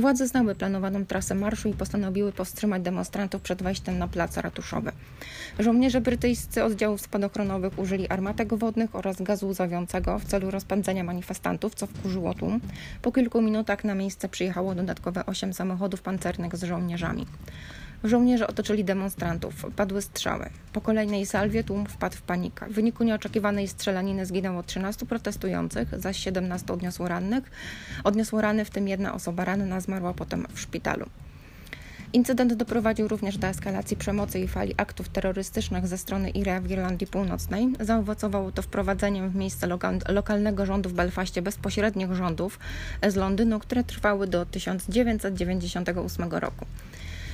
Władze 0.00 0.28
znały 0.28 0.54
planowaną 0.54 1.06
trasę 1.06 1.34
marszu 1.34 1.68
i 1.68 1.72
postanowiły 1.72 2.32
powstrzymać 2.32 2.82
demonstrantów 2.82 3.42
przed 3.42 3.62
wejściem 3.62 3.98
na 3.98 4.08
plac 4.08 4.36
ratuszowy. 4.36 4.92
Żołnierze 5.58 6.00
brytyjscy 6.00 6.64
oddziałów 6.64 7.00
spadochronowych 7.00 7.78
użyli 7.78 8.08
armatek 8.08 8.54
wodnych 8.54 8.96
oraz 8.96 9.22
gazu 9.22 9.48
łzawiącego 9.48 10.18
w 10.18 10.24
celu 10.24 10.50
rozpędzenia 10.50 11.04
manifestantów, 11.04 11.74
co 11.74 11.86
wkurzyło 11.86 12.34
tłum. 12.34 12.60
Po 13.02 13.12
kilku 13.12 13.42
minutach 13.42 13.84
na 13.84 13.94
miejsce 13.94 14.28
przyjechało 14.28 14.74
dodatkowe 14.74 15.26
osiem 15.26 15.52
samochodów 15.52 16.02
pancernych 16.02 16.56
z 16.56 16.62
żołnierzami. 16.62 17.26
Żołnierze 18.04 18.46
otoczyli 18.46 18.84
demonstrantów. 18.84 19.66
Padły 19.76 20.02
strzały. 20.02 20.50
Po 20.72 20.80
kolejnej 20.80 21.26
salwie 21.26 21.64
tłum 21.64 21.86
wpadł 21.86 22.16
w 22.16 22.22
panikę. 22.22 22.66
W 22.66 22.72
wyniku 22.72 23.04
nieoczekiwanej 23.04 23.68
strzelaniny 23.68 24.26
zginęło 24.26 24.62
13 24.62 25.06
protestujących, 25.06 25.88
zaś 26.00 26.16
17 26.16 26.72
odniosło 26.72 27.08
rannych. 27.08 27.50
Odniosło 28.04 28.40
rany, 28.40 28.64
w 28.64 28.70
tym 28.70 28.88
jedna 28.88 29.14
osoba 29.14 29.44
ranna 29.44 29.80
zmarła 29.80 30.14
potem 30.14 30.46
w 30.54 30.60
szpitalu. 30.60 31.06
Incydent 32.12 32.54
doprowadził 32.54 33.08
również 33.08 33.38
do 33.38 33.46
eskalacji 33.46 33.96
przemocy 33.96 34.40
i 34.40 34.48
fali 34.48 34.74
aktów 34.76 35.08
terrorystycznych 35.08 35.86
ze 35.86 35.98
strony 35.98 36.30
IRA 36.30 36.60
w 36.60 36.70
Irlandii 36.70 37.06
Północnej. 37.06 37.68
Zaowocowało 37.80 38.52
to 38.52 38.62
wprowadzeniem 38.62 39.30
w 39.30 39.34
miejsce 39.34 39.68
lokalnego 40.08 40.66
rządu 40.66 40.88
w 40.88 40.92
Belfaście 40.92 41.42
bezpośrednich 41.42 42.12
rządów 42.12 42.58
z 43.08 43.16
Londynu, 43.16 43.58
które 43.58 43.84
trwały 43.84 44.26
do 44.26 44.46
1998 44.46 46.30
roku. 46.30 46.66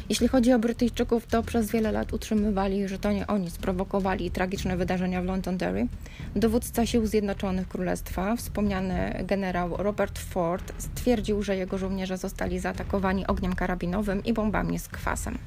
Jeśli 0.09 0.29
chodzi 0.29 0.53
o 0.53 0.59
Brytyjczyków, 0.59 1.27
to 1.27 1.43
przez 1.43 1.71
wiele 1.71 1.93
lat 1.93 2.13
utrzymywali, 2.13 2.89
że 2.89 2.99
to 2.99 3.13
nie 3.13 3.27
oni 3.27 3.51
sprowokowali 3.51 4.31
tragiczne 4.31 4.77
wydarzenia 4.77 5.23
w 5.23 5.25
Londonderry. 5.25 5.87
Dowódca 6.37 6.87
Sił 6.87 7.07
Zjednoczonych 7.07 7.69
Królestwa, 7.69 8.37
wspomniany 8.37 9.25
generał 9.27 9.77
Robert 9.77 10.19
Ford, 10.19 10.73
stwierdził, 10.79 11.43
że 11.43 11.57
jego 11.57 11.79
żołnierze 11.79 12.19
zostali 12.19 12.59
zaatakowani 12.59 13.27
ogniem 13.27 13.55
karabinowym 13.55 14.25
i 14.25 14.33
bombami 14.33 14.79
z 14.79 14.89
kwasem. 14.89 15.39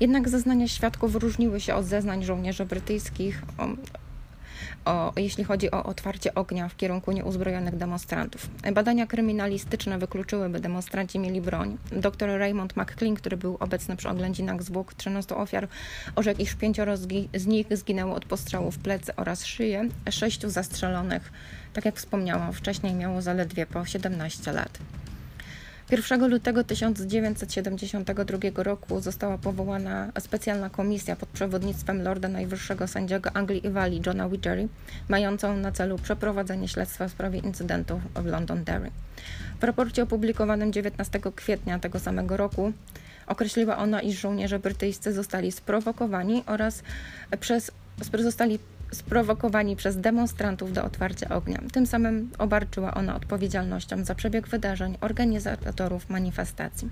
Jednak 0.00 0.28
zeznania 0.28 0.68
świadków 0.68 1.14
różniły 1.14 1.60
się 1.60 1.74
od 1.74 1.84
zeznań 1.84 2.24
żołnierzy 2.24 2.64
brytyjskich 2.64 3.42
o, 4.84 5.12
jeśli 5.16 5.44
chodzi 5.44 5.70
o 5.70 5.84
otwarcie 5.84 6.34
ognia 6.34 6.68
w 6.68 6.76
kierunku 6.76 7.12
nieuzbrojonych 7.12 7.76
demonstrantów. 7.76 8.50
Badania 8.72 9.06
kryminalistyczne 9.06 9.98
wykluczyły, 9.98 10.48
by 10.48 10.60
demonstranci 10.60 11.18
mieli 11.18 11.40
broń. 11.40 11.78
Dr 11.92 12.38
Raymond 12.38 12.76
McClean, 12.76 13.14
który 13.14 13.36
był 13.36 13.56
obecny 13.60 13.96
przy 13.96 14.08
oględzinach 14.08 14.62
zwłok 14.62 14.94
13 14.94 15.36
ofiar, 15.36 15.68
orzekł, 16.16 16.42
iż 16.42 16.54
pięcioro 16.54 16.96
z 17.34 17.46
nich 17.46 17.66
zginęło 17.70 18.14
od 18.14 18.24
postrzału 18.24 18.70
w 18.70 18.78
plecy 18.78 19.16
oraz 19.16 19.44
szyję, 19.44 19.88
sześciu 20.10 20.50
zastrzelonych, 20.50 21.32
tak 21.72 21.84
jak 21.84 21.96
wspomniałam 21.96 22.52
wcześniej, 22.52 22.94
miało 22.94 23.22
zaledwie 23.22 23.66
po 23.66 23.84
17 23.84 24.52
lat. 24.52 24.78
1 25.90 26.30
lutego 26.30 26.64
1972 26.64 28.38
roku 28.62 29.00
została 29.00 29.38
powołana 29.38 30.12
specjalna 30.20 30.70
komisja 30.70 31.16
pod 31.16 31.28
przewodnictwem 31.28 32.02
Lorda 32.02 32.28
Najwyższego 32.28 32.88
Sędziego 32.88 33.30
Anglii 33.36 33.66
i 33.66 33.70
Walii 33.70 34.02
Johna 34.06 34.28
Widgery, 34.28 34.68
mającą 35.08 35.56
na 35.56 35.72
celu 35.72 35.98
przeprowadzenie 35.98 36.68
śledztwa 36.68 37.08
w 37.08 37.10
sprawie 37.10 37.38
incydentów 37.38 38.00
w 38.14 38.26
Londonderry. 38.26 38.90
W 39.60 39.64
raporcie 39.64 40.02
opublikowanym 40.02 40.72
19 40.72 41.20
kwietnia 41.36 41.78
tego 41.78 41.98
samego 41.98 42.36
roku 42.36 42.72
określiła 43.26 43.78
ona, 43.78 44.00
iż 44.00 44.20
żołnierze 44.20 44.58
brytyjscy 44.58 45.12
zostali 45.12 45.52
sprowokowani 45.52 46.42
oraz 46.46 46.82
przez, 47.40 47.70
zostali 48.18 48.58
sprowokowani 48.92 49.76
przez 49.76 49.96
demonstrantów 49.96 50.72
do 50.72 50.84
otwarcia 50.84 51.28
ognia. 51.28 51.60
Tym 51.72 51.86
samym 51.86 52.30
obarczyła 52.38 52.94
ona 52.94 53.16
odpowiedzialnością 53.16 54.04
za 54.04 54.14
przebieg 54.14 54.48
wydarzeń 54.48 54.98
organizatorów 55.00 56.10
manifestacji. 56.10 56.88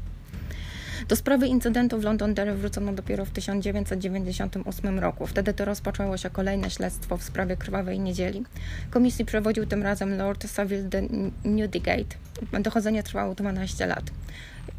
Do 1.09 1.17
sprawy 1.17 1.47
incydentu 1.47 2.01
w 2.01 2.05
Londonderry 2.05 2.55
wrócono 2.55 2.93
dopiero 2.93 3.25
w 3.25 3.31
1998 3.31 4.99
roku. 4.99 5.27
Wtedy 5.27 5.55
to 5.55 5.65
rozpoczęło 5.65 6.17
się 6.17 6.31
kolejne 6.31 6.71
śledztwo 6.71 7.17
w 7.17 7.23
sprawie 7.23 7.57
Krwawej 7.57 8.01
Niedzieli. 8.01 8.45
Komisji 8.91 9.25
przewodził 9.25 9.67
tym 9.67 9.83
razem 9.83 10.17
Lord 10.17 10.51
Savile 10.51 10.83
de 10.83 11.03
Newdigate. 11.45 12.17
Dochodzenie 12.61 13.03
trwało 13.03 13.35
12 13.35 13.87
lat. 13.87 14.05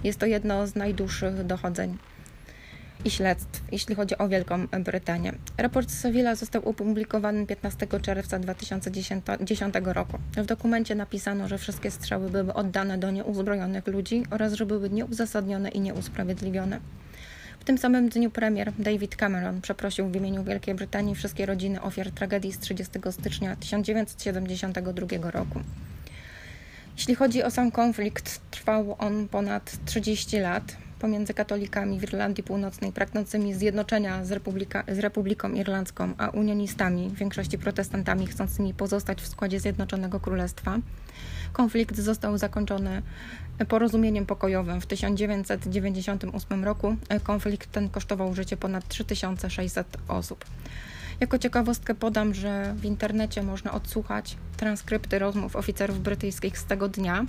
Jest 0.03 0.19
to 0.19 0.25
jedno 0.25 0.67
z 0.67 0.75
najdłuższych 0.75 1.45
dochodzeń 1.45 1.97
i 3.05 3.11
śledztw, 3.11 3.63
jeśli 3.71 3.95
chodzi 3.95 4.17
o 4.17 4.27
Wielką 4.27 4.67
Brytanię. 4.67 5.33
Raport 5.57 5.91
Sevilla 5.91 6.35
został 6.35 6.69
opublikowany 6.69 7.45
15 7.45 7.87
czerwca 8.01 8.39
2010 8.39 9.75
roku. 9.83 10.17
W 10.37 10.45
dokumencie 10.45 10.95
napisano, 10.95 11.47
że 11.47 11.57
wszystkie 11.57 11.91
strzały 11.91 12.29
były 12.29 12.53
oddane 12.53 12.97
do 12.97 13.11
nieuzbrojonych 13.11 13.87
ludzi 13.87 14.23
oraz 14.29 14.53
że 14.53 14.65
były 14.65 14.89
nieuzasadnione 14.89 15.69
i 15.69 15.79
nieusprawiedliwione. 15.79 16.79
W 17.59 17.63
tym 17.63 17.77
samym 17.77 18.09
dniu 18.09 18.31
premier 18.31 18.73
David 18.79 19.15
Cameron 19.15 19.61
przeprosił 19.61 20.09
w 20.09 20.15
imieniu 20.15 20.43
Wielkiej 20.43 20.75
Brytanii 20.75 21.15
wszystkie 21.15 21.45
rodziny 21.45 21.81
ofiar 21.81 22.11
tragedii 22.11 22.53
z 22.53 22.59
30 22.59 22.99
stycznia 23.11 23.55
1972 23.55 25.31
roku. 25.31 25.59
Jeśli 26.97 27.15
chodzi 27.15 27.43
o 27.43 27.51
sam 27.51 27.71
konflikt, 27.71 28.41
trwał 28.51 28.95
on 28.99 29.27
ponad 29.27 29.77
30 29.85 30.39
lat 30.39 30.84
pomiędzy 30.99 31.33
katolikami 31.33 31.99
w 31.99 32.03
Irlandii 32.03 32.43
Północnej 32.43 32.91
pragnącymi 32.91 33.53
zjednoczenia 33.53 34.25
z, 34.25 34.31
Republika, 34.31 34.83
z 34.87 34.99
Republiką 34.99 35.51
Irlandzką, 35.51 36.13
a 36.17 36.29
unionistami, 36.29 37.09
w 37.09 37.15
większości 37.15 37.57
protestantami 37.57 38.27
chcącymi 38.27 38.73
pozostać 38.73 39.21
w 39.21 39.27
składzie 39.27 39.59
Zjednoczonego 39.59 40.19
Królestwa. 40.19 40.77
Konflikt 41.53 41.97
został 41.97 42.37
zakończony 42.37 43.01
porozumieniem 43.67 44.25
pokojowym 44.25 44.81
w 44.81 44.85
1998 44.85 46.63
roku. 46.63 46.95
Konflikt 47.23 47.71
ten 47.71 47.89
kosztował 47.89 48.35
życie 48.35 48.57
ponad 48.57 48.87
3600 48.87 49.97
osób. 50.07 50.45
Jako 51.19 51.37
ciekawostkę 51.37 51.95
podam, 51.95 52.33
że 52.33 52.73
w 52.77 52.85
internecie 52.85 53.43
można 53.43 53.71
odsłuchać 53.71 54.37
transkrypty 54.57 55.19
rozmów 55.19 55.55
oficerów 55.55 55.99
brytyjskich 55.99 56.57
z 56.57 56.65
tego 56.65 56.89
dnia, 56.89 57.25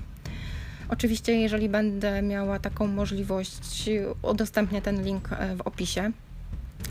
Oczywiście, 0.88 1.40
jeżeli 1.40 1.68
będę 1.68 2.22
miała 2.22 2.58
taką 2.58 2.86
możliwość, 2.86 3.90
udostępnię 4.22 4.82
ten 4.82 5.04
link 5.04 5.32
e, 5.32 5.56
w 5.56 5.60
opisie. 5.60 6.12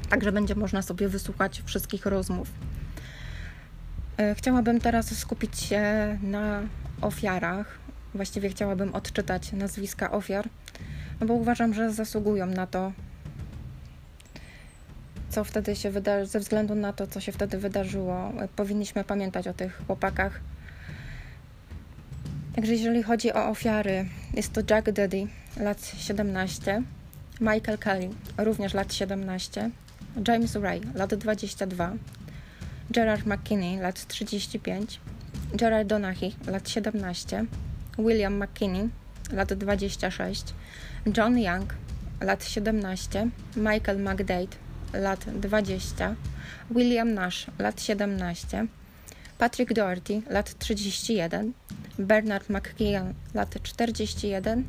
Także 0.09 0.31
będzie 0.31 0.55
można 0.55 0.81
sobie 0.81 1.07
wysłuchać 1.07 1.61
wszystkich 1.65 2.05
rozmów. 2.05 2.51
E, 4.17 4.35
chciałabym 4.35 4.79
teraz 4.79 5.17
skupić 5.17 5.59
się 5.59 5.83
na 6.23 6.61
ofiarach. 7.01 7.79
Właściwie 8.15 8.49
chciałabym 8.49 8.95
odczytać 8.95 9.53
nazwiska 9.53 10.11
ofiar, 10.11 10.49
no 11.19 11.27
bo 11.27 11.33
uważam, 11.33 11.73
że 11.73 11.93
zasługują 11.93 12.45
na 12.45 12.67
to, 12.67 12.91
co 15.29 15.43
wtedy 15.43 15.75
się 15.75 15.91
wydarzyło, 15.91 16.25
ze 16.25 16.39
względu 16.39 16.75
na 16.75 16.93
to, 16.93 17.07
co 17.07 17.21
się 17.21 17.31
wtedy 17.31 17.57
wydarzyło. 17.57 18.31
Powinniśmy 18.55 19.03
pamiętać 19.03 19.47
o 19.47 19.53
tych 19.53 19.81
chłopakach, 19.87 20.39
Także 22.55 22.73
jeżeli 22.73 23.03
chodzi 23.03 23.33
o 23.33 23.49
ofiary, 23.49 24.05
jest 24.33 24.53
to 24.53 24.61
Jack 24.69 24.91
Daddy, 24.91 25.27
lat 25.57 25.91
17, 25.97 26.81
Michael 27.41 27.77
Kelly, 27.77 28.09
również 28.37 28.73
lat 28.73 28.93
17, 28.93 29.69
James 30.27 30.55
Ray, 30.55 30.81
lat 30.95 31.15
22, 31.15 31.93
Gerard 32.91 33.25
McKinney, 33.25 33.79
lat 33.81 34.05
35, 34.05 34.99
Gerard 35.53 35.87
Donaghy, 35.87 36.31
lat 36.47 36.69
17, 36.69 37.45
William 37.97 38.37
McKinney, 38.37 38.89
lat 39.31 39.53
26, 39.53 40.53
John 41.17 41.37
Young, 41.37 41.73
lat 42.21 42.43
17, 42.43 43.29
Michael 43.55 43.97
McDade, 43.97 44.55
lat 44.93 45.25
20, 45.41 46.15
William 46.69 47.13
Nash, 47.13 47.47
lat 47.59 47.81
17, 47.81 48.67
Patrick 49.37 49.73
Doherty, 49.73 50.21
lat 50.29 50.59
31, 50.59 51.53
Bernard 51.99 52.49
McKeon, 52.49 53.13
lat 53.33 53.55
41, 53.63 54.63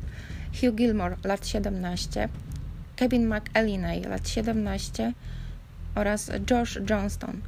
Hugh 0.61 0.75
Gilmore, 0.75 1.17
lat 1.23 1.47
17, 1.47 2.29
Kevin 2.95 3.27
McElhinney, 3.27 4.01
lat 4.01 4.29
17 4.29 5.13
oraz 5.95 6.31
Josh 6.51 6.79
Johnston. 6.89 7.41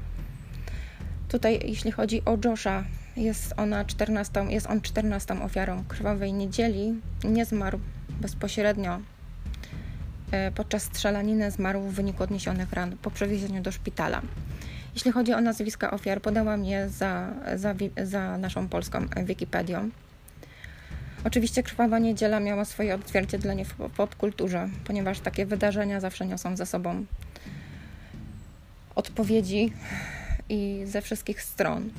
Tutaj, 1.30 1.60
jeśli 1.66 1.92
chodzi 1.92 2.26
o 2.26 2.38
Josha, 2.46 2.84
jest, 3.18 3.54
ona 3.58 3.86
14, 3.86 4.46
jest 4.50 4.68
on 4.68 4.82
14 4.82 5.42
ofiarą 5.42 5.84
krwawej 5.88 6.34
niedzieli. 6.34 6.94
Nie 7.24 7.46
zmarł 7.46 7.80
bezpośrednio 8.22 9.00
e, 10.32 10.52
podczas 10.52 10.84
strzelaniny, 10.84 11.52
zmarł 11.52 11.82
w 11.82 11.94
wyniku 11.94 12.24
odniesionych 12.24 12.74
ran 12.74 12.98
po 12.98 13.12
przewiezieniu 13.12 13.62
do 13.62 13.72
szpitala. 13.72 14.22
Jeśli 14.94 15.12
chodzi 15.12 15.34
o 15.34 15.42
nazwiska 15.42 15.92
ofiar, 15.92 16.22
podałam 16.22 16.66
je 16.66 16.90
za, 16.90 17.34
za, 17.56 17.76
za 18.04 18.38
naszą 18.38 18.68
polską 18.68 19.06
Wikipedią. 19.24 19.90
Oczywiście 21.24 21.64
Krwawa 21.64 22.00
Niedziela 22.00 22.40
miała 22.40 22.66
swoje 22.66 22.96
odzwierciedlenie 22.96 23.66
w 23.66 23.74
popkulturze, 23.74 24.70
ponieważ 24.86 25.20
takie 25.20 25.46
wydarzenia 25.46 26.00
zawsze 26.00 26.26
niosą 26.26 26.58
ze 26.58 26.66
sobą 26.66 27.06
odpowiedzi 28.96 29.74
i 30.50 30.82
ze 30.86 31.02
wszystkich 31.02 31.42
stron. 31.42 31.90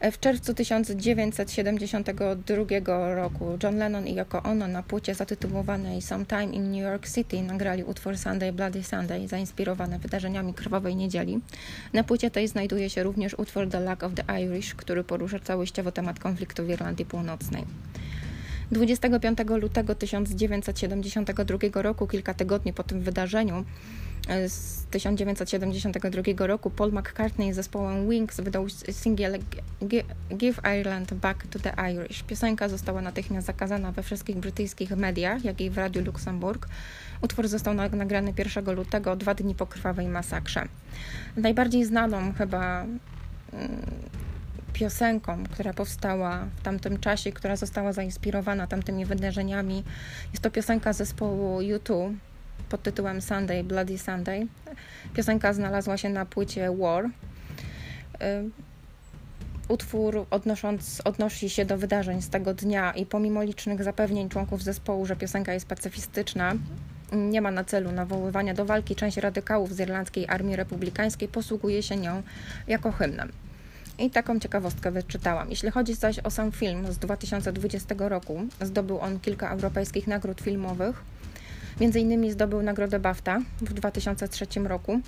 W 0.00 0.20
czerwcu 0.20 0.54
1972 0.54 3.14
roku 3.14 3.58
John 3.62 3.76
Lennon 3.76 4.06
i 4.06 4.14
Yoko 4.14 4.42
Ono 4.42 4.68
na 4.68 4.82
płycie 4.82 5.14
zatytułowanej 5.14 6.02
Sometime 6.02 6.44
in 6.44 6.70
New 6.70 6.82
York 6.82 7.08
City 7.08 7.42
nagrali 7.42 7.84
utwór 7.84 8.18
Sunday 8.18 8.52
Bloody 8.52 8.82
Sunday, 8.82 9.28
zainspirowany 9.28 9.98
wydarzeniami 9.98 10.54
Krwawej 10.54 10.96
Niedzieli. 10.96 11.40
Na 11.92 12.04
płycie 12.04 12.30
tej 12.30 12.48
znajduje 12.48 12.90
się 12.90 13.02
również 13.02 13.34
utwór 13.34 13.68
The 13.68 13.80
Luck 13.80 14.02
of 14.02 14.12
the 14.14 14.42
Irish, 14.42 14.74
który 14.74 15.04
porusza 15.04 15.40
całościowo 15.40 15.92
temat 15.92 16.18
konfliktu 16.18 16.64
w 16.64 16.70
Irlandii 16.70 17.04
Północnej. 17.04 17.64
25 18.72 19.38
lutego 19.60 19.94
1972 19.94 21.82
roku, 21.82 22.06
kilka 22.06 22.34
tygodni 22.34 22.72
po 22.72 22.82
tym 22.82 23.00
wydarzeniu, 23.00 23.64
z 24.48 24.84
1972 24.84 26.46
roku 26.46 26.70
Paul 26.70 26.92
McCartney 26.92 27.52
z 27.52 27.56
zespołem 27.56 28.10
Wings 28.10 28.40
wydał 28.40 28.68
singiel 28.90 29.38
Give 30.34 30.60
Ireland 30.64 31.14
Back 31.14 31.46
to 31.46 31.58
the 31.58 31.72
Irish. 31.92 32.22
Piosenka 32.22 32.68
została 32.68 33.02
natychmiast 33.02 33.46
zakazana 33.46 33.92
we 33.92 34.02
wszystkich 34.02 34.36
brytyjskich 34.36 34.90
mediach, 34.90 35.44
jak 35.44 35.60
i 35.60 35.70
w 35.70 35.78
Radiu 35.78 36.04
Luksemburg. 36.04 36.68
Utwór 37.22 37.48
został 37.48 37.74
nagrany 37.74 38.32
1 38.38 38.74
lutego, 38.74 39.16
dwa 39.16 39.34
dni 39.34 39.54
po 39.54 39.66
krwawej 39.66 40.08
masakrze. 40.08 40.68
Najbardziej 41.36 41.84
znaną 41.84 42.32
chyba 42.32 42.82
mm, 42.82 43.80
piosenką, 44.72 45.44
która 45.44 45.72
powstała 45.72 46.46
w 46.56 46.62
tamtym 46.62 47.00
czasie, 47.00 47.32
która 47.32 47.56
została 47.56 47.92
zainspirowana 47.92 48.66
tamtymi 48.66 49.04
wydarzeniami, 49.04 49.84
jest 50.32 50.42
to 50.42 50.50
piosenka 50.50 50.92
zespołu 50.92 51.60
U2 51.60 52.14
pod 52.68 52.82
tytułem 52.82 53.22
Sunday, 53.22 53.64
Bloody 53.64 53.98
Sunday. 53.98 54.46
Piosenka 55.14 55.52
znalazła 55.52 55.96
się 55.96 56.08
na 56.08 56.26
płycie 56.26 56.70
War. 56.76 57.04
Y, 57.04 57.08
utwór 59.68 60.26
odnosząc, 60.30 61.02
odnosi 61.04 61.50
się 61.50 61.64
do 61.64 61.78
wydarzeń 61.78 62.22
z 62.22 62.28
tego 62.28 62.54
dnia 62.54 62.92
i 62.92 63.06
pomimo 63.06 63.42
licznych 63.42 63.82
zapewnień 63.82 64.28
członków 64.28 64.62
zespołu, 64.62 65.06
że 65.06 65.16
piosenka 65.16 65.52
jest 65.52 65.66
pacyfistyczna, 65.66 66.54
nie 67.12 67.40
ma 67.40 67.50
na 67.50 67.64
celu 67.64 67.92
nawoływania 67.92 68.54
do 68.54 68.64
walki, 68.64 68.96
część 68.96 69.16
radykałów 69.16 69.74
z 69.74 69.80
Irlandzkiej 69.80 70.26
Armii 70.28 70.56
Republikańskiej 70.56 71.28
posługuje 71.28 71.82
się 71.82 71.96
nią 71.96 72.22
jako 72.68 72.92
hymnem. 72.92 73.32
I 73.98 74.10
taką 74.10 74.40
ciekawostkę 74.40 74.90
wyczytałam. 74.90 75.50
Jeśli 75.50 75.70
chodzi 75.70 75.94
zaś 75.94 76.18
o 76.18 76.30
sam 76.30 76.52
film 76.52 76.92
z 76.92 76.98
2020 76.98 77.94
roku, 77.98 78.40
zdobył 78.60 79.00
on 79.00 79.20
kilka 79.20 79.50
europejskich 79.50 80.06
nagród 80.06 80.40
filmowych 80.40 81.02
Między 81.80 82.00
innymi 82.00 82.32
zdobył 82.32 82.62
nagrodę 82.62 82.98
BAFTA 82.98 83.40
w 83.60 83.72
2003 83.72 84.46
roku, 84.60 85.00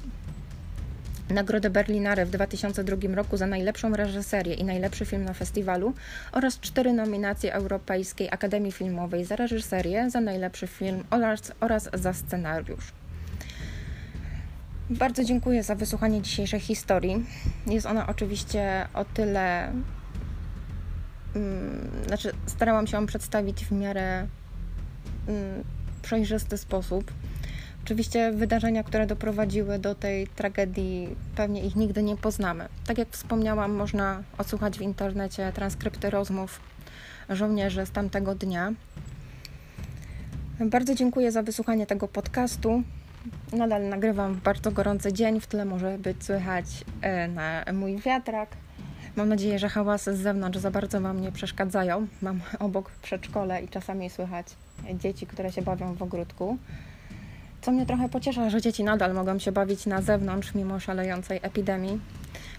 nagrodę 1.30 1.70
Berlinare 1.70 2.26
w 2.26 2.30
2002 2.30 2.96
roku 3.14 3.36
za 3.36 3.46
najlepszą 3.46 3.96
reżyserię 3.96 4.54
i 4.54 4.64
najlepszy 4.64 5.06
film 5.06 5.24
na 5.24 5.34
festiwalu 5.34 5.94
oraz 6.32 6.60
cztery 6.60 6.92
nominacje 6.92 7.54
Europejskiej 7.54 8.28
Akademii 8.30 8.72
Filmowej 8.72 9.24
za 9.24 9.36
reżyserię, 9.36 10.10
za 10.10 10.20
najlepszy 10.20 10.66
film 10.66 11.04
oraz, 11.60 11.90
za 11.94 12.12
scenariusz. 12.12 12.92
Bardzo 14.90 15.24
dziękuję 15.24 15.62
za 15.62 15.74
wysłuchanie 15.74 16.22
dzisiejszej 16.22 16.60
historii. 16.60 17.26
Jest 17.66 17.86
ona 17.86 18.06
oczywiście 18.06 18.86
o 18.94 19.04
tyle. 19.04 19.72
Um, 21.34 21.90
znaczy, 22.06 22.32
starałam 22.46 22.86
się 22.86 22.96
ją 22.96 23.06
przedstawić 23.06 23.64
w 23.64 23.72
miarę 23.72 24.26
um, 25.26 25.64
przejrzysty 26.08 26.58
sposób. 26.58 27.12
Oczywiście 27.84 28.32
wydarzenia, 28.32 28.82
które 28.82 29.06
doprowadziły 29.06 29.78
do 29.78 29.94
tej 29.94 30.26
tragedii, 30.26 31.16
pewnie 31.36 31.64
ich 31.64 31.76
nigdy 31.76 32.02
nie 32.02 32.16
poznamy. 32.16 32.68
Tak 32.86 32.98
jak 32.98 33.08
wspomniałam, 33.10 33.72
można 33.72 34.22
odsłuchać 34.38 34.78
w 34.78 34.82
internecie 34.82 35.52
transkrypty 35.54 36.10
rozmów 36.10 36.60
żołnierzy 37.30 37.86
z 37.86 37.90
tamtego 37.90 38.34
dnia. 38.34 38.72
Bardzo 40.60 40.94
dziękuję 40.94 41.32
za 41.32 41.42
wysłuchanie 41.42 41.86
tego 41.86 42.08
podcastu. 42.08 42.82
Nadal 43.52 43.88
nagrywam 43.88 44.34
w 44.34 44.42
bardzo 44.42 44.72
gorący 44.72 45.12
dzień, 45.12 45.40
w 45.40 45.46
tle 45.46 45.64
może 45.64 45.98
być 45.98 46.24
słychać 46.24 46.64
e, 47.02 47.28
na 47.28 47.64
mój 47.72 47.96
wiatrak. 47.96 48.48
Mam 49.18 49.28
nadzieję, 49.28 49.58
że 49.58 49.68
hałasy 49.68 50.16
z 50.16 50.20
zewnątrz 50.20 50.58
za 50.58 50.70
bardzo 50.70 51.00
Wam 51.00 51.20
nie 51.20 51.32
przeszkadzają. 51.32 52.06
Mam 52.22 52.40
obok 52.58 52.90
przedszkole 52.90 53.62
i 53.62 53.68
czasami 53.68 54.10
słychać 54.10 54.46
dzieci, 54.94 55.26
które 55.26 55.52
się 55.52 55.62
bawią 55.62 55.94
w 55.94 56.02
ogródku. 56.02 56.58
Co 57.60 57.70
mnie 57.70 57.86
trochę 57.86 58.08
pociesza, 58.08 58.50
że 58.50 58.60
dzieci 58.60 58.84
nadal 58.84 59.14
mogą 59.14 59.38
się 59.38 59.52
bawić 59.52 59.86
na 59.86 60.02
zewnątrz 60.02 60.54
mimo 60.54 60.80
szalejącej 60.80 61.40
epidemii. 61.42 62.00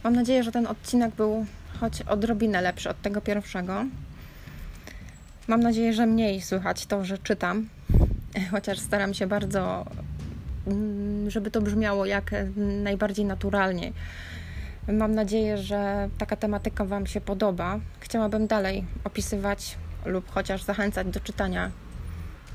Mam 0.04 0.16
nadzieję, 0.16 0.44
że 0.44 0.52
ten 0.52 0.68
odcinek 0.68 1.16
był 1.16 1.46
choć 1.80 2.02
odrobinę 2.02 2.62
lepszy 2.62 2.90
od 2.90 3.02
tego 3.02 3.22
pierwszego. 3.22 3.86
Mam 5.48 5.60
nadzieję, 5.60 5.94
że 5.94 6.06
mniej 6.06 6.42
słychać 6.42 6.86
to, 6.86 7.06
że 7.06 7.18
czytam, 7.18 7.70
chociaż 8.52 8.80
staram 8.80 9.14
się 9.14 9.28
bardzo, 9.28 9.86
mm, 10.68 11.30
żeby 11.30 11.52
to 11.52 11.62
brzmiało 11.62 12.06
jak 12.06 12.32
najbardziej 12.84 13.26
naturalnie. 13.26 13.92
Mam 14.88 15.16
nadzieję, 15.16 15.58
że 15.58 16.10
taka 16.18 16.36
tematyka 16.36 16.86
Wam 16.86 17.08
się 17.08 17.22
podoba. 17.22 17.80
Chciałabym 18.00 18.48
dalej 18.48 18.86
opisywać 19.04 19.78
lub 20.06 20.32
chociaż 20.32 20.64
zachęcać 20.64 21.08
do 21.08 21.20
czytania 21.20 21.72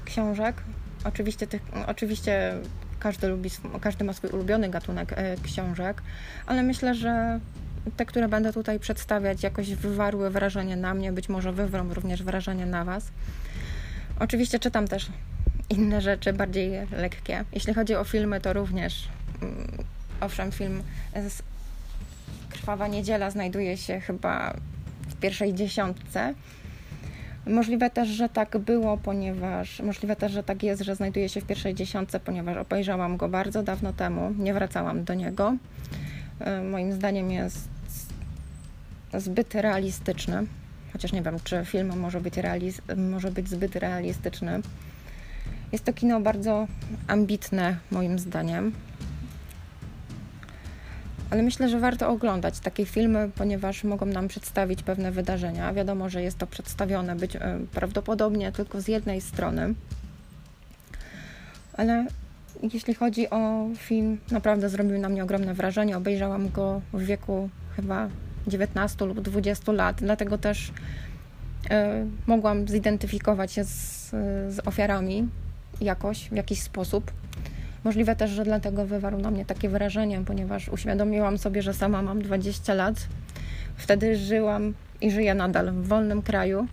książek. 0.04 0.62
Oczywiście, 1.04 1.46
tych, 1.46 1.62
oczywiście 1.86 2.54
każdy, 3.00 3.28
lubi, 3.28 3.50
każdy 3.80 4.04
ma 4.04 4.12
swój 4.12 4.30
ulubiony 4.30 4.68
gatunek 4.68 5.12
e, 5.12 5.36
książek, 5.36 6.02
ale 6.46 6.62
myślę, 6.62 6.94
że 6.94 7.40
te, 7.96 8.06
które 8.06 8.28
będę 8.28 8.52
tutaj 8.52 8.78
przedstawiać, 8.78 9.42
jakoś 9.42 9.74
wywarły 9.74 10.30
wrażenie 10.30 10.76
na 10.76 10.94
mnie, 10.94 11.12
być 11.12 11.28
może 11.28 11.52
wywrą 11.52 11.94
również 11.94 12.22
wrażenie 12.22 12.66
na 12.66 12.84
Was. 12.84 13.10
Oczywiście 14.18 14.58
czytam 14.58 14.88
też 14.88 15.08
inne 15.70 16.00
rzeczy, 16.00 16.32
bardziej 16.32 16.72
lekkie. 16.92 17.44
Jeśli 17.52 17.74
chodzi 17.74 17.94
o 17.94 18.04
filmy, 18.04 18.40
to 18.40 18.52
również, 18.52 19.08
mm, 19.42 19.68
owszem, 20.20 20.52
film 20.52 20.82
z 21.28 21.42
Krwawa 22.54 22.88
Niedziela 22.88 23.30
znajduje 23.30 23.76
się 23.76 24.00
chyba 24.00 24.54
w 25.08 25.14
pierwszej 25.14 25.54
dziesiątce, 25.54 26.34
Możliwe 27.46 27.90
też, 27.90 28.08
że 28.08 28.28
tak 28.28 28.58
było, 28.58 28.96
ponieważ 28.96 29.80
możliwe 29.80 30.16
też, 30.16 30.32
że 30.32 30.42
tak 30.42 30.62
jest, 30.62 30.82
że 30.82 30.94
znajduje 30.94 31.28
się 31.28 31.40
w 31.40 31.46
pierwszej 31.46 31.74
dziesiątce, 31.74 32.20
ponieważ 32.20 32.56
obejrzałam 32.56 33.16
go 33.16 33.28
bardzo 33.28 33.62
dawno 33.62 33.92
temu, 33.92 34.30
nie 34.38 34.54
wracałam 34.54 35.04
do 35.04 35.14
niego. 35.14 35.56
E, 36.40 36.62
moim 36.62 36.92
zdaniem 36.92 37.30
jest 37.30 37.68
zbyt 39.14 39.54
realistyczny, 39.54 40.46
chociaż 40.92 41.12
nie 41.12 41.22
wiem, 41.22 41.36
czy 41.44 41.64
film 41.64 41.98
może 41.98 42.20
być, 42.20 42.34
realiz- 42.34 42.96
może 42.96 43.30
być 43.30 43.48
zbyt 43.48 43.76
realistyczny. 43.76 44.60
Jest 45.72 45.84
to 45.84 45.92
kino 45.92 46.20
bardzo 46.20 46.66
ambitne, 47.06 47.76
moim 47.90 48.18
zdaniem 48.18 48.72
ale 51.34 51.42
myślę, 51.42 51.68
że 51.68 51.80
warto 51.80 52.08
oglądać 52.08 52.60
takie 52.60 52.86
filmy, 52.86 53.30
ponieważ 53.34 53.84
mogą 53.84 54.06
nam 54.06 54.28
przedstawić 54.28 54.82
pewne 54.82 55.12
wydarzenia. 55.12 55.72
Wiadomo, 55.72 56.08
że 56.08 56.22
jest 56.22 56.38
to 56.38 56.46
przedstawione 56.46 57.16
być 57.16 57.36
e, 57.36 57.40
prawdopodobnie 57.72 58.52
tylko 58.52 58.80
z 58.80 58.88
jednej 58.88 59.20
strony, 59.20 59.74
ale 61.72 62.06
jeśli 62.72 62.94
chodzi 62.94 63.30
o 63.30 63.66
film, 63.76 64.18
naprawdę 64.30 64.68
zrobił 64.68 64.98
na 64.98 65.08
mnie 65.08 65.24
ogromne 65.24 65.54
wrażenie. 65.54 65.96
Obejrzałam 65.96 66.50
go 66.50 66.80
w 66.92 67.02
wieku 67.02 67.48
chyba 67.76 68.08
19 68.46 69.04
lub 69.04 69.20
20 69.20 69.72
lat, 69.72 69.96
dlatego 69.96 70.38
też 70.38 70.68
y, 70.68 70.72
mogłam 72.26 72.68
zidentyfikować 72.68 73.52
się 73.52 73.64
z, 73.64 74.10
z 74.54 74.66
ofiarami 74.66 75.28
jakoś, 75.80 76.28
w 76.30 76.36
jakiś 76.36 76.62
sposób. 76.62 77.12
Możliwe 77.84 78.16
też, 78.16 78.30
że 78.30 78.44
dlatego 78.44 78.86
wywarł 78.86 79.18
na 79.18 79.30
mnie 79.30 79.44
takie 79.44 79.68
wrażenie, 79.68 80.22
ponieważ 80.26 80.68
uświadomiłam 80.68 81.38
sobie, 81.38 81.62
że 81.62 81.74
sama 81.74 82.02
mam 82.02 82.22
20 82.22 82.74
lat. 82.74 82.94
Wtedy 83.76 84.16
żyłam 84.16 84.74
i 85.00 85.10
żyję 85.10 85.34
nadal 85.34 85.72
w 85.72 85.88
wolnym 85.88 86.22
kraju 86.22 86.66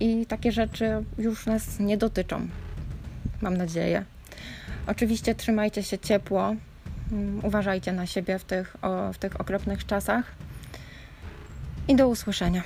i 0.00 0.26
takie 0.26 0.52
rzeczy 0.52 1.04
już 1.18 1.46
nas 1.46 1.80
nie 1.80 1.96
dotyczą. 1.96 2.48
Mam 3.42 3.56
nadzieję. 3.56 4.04
Oczywiście 4.86 5.34
trzymajcie 5.34 5.82
się 5.82 5.98
ciepło, 5.98 6.56
mm, 7.12 7.44
uważajcie 7.44 7.92
na 7.92 8.06
siebie 8.06 8.38
w 8.38 8.44
tych, 8.44 8.76
o, 8.82 9.12
w 9.12 9.18
tych 9.18 9.40
okropnych 9.40 9.86
czasach 9.86 10.24
i 11.88 11.96
do 11.96 12.08
usłyszenia. 12.08 12.62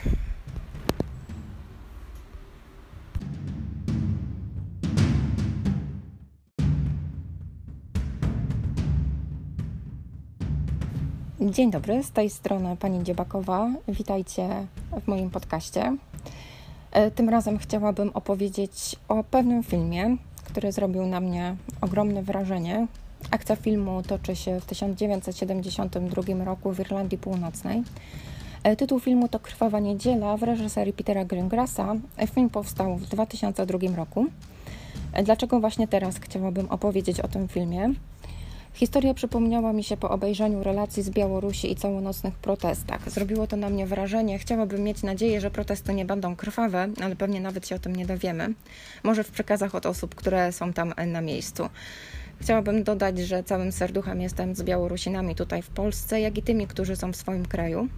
Dzień 11.50 11.70
dobry, 11.70 12.02
z 12.02 12.10
tej 12.10 12.30
strony 12.30 12.76
pani 12.76 13.04
Dziebakowa. 13.04 13.70
Witajcie 13.88 14.48
w 15.02 15.08
moim 15.08 15.30
podcaście. 15.30 15.96
E, 16.92 17.10
tym 17.10 17.28
razem 17.28 17.58
chciałabym 17.58 18.10
opowiedzieć 18.14 18.96
o 19.08 19.24
pewnym 19.24 19.62
filmie, 19.62 20.16
który 20.44 20.72
zrobił 20.72 21.06
na 21.06 21.20
mnie 21.20 21.56
ogromne 21.80 22.22
wrażenie. 22.22 22.86
Akcja 23.30 23.56
filmu 23.56 24.02
toczy 24.02 24.36
się 24.36 24.60
w 24.60 24.64
1972 24.64 26.44
roku 26.44 26.72
w 26.72 26.80
Irlandii 26.80 27.18
Północnej. 27.18 27.82
E, 28.62 28.76
tytuł 28.76 29.00
filmu 29.00 29.28
to 29.28 29.38
Krwawa 29.38 29.80
Niedziela 29.80 30.36
w 30.36 30.42
reżyserii 30.42 30.92
Petera 30.92 31.24
Greengrassa. 31.24 31.94
E, 32.16 32.26
film 32.26 32.50
powstał 32.50 32.96
w 32.96 33.06
2002 33.06 33.96
roku. 33.96 34.26
Dlaczego 35.24 35.60
właśnie 35.60 35.88
teraz 35.88 36.18
chciałabym 36.18 36.70
opowiedzieć 36.70 37.20
o 37.20 37.28
tym 37.28 37.48
filmie? 37.48 37.92
Historia 38.76 39.14
przypomniała 39.14 39.72
mi 39.72 39.84
się 39.84 39.96
po 39.96 40.10
obejrzeniu 40.10 40.62
relacji 40.62 41.02
z 41.02 41.10
Białorusi 41.10 41.72
i 41.72 41.76
całonocnych 41.76 42.34
protestach. 42.34 43.10
Zrobiło 43.10 43.46
to 43.46 43.56
na 43.56 43.70
mnie 43.70 43.86
wrażenie. 43.86 44.38
Chciałabym 44.38 44.82
mieć 44.82 45.02
nadzieję, 45.02 45.40
że 45.40 45.50
protesty 45.50 45.94
nie 45.94 46.04
będą 46.04 46.36
krwawe, 46.36 46.88
ale 47.02 47.16
pewnie 47.16 47.40
nawet 47.40 47.68
się 47.68 47.76
o 47.76 47.78
tym 47.78 47.96
nie 47.96 48.06
dowiemy. 48.06 48.54
Może 49.02 49.24
w 49.24 49.30
przekazach 49.30 49.74
od 49.74 49.86
osób, 49.86 50.14
które 50.14 50.52
są 50.52 50.72
tam 50.72 50.94
na 51.06 51.20
miejscu. 51.20 51.68
Chciałabym 52.40 52.84
dodać, 52.84 53.18
że 53.18 53.44
całym 53.44 53.72
serduchem 53.72 54.20
jestem 54.20 54.54
z 54.54 54.62
Białorusinami 54.62 55.34
tutaj 55.34 55.62
w 55.62 55.68
Polsce, 55.68 56.20
jak 56.20 56.38
i 56.38 56.42
tymi, 56.42 56.66
którzy 56.66 56.96
są 56.96 57.12
w 57.12 57.16
swoim 57.16 57.46
kraju. 57.46 57.88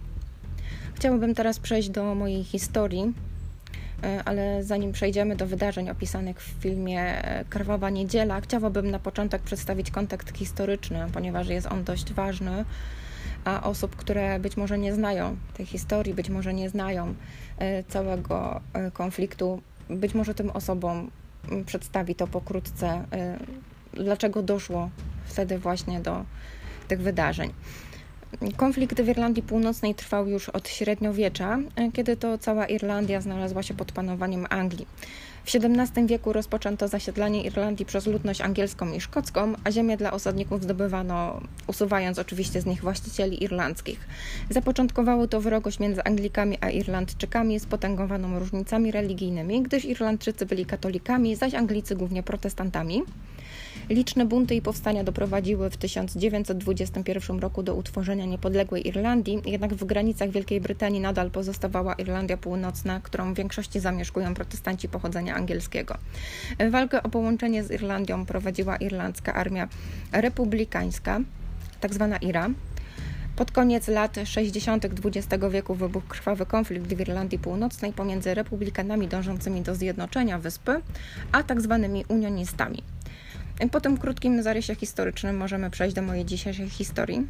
Chciałabym 0.95 1.35
teraz 1.35 1.59
przejść 1.59 1.89
do 1.89 2.15
mojej 2.15 2.43
historii, 2.43 3.13
ale 4.25 4.63
zanim 4.63 4.91
przejdziemy 4.91 5.35
do 5.35 5.47
wydarzeń 5.47 5.89
opisanych 5.89 6.41
w 6.41 6.61
filmie 6.61 7.01
e, 7.01 7.45
Krwawa 7.45 7.89
Niedziela, 7.89 8.41
chciałabym 8.41 8.91
na 8.91 8.99
początek 8.99 9.41
przedstawić 9.41 9.91
kontekst 9.91 10.37
historyczny, 10.37 11.07
ponieważ 11.13 11.47
jest 11.47 11.67
on 11.67 11.83
dość 11.83 12.13
ważny, 12.13 12.65
a 13.45 13.63
osób, 13.63 13.95
które 13.95 14.39
być 14.39 14.57
może 14.57 14.77
nie 14.77 14.93
znają 14.93 15.37
tej 15.53 15.65
historii, 15.65 16.13
być 16.13 16.29
może 16.29 16.53
nie 16.53 16.69
znają 16.69 17.15
e, 17.57 17.83
całego 17.83 18.61
konfliktu, 18.93 19.61
być 19.89 20.13
może 20.13 20.33
tym 20.33 20.49
osobom 20.49 21.11
przedstawi 21.65 22.15
to 22.15 22.27
pokrótce, 22.27 23.03
dlaczego 23.93 24.43
doszło 24.43 24.89
wtedy 25.25 25.59
właśnie 25.59 25.99
do 25.99 26.25
tych 26.87 27.01
wydarzeń. 27.01 27.53
Konflikt 28.57 29.01
w 29.01 29.07
Irlandii 29.07 29.43
Północnej 29.43 29.95
trwał 29.95 30.27
już 30.27 30.49
od 30.49 30.69
średniowiecza, 30.69 31.59
kiedy 31.93 32.17
to 32.17 32.37
cała 32.37 32.65
Irlandia 32.65 33.21
znalazła 33.21 33.63
się 33.63 33.73
pod 33.73 33.91
panowaniem 33.91 34.45
Anglii. 34.49 34.87
W 35.45 35.55
XVII 35.55 36.07
wieku 36.07 36.33
rozpoczęto 36.33 36.87
zasiedlanie 36.87 37.43
Irlandii 37.43 37.85
przez 37.85 38.07
ludność 38.07 38.41
angielską 38.41 38.93
i 38.93 39.01
szkocką, 39.01 39.53
a 39.63 39.71
ziemię 39.71 39.97
dla 39.97 40.11
osadników 40.11 40.63
zdobywano, 40.63 41.41
usuwając 41.67 42.19
oczywiście 42.19 42.61
z 42.61 42.65
nich 42.65 42.81
właścicieli 42.81 43.43
irlandzkich. 43.43 44.07
Zapoczątkowało 44.49 45.27
to 45.27 45.41
wrogość 45.41 45.79
między 45.79 46.03
Anglikami 46.03 46.57
a 46.61 46.69
Irlandczykami 46.69 47.59
spotęgowaną 47.59 48.39
różnicami 48.39 48.91
religijnymi, 48.91 49.61
gdyż 49.61 49.85
Irlandczycy 49.85 50.45
byli 50.45 50.65
katolikami, 50.65 51.35
zaś 51.35 51.53
Anglicy 51.53 51.95
głównie 51.95 52.23
protestantami. 52.23 53.03
Liczne 53.89 54.25
bunty 54.25 54.55
i 54.55 54.61
powstania 54.61 55.03
doprowadziły 55.03 55.69
w 55.69 55.77
1921 55.77 57.39
roku 57.39 57.63
do 57.63 57.75
utworzenia 57.75 58.25
niepodległej 58.25 58.87
Irlandii, 58.87 59.41
jednak 59.45 59.73
w 59.73 59.85
granicach 59.85 60.29
Wielkiej 60.29 60.61
Brytanii 60.61 61.01
nadal 61.01 61.31
pozostawała 61.31 61.93
Irlandia 61.93 62.37
Północna, 62.37 62.99
którą 62.99 63.33
w 63.33 63.37
większości 63.37 63.79
zamieszkują 63.79 64.33
protestanci 64.33 64.89
pochodzenia 64.89 65.35
angielskiego. 65.35 65.97
Walkę 66.69 67.03
o 67.03 67.09
połączenie 67.09 67.63
z 67.63 67.71
Irlandią 67.71 68.25
prowadziła 68.25 68.77
irlandzka 68.77 69.33
armia 69.33 69.67
republikańska, 70.11 71.19
tak 71.81 71.93
zwana 71.93 72.17
IRA, 72.17 72.49
pod 73.39 73.51
koniec 73.51 73.87
lat 73.87 74.15
60. 74.25 74.85
XX 74.85 75.43
wieku 75.51 75.75
wybuchł 75.75 76.07
krwawy 76.07 76.45
konflikt 76.45 76.93
w 76.93 76.99
Irlandii 76.99 77.39
Północnej 77.39 77.93
pomiędzy 77.93 78.33
republikanami 78.33 79.07
dążącymi 79.07 79.61
do 79.61 79.75
zjednoczenia 79.75 80.39
wyspy, 80.39 80.81
a 81.31 81.43
tak 81.43 81.61
zwanymi 81.61 82.05
unionistami. 82.07 82.83
Po 83.67 83.81
tym 83.81 83.97
krótkim 83.97 84.43
zarysie 84.43 84.75
historycznym 84.75 85.37
możemy 85.37 85.69
przejść 85.69 85.95
do 85.95 86.01
mojej 86.01 86.25
dzisiejszej 86.25 86.69
historii. 86.69 87.27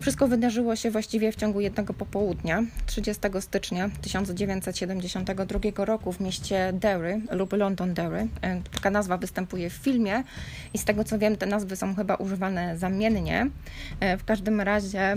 Wszystko 0.00 0.28
wydarzyło 0.28 0.76
się 0.76 0.90
właściwie 0.90 1.32
w 1.32 1.36
ciągu 1.36 1.60
jednego 1.60 1.94
popołudnia, 1.94 2.62
30 2.86 3.22
stycznia 3.40 3.90
1972 4.02 5.84
roku 5.84 6.12
w 6.12 6.20
mieście 6.20 6.72
Derry 6.72 7.20
lub 7.30 7.52
London 7.52 7.94
Derry. 7.94 8.28
E, 8.42 8.62
taka 8.74 8.90
nazwa 8.90 9.16
występuje 9.16 9.70
w 9.70 9.72
filmie 9.72 10.22
i 10.74 10.78
z 10.78 10.84
tego 10.84 11.04
co 11.04 11.18
wiem, 11.18 11.36
te 11.36 11.46
nazwy 11.46 11.76
są 11.76 11.94
chyba 11.94 12.14
używane 12.14 12.78
zamiennie. 12.78 13.50
E, 14.00 14.16
w 14.16 14.24
każdym 14.24 14.60
razie, 14.60 15.16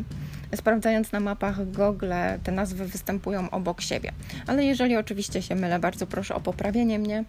sprawdzając 0.55 1.11
na 1.11 1.19
mapach 1.19 1.71
Google, 1.71 2.13
te 2.43 2.51
nazwy 2.51 2.85
występują 2.85 3.49
obok 3.49 3.81
siebie. 3.81 4.11
Ale 4.47 4.65
jeżeli 4.65 4.97
oczywiście 4.97 5.41
się 5.41 5.55
mylę, 5.55 5.79
bardzo 5.79 6.07
proszę 6.07 6.35
o 6.35 6.39
poprawienie 6.39 6.99
mnie. 6.99 7.23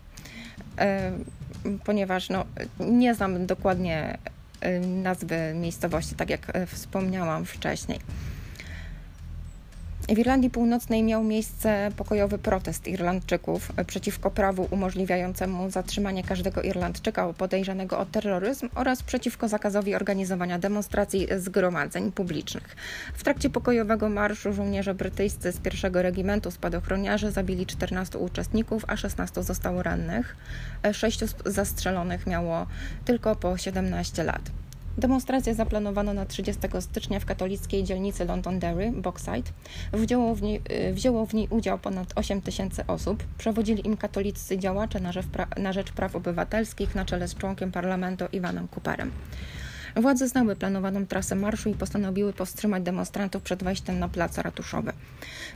E, 0.79 1.12
ponieważ 1.85 2.29
no, 2.29 2.45
nie 2.81 3.14
znam 3.14 3.47
dokładnie 3.47 4.18
y, 4.64 4.81
nazwy 4.81 5.55
miejscowości, 5.55 6.14
tak 6.14 6.31
jak 6.31 6.57
y, 6.57 6.66
wspomniałam 6.66 7.45
wcześniej. 7.45 8.01
W 10.09 10.19
Irlandii 10.19 10.51
Północnej 10.51 11.03
miał 11.03 11.25
miejsce 11.25 11.91
pokojowy 11.97 12.39
protest 12.39 12.87
Irlandczyków 12.87 13.73
przeciwko 13.87 14.31
prawu 14.31 14.69
umożliwiającemu 14.71 15.71
zatrzymanie 15.71 16.25
każdego 16.25 16.63
Irlandczyka 16.63 17.33
podejrzanego 17.33 17.99
o 17.99 18.07
terroryzm 18.07 18.69
oraz 18.75 19.03
przeciwko 19.03 19.49
zakazowi 19.49 19.95
organizowania 19.95 20.59
demonstracji 20.59 21.29
zgromadzeń 21.39 22.13
publicznych. 22.13 22.77
W 23.15 23.25
trakcie 23.25 23.51
pokojowego 23.51 24.09
marszu 24.09 24.53
żołnierze 24.53 24.95
brytyjscy 24.95 25.53
z 25.53 25.61
pierwszego 25.61 26.03
regimentu 26.03 26.51
spadochroniarzy 26.51 27.31
zabili 27.31 27.67
14 27.67 28.19
uczestników, 28.19 28.85
a 28.89 28.97
16 28.97 29.43
zostało 29.43 29.83
rannych. 29.83 30.37
Sześciu 30.93 31.27
zastrzelonych 31.47 32.27
miało 32.27 32.67
tylko 33.05 33.37
po 33.37 33.57
17 33.57 34.25
lat. 34.25 34.43
Demonstrację 34.99 35.55
zaplanowano 35.55 36.14
na 36.14 36.26
30 36.26 36.61
stycznia 36.80 37.20
w 37.20 37.24
katolickiej 37.24 37.84
dzielnicy 37.84 38.24
Londonderry, 38.24 38.92
Boxside. 38.92 39.51
Wzięło 39.92 40.34
w, 40.34 40.42
niej, 40.42 40.62
y, 40.88 40.94
wzięło 40.94 41.26
w 41.26 41.34
niej 41.34 41.49
udział 41.51 41.78
ponad 41.78 42.12
8 42.14 42.42
tysięcy 42.42 42.86
osób. 42.86 43.24
Przewodzili 43.38 43.86
im 43.86 43.96
katolicy 43.96 44.59
działacze 44.59 45.01
na 45.01 45.12
rzecz, 45.12 45.26
na 45.57 45.72
rzecz 45.72 45.92
praw 45.92 46.16
obywatelskich 46.16 46.94
na 46.94 47.05
czele 47.05 47.28
z 47.28 47.34
członkiem 47.34 47.72
parlamentu 47.72 48.24
Iwanem 48.32 48.68
Cooperem. 48.68 49.11
Władze 49.97 50.28
znały 50.28 50.57
planowaną 50.57 51.07
trasę 51.07 51.34
marszu 51.34 51.70
i 51.70 51.74
postanowiły 51.74 52.32
powstrzymać 52.32 52.82
demonstrantów 52.82 53.43
przed 53.43 53.64
wejściem 53.64 53.99
na 53.99 54.09
plac 54.09 54.39
ratuszowy. 54.39 54.93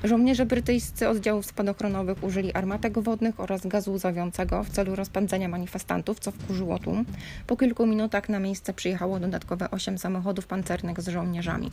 Żołnierze 0.05 0.47
brytyjscy 0.47 1.09
oddziałów 1.09 1.47
spadochronowych 1.47 2.25
użyli 2.25 2.53
armatek 2.53 2.99
wodnych 2.99 3.41
oraz 3.41 3.67
gazu 3.67 3.93
łzawiącego 3.93 4.65
w 4.65 4.71
celu 4.71 4.97
rozpędzenia 4.97 5.49
manifestantów, 5.49 6.21
co 6.21 6.31
wkurzyło 6.31 6.79
tłum. 6.79 7.05
Po 7.47 7.57
kilku 7.57 7.87
minutach 7.87 8.29
na 8.29 8.39
miejsce 8.39 8.75
przyjechało 8.75 9.21
dodatkowe 9.21 9.71
osiem 9.71 9.99
samochodów 9.99 10.47
pancernych 10.47 11.01
z 11.01 11.09
żołnierzami. 11.09 11.71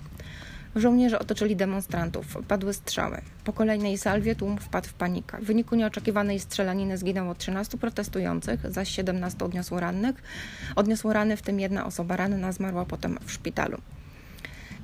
Żołnierze 0.76 1.20
otoczyli 1.20 1.56
demonstrantów. 1.56 2.38
Padły 2.48 2.74
strzały. 2.74 3.22
Po 3.44 3.54
kolejnej 3.54 3.98
salwie 3.98 4.36
tłum 4.36 4.58
wpadł 4.58 4.88
w 4.88 4.94
panikę. 4.94 5.38
W 5.38 5.46
wyniku 5.46 5.76
nieoczekiwanej 5.76 6.40
strzelaniny 6.40 6.98
zginęło 6.98 7.36
13 7.36 7.78
protestujących, 7.78 8.72
zaś 8.72 8.90
17 8.90 9.46
odniosło 9.46 9.80
rannych. 9.80 10.24
Odniosło 10.76 11.14
rany, 11.14 11.38
w 11.38 11.42
tym 11.42 11.60
jedna 11.60 11.86
osoba 11.86 12.18
ranna 12.18 12.52
zmarła 12.52 12.86
potem 12.86 13.18
w 13.26 13.32
szpitalu. 13.32 13.78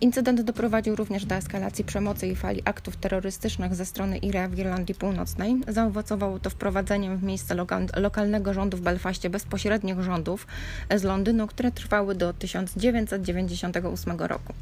Incydent 0.01 0.41
doprowadził 0.41 0.95
również 0.95 1.25
do 1.25 1.35
eskalacji 1.35 1.83
przemocy 1.83 2.27
i 2.27 2.35
fali 2.35 2.61
aktów 2.65 2.97
terrorystycznych 2.97 3.75
ze 3.75 3.85
strony 3.85 4.17
IRA 4.17 4.47
w 4.47 4.59
Irlandii 4.59 4.95
Północnej. 4.95 5.55
Zaowocowało 5.67 6.39
to 6.39 6.49
wprowadzeniem 6.49 7.17
w 7.17 7.23
miejsce 7.23 7.55
lokalnego 7.95 8.53
rządu 8.53 8.77
w 8.77 8.81
Belfaście 8.81 9.29
bezpośrednich 9.29 10.01
rządów 10.01 10.47
z 10.95 11.03
Londynu, 11.03 11.47
które 11.47 11.71
trwały 11.71 12.15
do 12.15 12.33
1998 12.33 14.19
roku. 14.19 14.53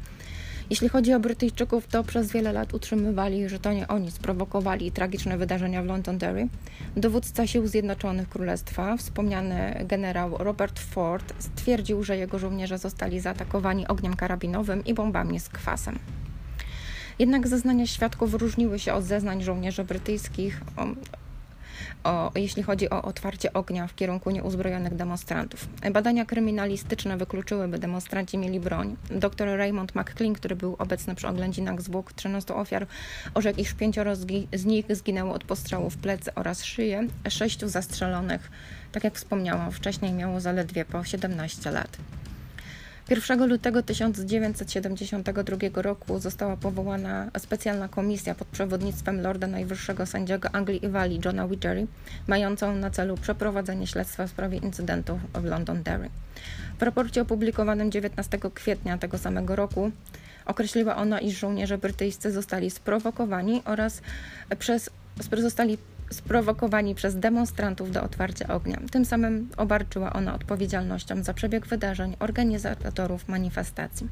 Jeśli 0.70 0.88
chodzi 0.88 1.14
o 1.14 1.20
Brytyjczyków, 1.20 1.86
to 1.86 2.04
przez 2.04 2.32
wiele 2.32 2.52
lat 2.52 2.74
utrzymywali, 2.74 3.48
że 3.48 3.58
to 3.58 3.72
nie 3.72 3.88
oni 3.88 4.10
sprowokowali 4.10 4.92
tragiczne 4.92 5.38
wydarzenia 5.38 5.82
w 5.82 5.86
Londonderry. 5.86 6.48
Dowódca 6.96 7.46
Sił 7.46 7.66
Zjednoczonych 7.66 8.28
Królestwa, 8.28 8.96
wspomniany 8.96 9.84
generał 9.88 10.36
Robert 10.38 10.80
Ford, 10.80 11.34
stwierdził, 11.38 12.04
że 12.04 12.16
jego 12.16 12.38
żołnierze 12.38 12.78
zostali 12.78 13.20
zaatakowani 13.20 13.88
ogniem 13.88 14.16
karabinowym 14.16 14.84
i 14.84 14.94
bombami 14.94 15.40
z 15.40 15.48
kwasem. 15.48 15.98
Jednak 17.18 17.48
zeznania 17.48 17.86
świadków 17.86 18.34
różniły 18.34 18.78
się 18.78 18.94
od 18.94 19.04
zeznań 19.04 19.42
żołnierzy 19.42 19.84
brytyjskich 19.84 20.60
o, 22.04 22.32
jeśli 22.34 22.62
chodzi 22.62 22.90
o 22.90 23.02
otwarcie 23.02 23.52
ognia 23.52 23.86
w 23.86 23.94
kierunku 23.94 24.30
nieuzbrojonych 24.30 24.94
demonstrantów. 24.94 25.68
Badania 25.92 26.24
kryminalistyczne 26.24 27.16
wykluczyły, 27.16 27.68
by 27.68 27.78
demonstranci 27.78 28.38
mieli 28.38 28.60
broń. 28.60 28.96
Dr 29.10 29.58
Raymond 29.58 29.94
McClean, 29.94 30.34
który 30.34 30.56
był 30.56 30.76
obecny 30.78 31.14
przy 31.14 31.28
oględzinach 31.28 31.82
zwłok 31.82 32.12
13 32.12 32.54
ofiar, 32.54 32.86
orzekł, 33.34 33.60
iż 33.60 33.74
pięcioro 33.74 34.16
z 34.52 34.64
nich 34.64 34.86
zginęło 34.90 35.34
od 35.34 35.44
postrzału 35.44 35.90
w 35.90 35.96
plecy 35.96 36.34
oraz 36.34 36.64
szyję, 36.64 37.08
sześciu 37.28 37.68
zastrzelonych, 37.68 38.50
tak 38.92 39.04
jak 39.04 39.14
wspomniałam 39.14 39.72
wcześniej, 39.72 40.12
miało 40.12 40.40
zaledwie 40.40 40.84
po 40.84 41.04
17 41.04 41.70
lat. 41.70 41.98
1 43.10 43.48
lutego 43.48 43.82
1972 43.82 45.82
roku 45.82 46.18
została 46.18 46.56
powołana 46.56 47.30
specjalna 47.38 47.88
komisja 47.88 48.34
pod 48.34 48.48
przewodnictwem 48.48 49.20
Lorda 49.20 49.46
Najwyższego 49.46 50.06
Sędziego 50.06 50.48
Anglii 50.52 50.84
i 50.84 50.88
Walii 50.88 51.20
Johna 51.24 51.48
Widgery, 51.48 51.86
mającą 52.26 52.76
na 52.76 52.90
celu 52.90 53.16
przeprowadzenie 53.16 53.86
śledztwa 53.86 54.26
w 54.26 54.30
sprawie 54.30 54.58
incydentów 54.58 55.20
w 55.34 55.44
Londonderry. 55.44 56.10
W 56.78 56.82
raporcie 56.82 57.22
opublikowanym 57.22 57.90
19 57.90 58.38
kwietnia 58.54 58.98
tego 58.98 59.18
samego 59.18 59.56
roku 59.56 59.90
Określiła 60.46 60.96
ona, 60.96 61.20
iż 61.20 61.38
żołnierze 61.38 61.78
brytyjscy 61.78 62.32
zostali 62.32 62.70
sprowokowani 62.70 63.62
oraz 63.64 64.00
przez, 64.58 64.90
zostali 65.38 65.78
sprowokowani 66.10 66.94
przez 66.94 67.16
demonstrantów 67.16 67.92
do 67.92 68.02
otwarcia 68.02 68.48
ognia. 68.48 68.80
Tym 68.90 69.04
samym 69.04 69.48
obarczyła 69.56 70.12
ona 70.12 70.34
odpowiedzialnością 70.34 71.22
za 71.22 71.34
przebieg 71.34 71.66
wydarzeń 71.66 72.16
organizatorów 72.18 73.28
manifestacji. 73.28 74.08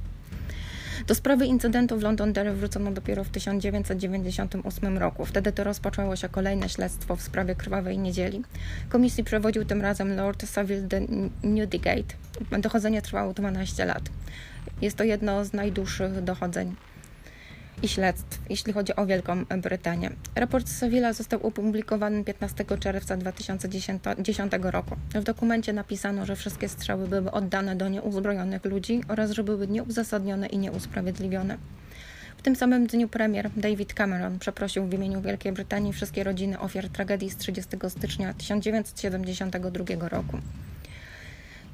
Do 1.07 1.15
sprawy 1.15 1.47
incydentu 1.47 1.99
w 1.99 2.03
Londonderry 2.03 2.53
wrócono 2.53 2.93
dopiero 2.93 3.25
w 3.25 3.29
1998 3.29 4.99
roku. 4.99 5.25
Wtedy 5.25 5.53
to 5.53 5.65
rozpoczęło 5.65 6.17
się 6.17 6.29
kolejne 6.29 6.69
śledztwo 6.69 7.17
w 7.17 7.23
sprawie 7.23 7.55
krwawej 7.55 7.99
niedzieli. 7.99 8.43
Komisji 8.89 9.25
przewodził 9.25 9.65
tym 9.65 9.81
razem 9.81 10.17
Lord 10.17 10.47
Savile 10.49 10.83
de 10.83 11.01
Newdigate. 11.43 12.15
Dochodzenie 12.59 13.03
trwało 13.03 13.33
12 13.33 13.85
lat. 13.85 14.03
Jest 14.83 14.97
to 14.97 15.05
jedno 15.05 15.45
z 15.45 15.53
najdłuższych 15.53 16.25
dochodzeń 16.25 16.75
i 17.83 17.89
śledztw, 17.89 18.41
jeśli 18.51 18.73
chodzi 18.73 18.97
o 18.97 19.07
Wielką 19.07 19.45
Brytanię. 19.45 20.11
Raport 20.35 20.69
Sevilla 20.69 21.13
został 21.13 21.47
opublikowany 21.47 22.25
15 22.25 22.65
czerwca 22.81 23.17
2010 23.17 24.53
roku. 24.63 24.97
W 25.15 25.23
dokumencie 25.23 25.73
napisano, 25.73 26.27
że 26.27 26.37
wszystkie 26.37 26.69
strzały 26.69 27.09
były 27.09 27.31
oddane 27.31 27.77
do 27.77 27.89
nieuzbrojonych 27.89 28.65
ludzi 28.65 29.01
oraz 29.09 29.31
że 29.31 29.45
były 29.45 29.69
nieuzasadnione 29.69 30.47
i 30.47 30.59
nieusprawiedliwione. 30.59 31.59
W 32.37 32.43
tym 32.43 32.57
samym 32.57 32.87
dniu 32.87 33.09
premier 33.09 33.51
David 33.57 33.95
Cameron 33.95 34.39
przeprosił 34.39 34.87
w 34.87 34.95
imieniu 34.95 35.21
Wielkiej 35.21 35.53
Brytanii 35.53 35.93
wszystkie 35.93 36.25
rodziny 36.25 36.61
ofiar 36.61 36.89
tragedii 36.89 37.31
z 37.31 37.37
30 37.37 37.77
stycznia 37.89 38.35
1972 38.35 40.09
roku. 40.09 40.39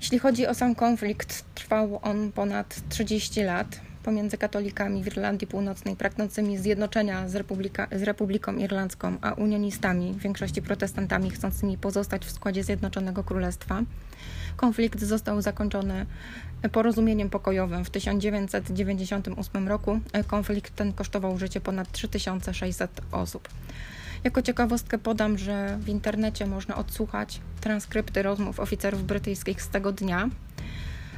Jeśli 0.01 0.19
chodzi 0.19 0.47
o 0.47 0.55
sam 0.55 0.75
konflikt, 0.75 1.45
trwał 1.55 2.01
on 2.03 2.33
ponad 2.33 2.81
30 2.89 3.43
lat 3.43 3.81
pomiędzy 4.09 4.39
katolikami 4.39 5.05
w 5.05 5.07
Irlandii 5.07 5.47
Północnej 5.47 5.97
pragnącymi 5.97 6.59
zjednoczenia 6.59 7.29
z, 7.29 7.35
Republika, 7.35 7.89
z 7.93 8.03
Republiką 8.03 8.57
Irlandzką, 8.57 9.17
a 9.21 9.33
unionistami, 9.33 10.13
w 10.13 10.19
większości 10.19 10.63
protestantami 10.63 11.31
chcącymi 11.31 11.79
pozostać 11.79 12.27
w 12.27 12.31
składzie 12.31 12.65
Zjednoczonego 12.65 13.25
Królestwa. 13.25 13.83
Konflikt 14.57 15.01
został 15.01 15.43
zakończony 15.43 16.07
porozumieniem 16.73 17.31
pokojowym 17.31 17.85
w 17.85 17.91
1998 17.91 19.69
roku. 19.69 20.01
Konflikt 20.27 20.77
ten 20.77 20.93
kosztował 20.93 21.39
życie 21.39 21.61
ponad 21.61 21.93
3600 21.93 23.01
osób. 23.13 23.49
Jako 24.25 24.43
ciekawostkę 24.43 24.99
podam, 24.99 25.39
że 25.39 25.79
w 25.81 25.89
internecie 25.89 26.47
można 26.47 26.77
odsłuchać 26.77 27.41
transkrypty 27.61 28.23
rozmów 28.23 28.61
oficerów 28.61 29.07
brytyjskich 29.07 29.63
z 29.63 29.69
tego 29.69 29.93
dnia. 29.93 30.29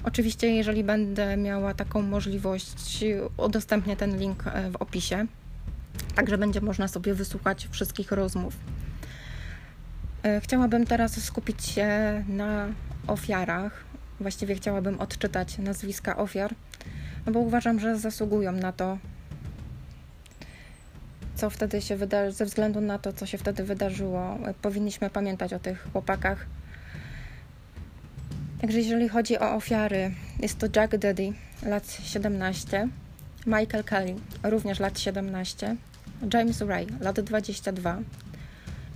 Oczywiście, 0.04 0.50
jeżeli 0.50 0.84
będę 0.84 1.36
miała 1.36 1.74
taką 1.74 2.02
możliwość, 2.02 3.04
udostępnię 3.36 3.96
ten 3.96 4.18
link 4.18 4.46
e, 4.46 4.70
w 4.70 4.76
opisie. 4.76 5.26
Także 6.14 6.38
będzie 6.38 6.60
można 6.60 6.88
sobie 6.88 7.14
wysłuchać 7.14 7.68
wszystkich 7.70 8.12
rozmów. 8.12 8.56
E, 10.22 10.40
chciałabym 10.40 10.86
teraz 10.86 11.24
skupić 11.24 11.64
się 11.64 11.88
na 12.28 12.68
ofiarach. 13.06 13.84
Właściwie 14.20 14.54
chciałabym 14.54 15.00
odczytać 15.00 15.58
nazwiska 15.58 16.16
ofiar, 16.16 16.54
no 17.26 17.32
bo 17.32 17.40
uważam, 17.40 17.80
że 17.80 17.98
zasługują 17.98 18.52
na 18.52 18.72
to, 18.72 18.98
co 21.34 21.50
wtedy 21.50 21.82
się 21.82 21.96
wydarzyło, 21.96 22.32
ze 22.32 22.44
względu 22.44 22.80
na 22.80 22.98
to, 22.98 23.12
co 23.12 23.26
się 23.26 23.38
wtedy 23.38 23.64
wydarzyło. 23.64 24.38
Powinniśmy 24.62 25.10
pamiętać 25.10 25.52
o 25.52 25.58
tych 25.58 25.88
chłopakach, 25.92 26.46
Także 28.60 28.78
jeżeli 28.78 29.08
chodzi 29.08 29.38
o 29.38 29.54
ofiary, 29.54 30.10
jest 30.40 30.58
to 30.58 30.66
Jack 30.76 30.96
Daddy, 30.96 31.32
lat 31.62 31.98
17, 32.02 32.88
Michael 33.46 33.84
Kelly, 33.84 34.14
również 34.42 34.80
lat 34.80 35.00
17, 35.00 35.76
James 36.34 36.60
Ray, 36.60 36.86
lat 37.00 37.20
22, 37.20 38.02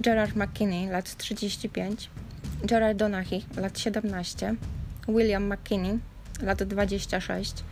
Gerard 0.01 0.37
McKinney, 0.37 0.91
lat 0.91 1.15
35, 1.15 2.09
Gerard 2.65 2.99
Donaghy, 2.99 3.43
lat 3.57 3.79
17, 3.79 4.57
William 5.09 5.49
McKinney, 5.49 5.99
lat 6.43 6.63
26, 6.63 7.65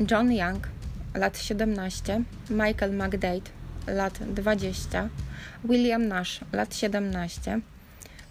John 0.00 0.32
Young, 0.32 0.66
lat 1.14 1.38
17, 1.38 2.24
Michael 2.50 2.92
McDade, 2.92 3.50
lat 3.86 4.18
20, 4.34 5.08
William 5.64 6.08
Nash, 6.08 6.40
lat 6.52 6.74
17, 6.74 7.62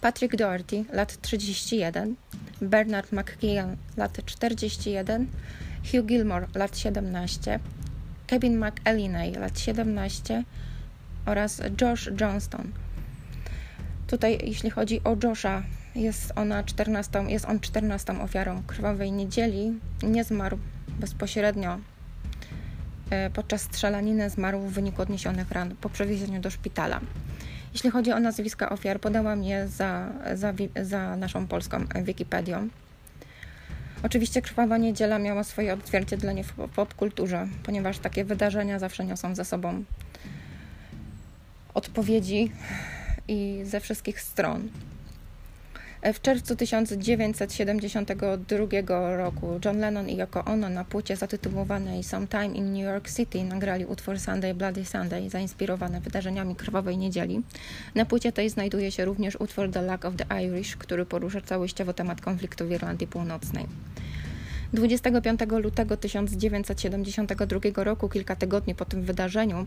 Patrick 0.02 0.36
Doherty, 0.36 0.86
lat 0.94 1.18
31, 1.22 2.16
Bernard 2.62 3.12
McKeon, 3.12 3.78
lat 3.98 4.18
41, 4.26 5.28
Hugh 5.92 6.06
Gilmore, 6.06 6.48
lat 6.56 6.78
17, 6.78 7.60
Kevin 8.28 8.58
McElhinney, 8.60 9.32
lat 9.32 9.60
17 9.60 10.44
oraz 11.26 11.62
Josh 11.82 12.10
Johnston. 12.22 12.72
Tutaj, 14.08 14.40
jeśli 14.44 14.70
chodzi 14.70 15.04
o 15.04 15.18
Josha, 15.24 15.64
jest, 15.96 16.34
ona 16.36 16.64
14, 16.64 17.24
jest 17.28 17.46
on 17.46 17.60
14 17.60 18.22
ofiarą 18.22 18.64
krwawej 18.68 19.12
niedzieli. 19.12 19.74
Nie 20.04 20.24
zmarł 20.24 20.58
bezpośrednio 21.00 21.80
e, 23.10 23.30
podczas 23.30 23.62
strzelaniny, 23.62 24.30
zmarł 24.30 24.60
w 24.60 24.74
wyniku 24.74 25.02
odniesionych 25.02 25.52
ran 25.52 25.76
po 25.82 25.90
przewiezieniu 25.90 26.42
do 26.42 26.50
szpitala. 26.50 27.00
Jeśli 27.74 27.90
chodzi 27.92 28.12
o 28.12 28.20
nazwiska 28.20 28.70
ofiar, 28.70 29.00
podałam 29.00 29.44
je 29.44 29.68
za, 29.68 30.10
za, 30.34 30.54
za 30.82 31.16
naszą 31.16 31.48
polską 31.48 31.86
Wikipedią. 32.04 32.68
Oczywiście 34.04 34.42
Krwawa 34.42 34.78
Niedziela 34.78 35.20
miała 35.20 35.44
swoje 35.44 35.74
odzwierciedlenie 35.74 36.44
w 36.44 36.54
popkulturze, 36.54 37.48
ponieważ 37.64 38.00
takie 38.00 38.26
wydarzenia 38.26 38.80
zawsze 38.80 39.06
niosą 39.06 39.36
ze 39.36 39.46
sobą 39.46 39.84
odpowiedzi 41.74 42.52
i 43.28 43.62
ze 43.64 43.80
wszystkich 43.80 44.22
stron. 44.22 44.70
W 46.04 46.22
czerwcu 46.22 46.56
1972 46.56 49.18
roku 49.18 49.60
John 49.66 49.80
Lennon 49.80 50.10
i 50.10 50.18
Yoko 50.18 50.46
Ono 50.46 50.70
na 50.70 50.86
płycie 50.86 51.16
zatytułowanej 51.16 52.04
Sometime 52.04 52.46
in 52.46 52.74
New 52.74 52.84
York 52.84 53.12
City 53.12 53.44
nagrali 53.44 53.86
utwór 53.86 54.20
Sunday 54.20 54.54
Bloody 54.54 54.86
Sunday, 54.86 55.30
zainspirowany 55.30 56.02
wydarzeniami 56.02 56.56
Krwawej 56.56 56.98
Niedzieli. 56.98 57.42
Na 57.96 58.06
płycie 58.06 58.32
tej 58.32 58.50
znajduje 58.50 58.92
się 58.92 59.06
również 59.06 59.36
utwór 59.36 59.72
The 59.72 59.82
Luck 59.82 60.06
of 60.06 60.14
the 60.16 60.44
Irish, 60.44 60.76
który 60.76 61.06
porusza 61.06 61.42
całościowo 61.42 61.94
temat 61.94 62.22
konfliktu 62.22 62.68
w 62.68 62.72
Irlandii 62.72 63.08
Północnej. 63.08 63.66
25 64.74 65.40
lutego 65.64 65.98
1972 65.98 67.84
roku, 67.84 68.10
kilka 68.10 68.36
tygodni 68.36 68.76
po 68.76 68.86
tym 68.86 69.04
wydarzeniu, 69.04 69.66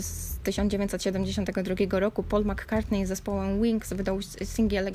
z 0.00 0.38
1972 0.38 2.00
roku 2.00 2.22
Paul 2.22 2.44
McCartney 2.44 3.06
z 3.06 3.08
zespołem 3.08 3.62
Wings 3.62 3.92
wydał 3.92 4.22
singiel 4.22 4.92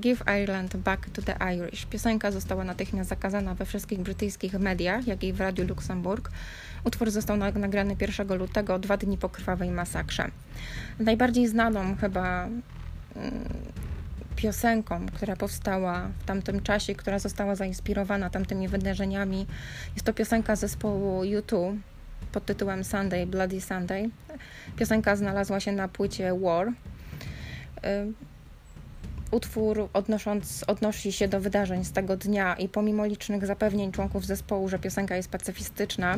Give 0.00 0.22
Ireland 0.26 0.76
Back 0.76 1.10
to 1.10 1.22
the 1.22 1.36
Irish. 1.54 1.86
Piosenka 1.86 2.30
została 2.30 2.64
natychmiast 2.64 3.08
zakazana 3.08 3.54
we 3.54 3.64
wszystkich 3.64 4.00
brytyjskich 4.00 4.54
mediach, 4.54 5.06
jak 5.06 5.24
i 5.24 5.32
w 5.32 5.40
Radiu 5.40 5.66
Luksemburg. 5.66 6.30
Utwór 6.84 7.10
został 7.10 7.36
nagrany 7.36 7.96
1 8.00 8.38
lutego, 8.38 8.78
dwa 8.78 8.96
dni 8.96 9.18
po 9.18 9.28
krwawej 9.28 9.70
masakrze. 9.70 10.30
Najbardziej 11.00 11.48
znaną 11.48 11.96
chyba 11.96 12.44
mm, 12.44 12.54
piosenką, 14.36 15.06
która 15.06 15.36
powstała 15.36 16.08
w 16.18 16.24
tamtym 16.24 16.62
czasie, 16.62 16.94
która 16.94 17.18
została 17.18 17.54
zainspirowana 17.54 18.30
tamtymi 18.30 18.68
wydarzeniami, 18.68 19.46
jest 19.94 20.06
to 20.06 20.12
piosenka 20.12 20.56
zespołu 20.56 21.22
U2 21.22 21.76
pod 22.32 22.44
tytułem 22.44 22.84
Sunday, 22.84 23.26
Bloody 23.26 23.60
Sunday. 23.60 24.10
Piosenka 24.76 25.16
znalazła 25.16 25.60
się 25.60 25.72
na 25.72 25.88
płycie 25.88 26.34
War. 26.34 26.68
Y, 26.68 26.72
utwór 29.30 29.88
odnosząc, 29.92 30.64
odnosi 30.66 31.12
się 31.12 31.28
do 31.28 31.40
wydarzeń 31.40 31.84
z 31.84 31.92
tego 31.92 32.16
dnia 32.16 32.54
i 32.54 32.68
pomimo 32.68 33.06
licznych 33.06 33.46
zapewnień 33.46 33.92
członków 33.92 34.26
zespołu, 34.26 34.68
że 34.68 34.78
piosenka 34.78 35.16
jest 35.16 35.28
pacyfistyczna, 35.28 36.16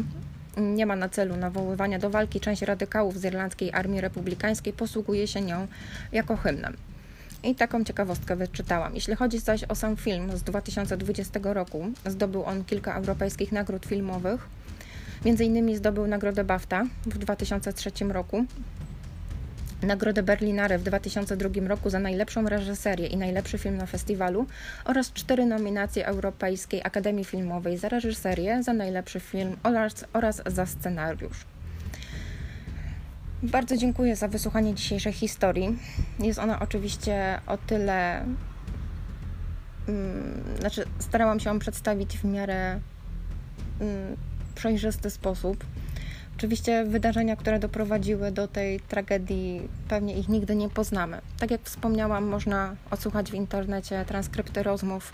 nie 0.57 0.87
ma 0.87 0.97
na 0.97 1.09
celu 1.09 1.37
nawoływania 1.37 1.99
do 1.99 2.11
walki, 2.11 2.41
część 2.41 2.63
radykałów 2.63 3.19
z 3.19 3.25
Irlandzkiej 3.25 3.73
Armii 3.73 4.01
Republikańskiej 4.01 4.73
posługuje 4.73 5.27
się 5.27 5.41
nią 5.41 5.67
jako 6.13 6.37
hymnem. 6.37 6.77
I 7.43 7.55
taką 7.55 7.85
ciekawostkę 7.85 8.37
wyczytałam. 8.37 8.95
Jeśli 8.95 9.17
chodzi 9.17 9.39
zaś 9.39 9.65
o 9.65 9.75
sam 9.75 9.97
film 9.97 10.37
z 10.37 10.43
2020 10.43 11.41
roku, 11.43 11.87
zdobył 12.07 12.45
on 12.45 12.65
kilka 12.65 12.95
europejskich 12.95 13.53
nagród 13.53 13.87
filmowych 13.87 14.49
Między 15.25 15.45
innymi 15.45 15.77
zdobył 15.77 16.07
nagrodę 16.07 16.45
BAFTA 16.45 16.85
w 17.07 17.19
2003 17.19 17.91
roku, 18.09 18.45
nagrodę 19.83 20.23
Berlinare 20.23 20.79
w 20.79 20.83
2002 20.83 21.49
roku 21.69 21.91
za 21.91 21.99
najlepszą 21.99 22.49
reżyserię 22.49 23.07
i 23.07 23.17
najlepszy 23.17 23.59
film 23.59 23.77
na 23.77 23.87
festiwalu 23.87 24.47
oraz 24.85 25.13
cztery 25.13 25.47
nominacje 25.47 26.07
Europejskiej 26.07 26.81
Akademii 26.85 27.25
Filmowej 27.25 27.79
za 27.79 27.89
reżyserię, 27.89 28.63
za 28.63 28.73
najlepszy 28.73 29.21
film 29.21 29.57
oraz, 30.13 30.43
za 30.47 30.67
scenariusz. 30.67 31.45
Bardzo 33.43 33.77
dziękuję 33.77 34.17
za 34.17 34.29
wysłuchanie 34.29 34.75
dzisiejszej 34.75 35.13
historii. 35.13 35.79
Jest 36.19 36.39
ona 36.39 36.61
oczywiście 36.61 37.41
o 37.47 37.57
tyle. 37.57 38.25
Um, 39.89 40.43
znaczy, 40.61 40.85
starałam 40.99 41.41
się 41.41 41.51
ją 41.51 41.59
przedstawić 41.59 42.19
w 42.19 42.25
miarę 42.25 42.81
um, 43.81 44.17
przejrzysty 44.61 45.11
sposób. 45.11 45.65
Oczywiście 46.37 46.85
wydarzenia, 46.85 47.37
które 47.37 47.59
doprowadziły 47.59 48.33
do 48.33 48.49
tej 48.49 48.81
tragedii, 48.81 49.69
pewnie 49.89 50.19
ich 50.19 50.29
nigdy 50.29 50.57
nie 50.57 50.69
poznamy. 50.69 51.21
Tak 51.39 51.51
jak 51.51 51.61
wspomniałam, 51.63 52.25
można 52.25 52.77
odsłuchać 52.91 53.31
w 53.31 53.35
internecie 53.35 54.05
transkrypty 54.05 54.63
rozmów 54.63 55.13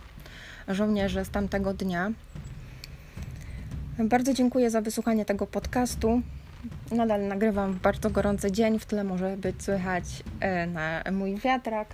żołnierzy 0.68 1.24
z 1.24 1.30
tamtego 1.30 1.74
dnia. 1.74 2.10
Bardzo 3.98 4.34
dziękuję 4.34 4.70
za 4.70 4.80
wysłuchanie 4.80 5.24
tego 5.24 5.46
podcastu. 5.46 6.22
Nadal 6.90 7.28
nagrywam 7.28 7.72
w 7.72 7.80
bardzo 7.80 8.10
gorący 8.10 8.52
dzień, 8.52 8.78
w 8.78 8.86
tle 8.86 9.04
może 9.04 9.36
być 9.36 9.62
słychać 9.62 10.04
e, 10.40 10.66
na 10.66 11.02
mój 11.12 11.36
wiatrak. 11.36 11.88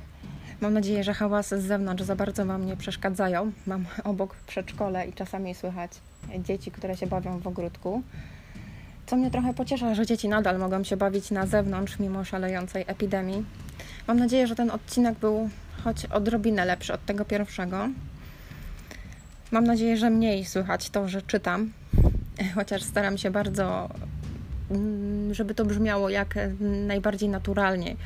Mam 0.61 0.75
nadzieję, 0.75 1.05
że 1.05 1.15
hałasy 1.15 1.61
z 1.61 1.65
zewnątrz 1.65 2.03
za 2.03 2.17
bardzo 2.17 2.47
Wam 2.47 2.67
nie 2.67 2.77
przeszkadzają. 2.77 3.53
Mam 3.67 3.85
obok 4.05 4.37
przedszkole 4.37 5.07
i 5.07 5.13
czasami 5.13 5.55
słychać 5.55 5.93
dzieci, 6.39 6.71
które 6.71 6.97
się 6.97 7.07
bawią 7.07 7.39
w 7.39 7.47
ogródku. 7.47 8.03
Co 9.07 9.17
mnie 9.17 9.31
trochę 9.31 9.55
pociesza, 9.55 9.95
że 9.95 10.07
dzieci 10.07 10.29
nadal 10.29 10.59
mogą 10.59 10.85
się 10.85 10.97
bawić 10.97 11.31
na 11.31 11.47
zewnątrz 11.47 11.99
mimo 11.99 12.25
szalejącej 12.25 12.85
epidemii. 12.87 13.45
Mam 14.07 14.19
nadzieję, 14.19 14.47
że 14.47 14.55
ten 14.55 14.71
odcinek 14.71 15.19
był 15.19 15.49
choć 15.85 16.07
odrobinę 16.07 16.65
lepszy 16.65 16.93
od 16.93 17.05
tego 17.05 17.25
pierwszego. 17.25 17.89
Mam 19.51 19.65
nadzieję, 19.65 19.97
że 19.97 20.11
mniej 20.11 20.45
słychać 20.45 20.91
to, 20.91 21.09
że 21.09 21.23
czytam, 21.23 21.73
chociaż 22.55 22.83
staram 22.83 23.19
się 23.19 23.31
bardzo, 23.31 23.89
mm, 24.71 25.35
żeby 25.35 25.55
to 25.55 25.65
brzmiało 25.65 26.09
jak 26.09 26.35
najbardziej 26.61 27.29
naturalnie. 27.29 27.97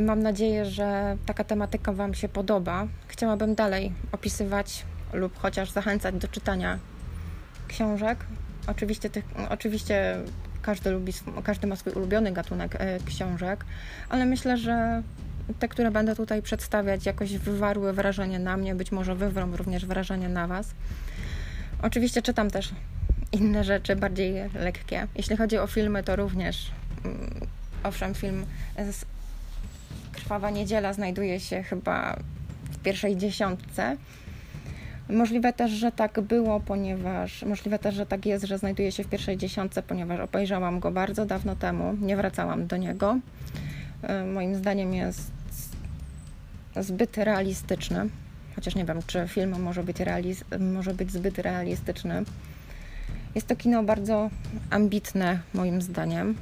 Mam 0.00 0.22
nadzieję, 0.22 0.64
że 0.64 1.16
taka 1.26 1.44
tematyka 1.44 1.92
Wam 1.92 2.14
się 2.14 2.28
podoba. 2.28 2.86
Chciałabym 3.08 3.54
dalej 3.54 3.92
opisywać 4.12 4.84
lub 5.12 5.38
chociaż 5.38 5.70
zachęcać 5.70 6.14
do 6.14 6.28
czytania 6.28 6.78
książek. 7.68 8.18
Oczywiście, 8.66 9.10
tych, 9.10 9.24
oczywiście 9.48 10.16
każdy, 10.62 10.90
lubi, 10.90 11.12
każdy 11.44 11.66
ma 11.66 11.76
swój 11.76 11.92
ulubiony 11.92 12.32
gatunek 12.32 12.76
e, 12.78 12.98
książek, 13.06 13.64
ale 14.08 14.26
myślę, 14.26 14.56
że 14.56 15.02
te, 15.58 15.68
które 15.68 15.90
będę 15.90 16.16
tutaj 16.16 16.42
przedstawiać, 16.42 17.06
jakoś 17.06 17.36
wywarły 17.36 17.92
wrażenie 17.92 18.38
na 18.38 18.56
mnie, 18.56 18.74
być 18.74 18.92
może 18.92 19.14
wywrą 19.14 19.56
również 19.56 19.86
wrażenie 19.86 20.28
na 20.28 20.46
Was. 20.46 20.74
Oczywiście 21.82 22.22
czytam 22.22 22.50
też 22.50 22.72
inne 23.32 23.64
rzeczy, 23.64 23.96
bardziej 23.96 24.34
lekkie. 24.54 25.06
Jeśli 25.14 25.36
chodzi 25.36 25.58
o 25.58 25.66
filmy, 25.66 26.02
to 26.02 26.16
również, 26.16 26.70
mm, 27.04 27.30
owszem, 27.82 28.14
film 28.14 28.46
z 28.92 29.04
Krwawa 30.12 30.50
Niedziela 30.50 30.92
znajduje 30.92 31.40
się 31.40 31.62
chyba 31.62 32.16
w 32.70 32.78
pierwszej 32.78 33.16
dziesiątce. 33.16 33.96
Możliwe 35.08 35.52
też, 35.52 35.70
że 35.70 35.92
tak 35.92 36.20
było, 36.20 36.60
ponieważ 36.60 37.42
możliwe 37.42 37.78
też, 37.78 37.94
że 37.94 38.06
tak 38.06 38.26
jest, 38.26 38.44
że 38.44 38.58
znajduje 38.58 38.92
się 38.92 39.04
w 39.04 39.08
pierwszej 39.08 39.36
dziesiątce, 39.36 39.82
ponieważ 39.82 40.20
obejrzałam 40.20 40.80
go 40.80 40.90
bardzo 40.90 41.26
dawno 41.26 41.56
temu, 41.56 41.96
nie 42.00 42.16
wracałam 42.16 42.66
do 42.66 42.76
niego. 42.76 43.18
E, 44.02 44.24
moim 44.24 44.54
zdaniem 44.54 44.94
jest 44.94 45.30
zbyt 46.76 47.18
realistyczny, 47.18 48.08
chociaż 48.54 48.74
nie 48.74 48.84
wiem, 48.84 48.98
czy 49.06 49.28
film 49.28 49.62
może 49.62 49.82
być, 49.82 49.96
realiz- 49.96 50.60
może 50.72 50.94
być 50.94 51.12
zbyt 51.12 51.38
realistyczny. 51.38 52.22
Jest 53.34 53.46
to 53.46 53.56
kino 53.56 53.82
bardzo 53.82 54.30
ambitne, 54.70 55.38
moim 55.54 55.82
zdaniem. 55.82 56.34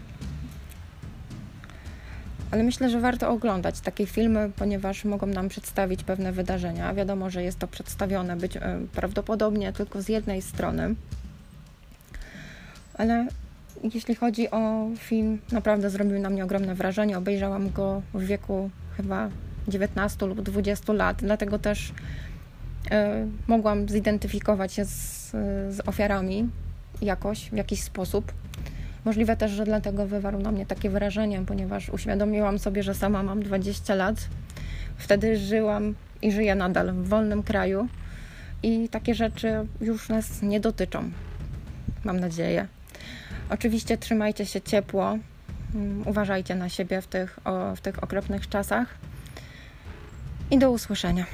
Ale 2.55 2.63
myślę, 2.63 2.91
że 2.91 3.01
warto 3.01 3.31
oglądać 3.31 3.81
takie 3.81 4.07
filmy, 4.07 4.51
ponieważ 4.57 5.05
mogą 5.05 5.27
nam 5.27 5.49
przedstawić 5.49 6.05
pewne 6.05 6.33
wydarzenia. 6.33 6.95
Wiadomo, 6.95 7.31
że 7.31 7.43
jest 7.43 7.59
to 7.59 7.69
przedstawione 7.69 8.37
być 8.37 8.57
e, 8.57 8.61
prawdopodobnie 8.93 9.73
tylko 9.73 10.03
z 10.03 10.09
jednej 10.09 10.43
strony. 10.43 10.95
Ale 12.99 13.27
jeśli 13.95 14.15
chodzi 14.15 14.51
o 14.51 14.89
film, 14.99 15.39
naprawdę 15.53 15.91
zrobił 15.91 16.19
na 16.19 16.31
mnie 16.31 16.45
ogromne 16.45 16.75
wrażenie. 16.75 17.19
Obejrzałam 17.19 17.71
go 17.71 18.03
w 18.15 18.25
wieku 18.25 18.71
chyba 18.97 19.29
19 19.69 20.27
lub 20.27 20.43
20 20.43 20.93
lat, 20.93 21.17
dlatego 21.21 21.59
też 21.59 21.89
y, 21.91 21.93
mogłam 23.47 23.89
zidentyfikować 23.89 24.73
się 24.73 24.85
z, 24.85 25.31
z 25.71 25.89
ofiarami 25.89 26.49
jakoś, 27.03 27.51
w 27.51 27.57
jakiś 27.57 27.83
sposób. 27.83 28.33
Możliwe 29.05 29.37
też, 29.37 29.51
że 29.51 29.65
dlatego 29.65 30.07
wywarł 30.07 30.39
na 30.39 30.53
mnie 30.53 30.67
takie 30.67 30.91
wrażenie, 30.91 31.43
ponieważ 31.47 31.89
uświadomiłam 31.89 32.59
sobie, 32.59 32.83
że 32.83 32.95
sama 32.95 33.23
mam 33.23 33.43
20 33.43 33.95
lat. 33.95 34.17
Wtedy 34.97 35.37
żyłam 35.37 35.95
i 36.23 36.33
żyję 36.33 36.55
nadal 36.55 36.93
w 36.93 37.09
wolnym 37.09 37.43
kraju 37.43 37.89
i 38.63 38.89
takie 38.89 39.15
rzeczy 39.15 39.67
już 39.81 40.09
nas 40.09 40.43
nie 40.43 40.61
dotyczą. 40.61 41.11
Mam 42.05 42.21
nadzieję. 42.21 42.67
Oczywiście 43.51 43.99
trzymajcie 43.99 44.47
się 44.47 44.61
ciepło, 44.61 45.19
mm, 45.75 46.03
uważajcie 46.09 46.55
na 46.55 46.69
siebie 46.69 47.01
w 47.01 47.07
tych, 47.07 47.39
o, 47.45 47.77
w 47.77 47.81
tych 47.81 48.03
okropnych 48.03 48.49
czasach 48.49 48.95
i 50.51 50.59
do 50.59 50.71
usłyszenia. 50.71 51.27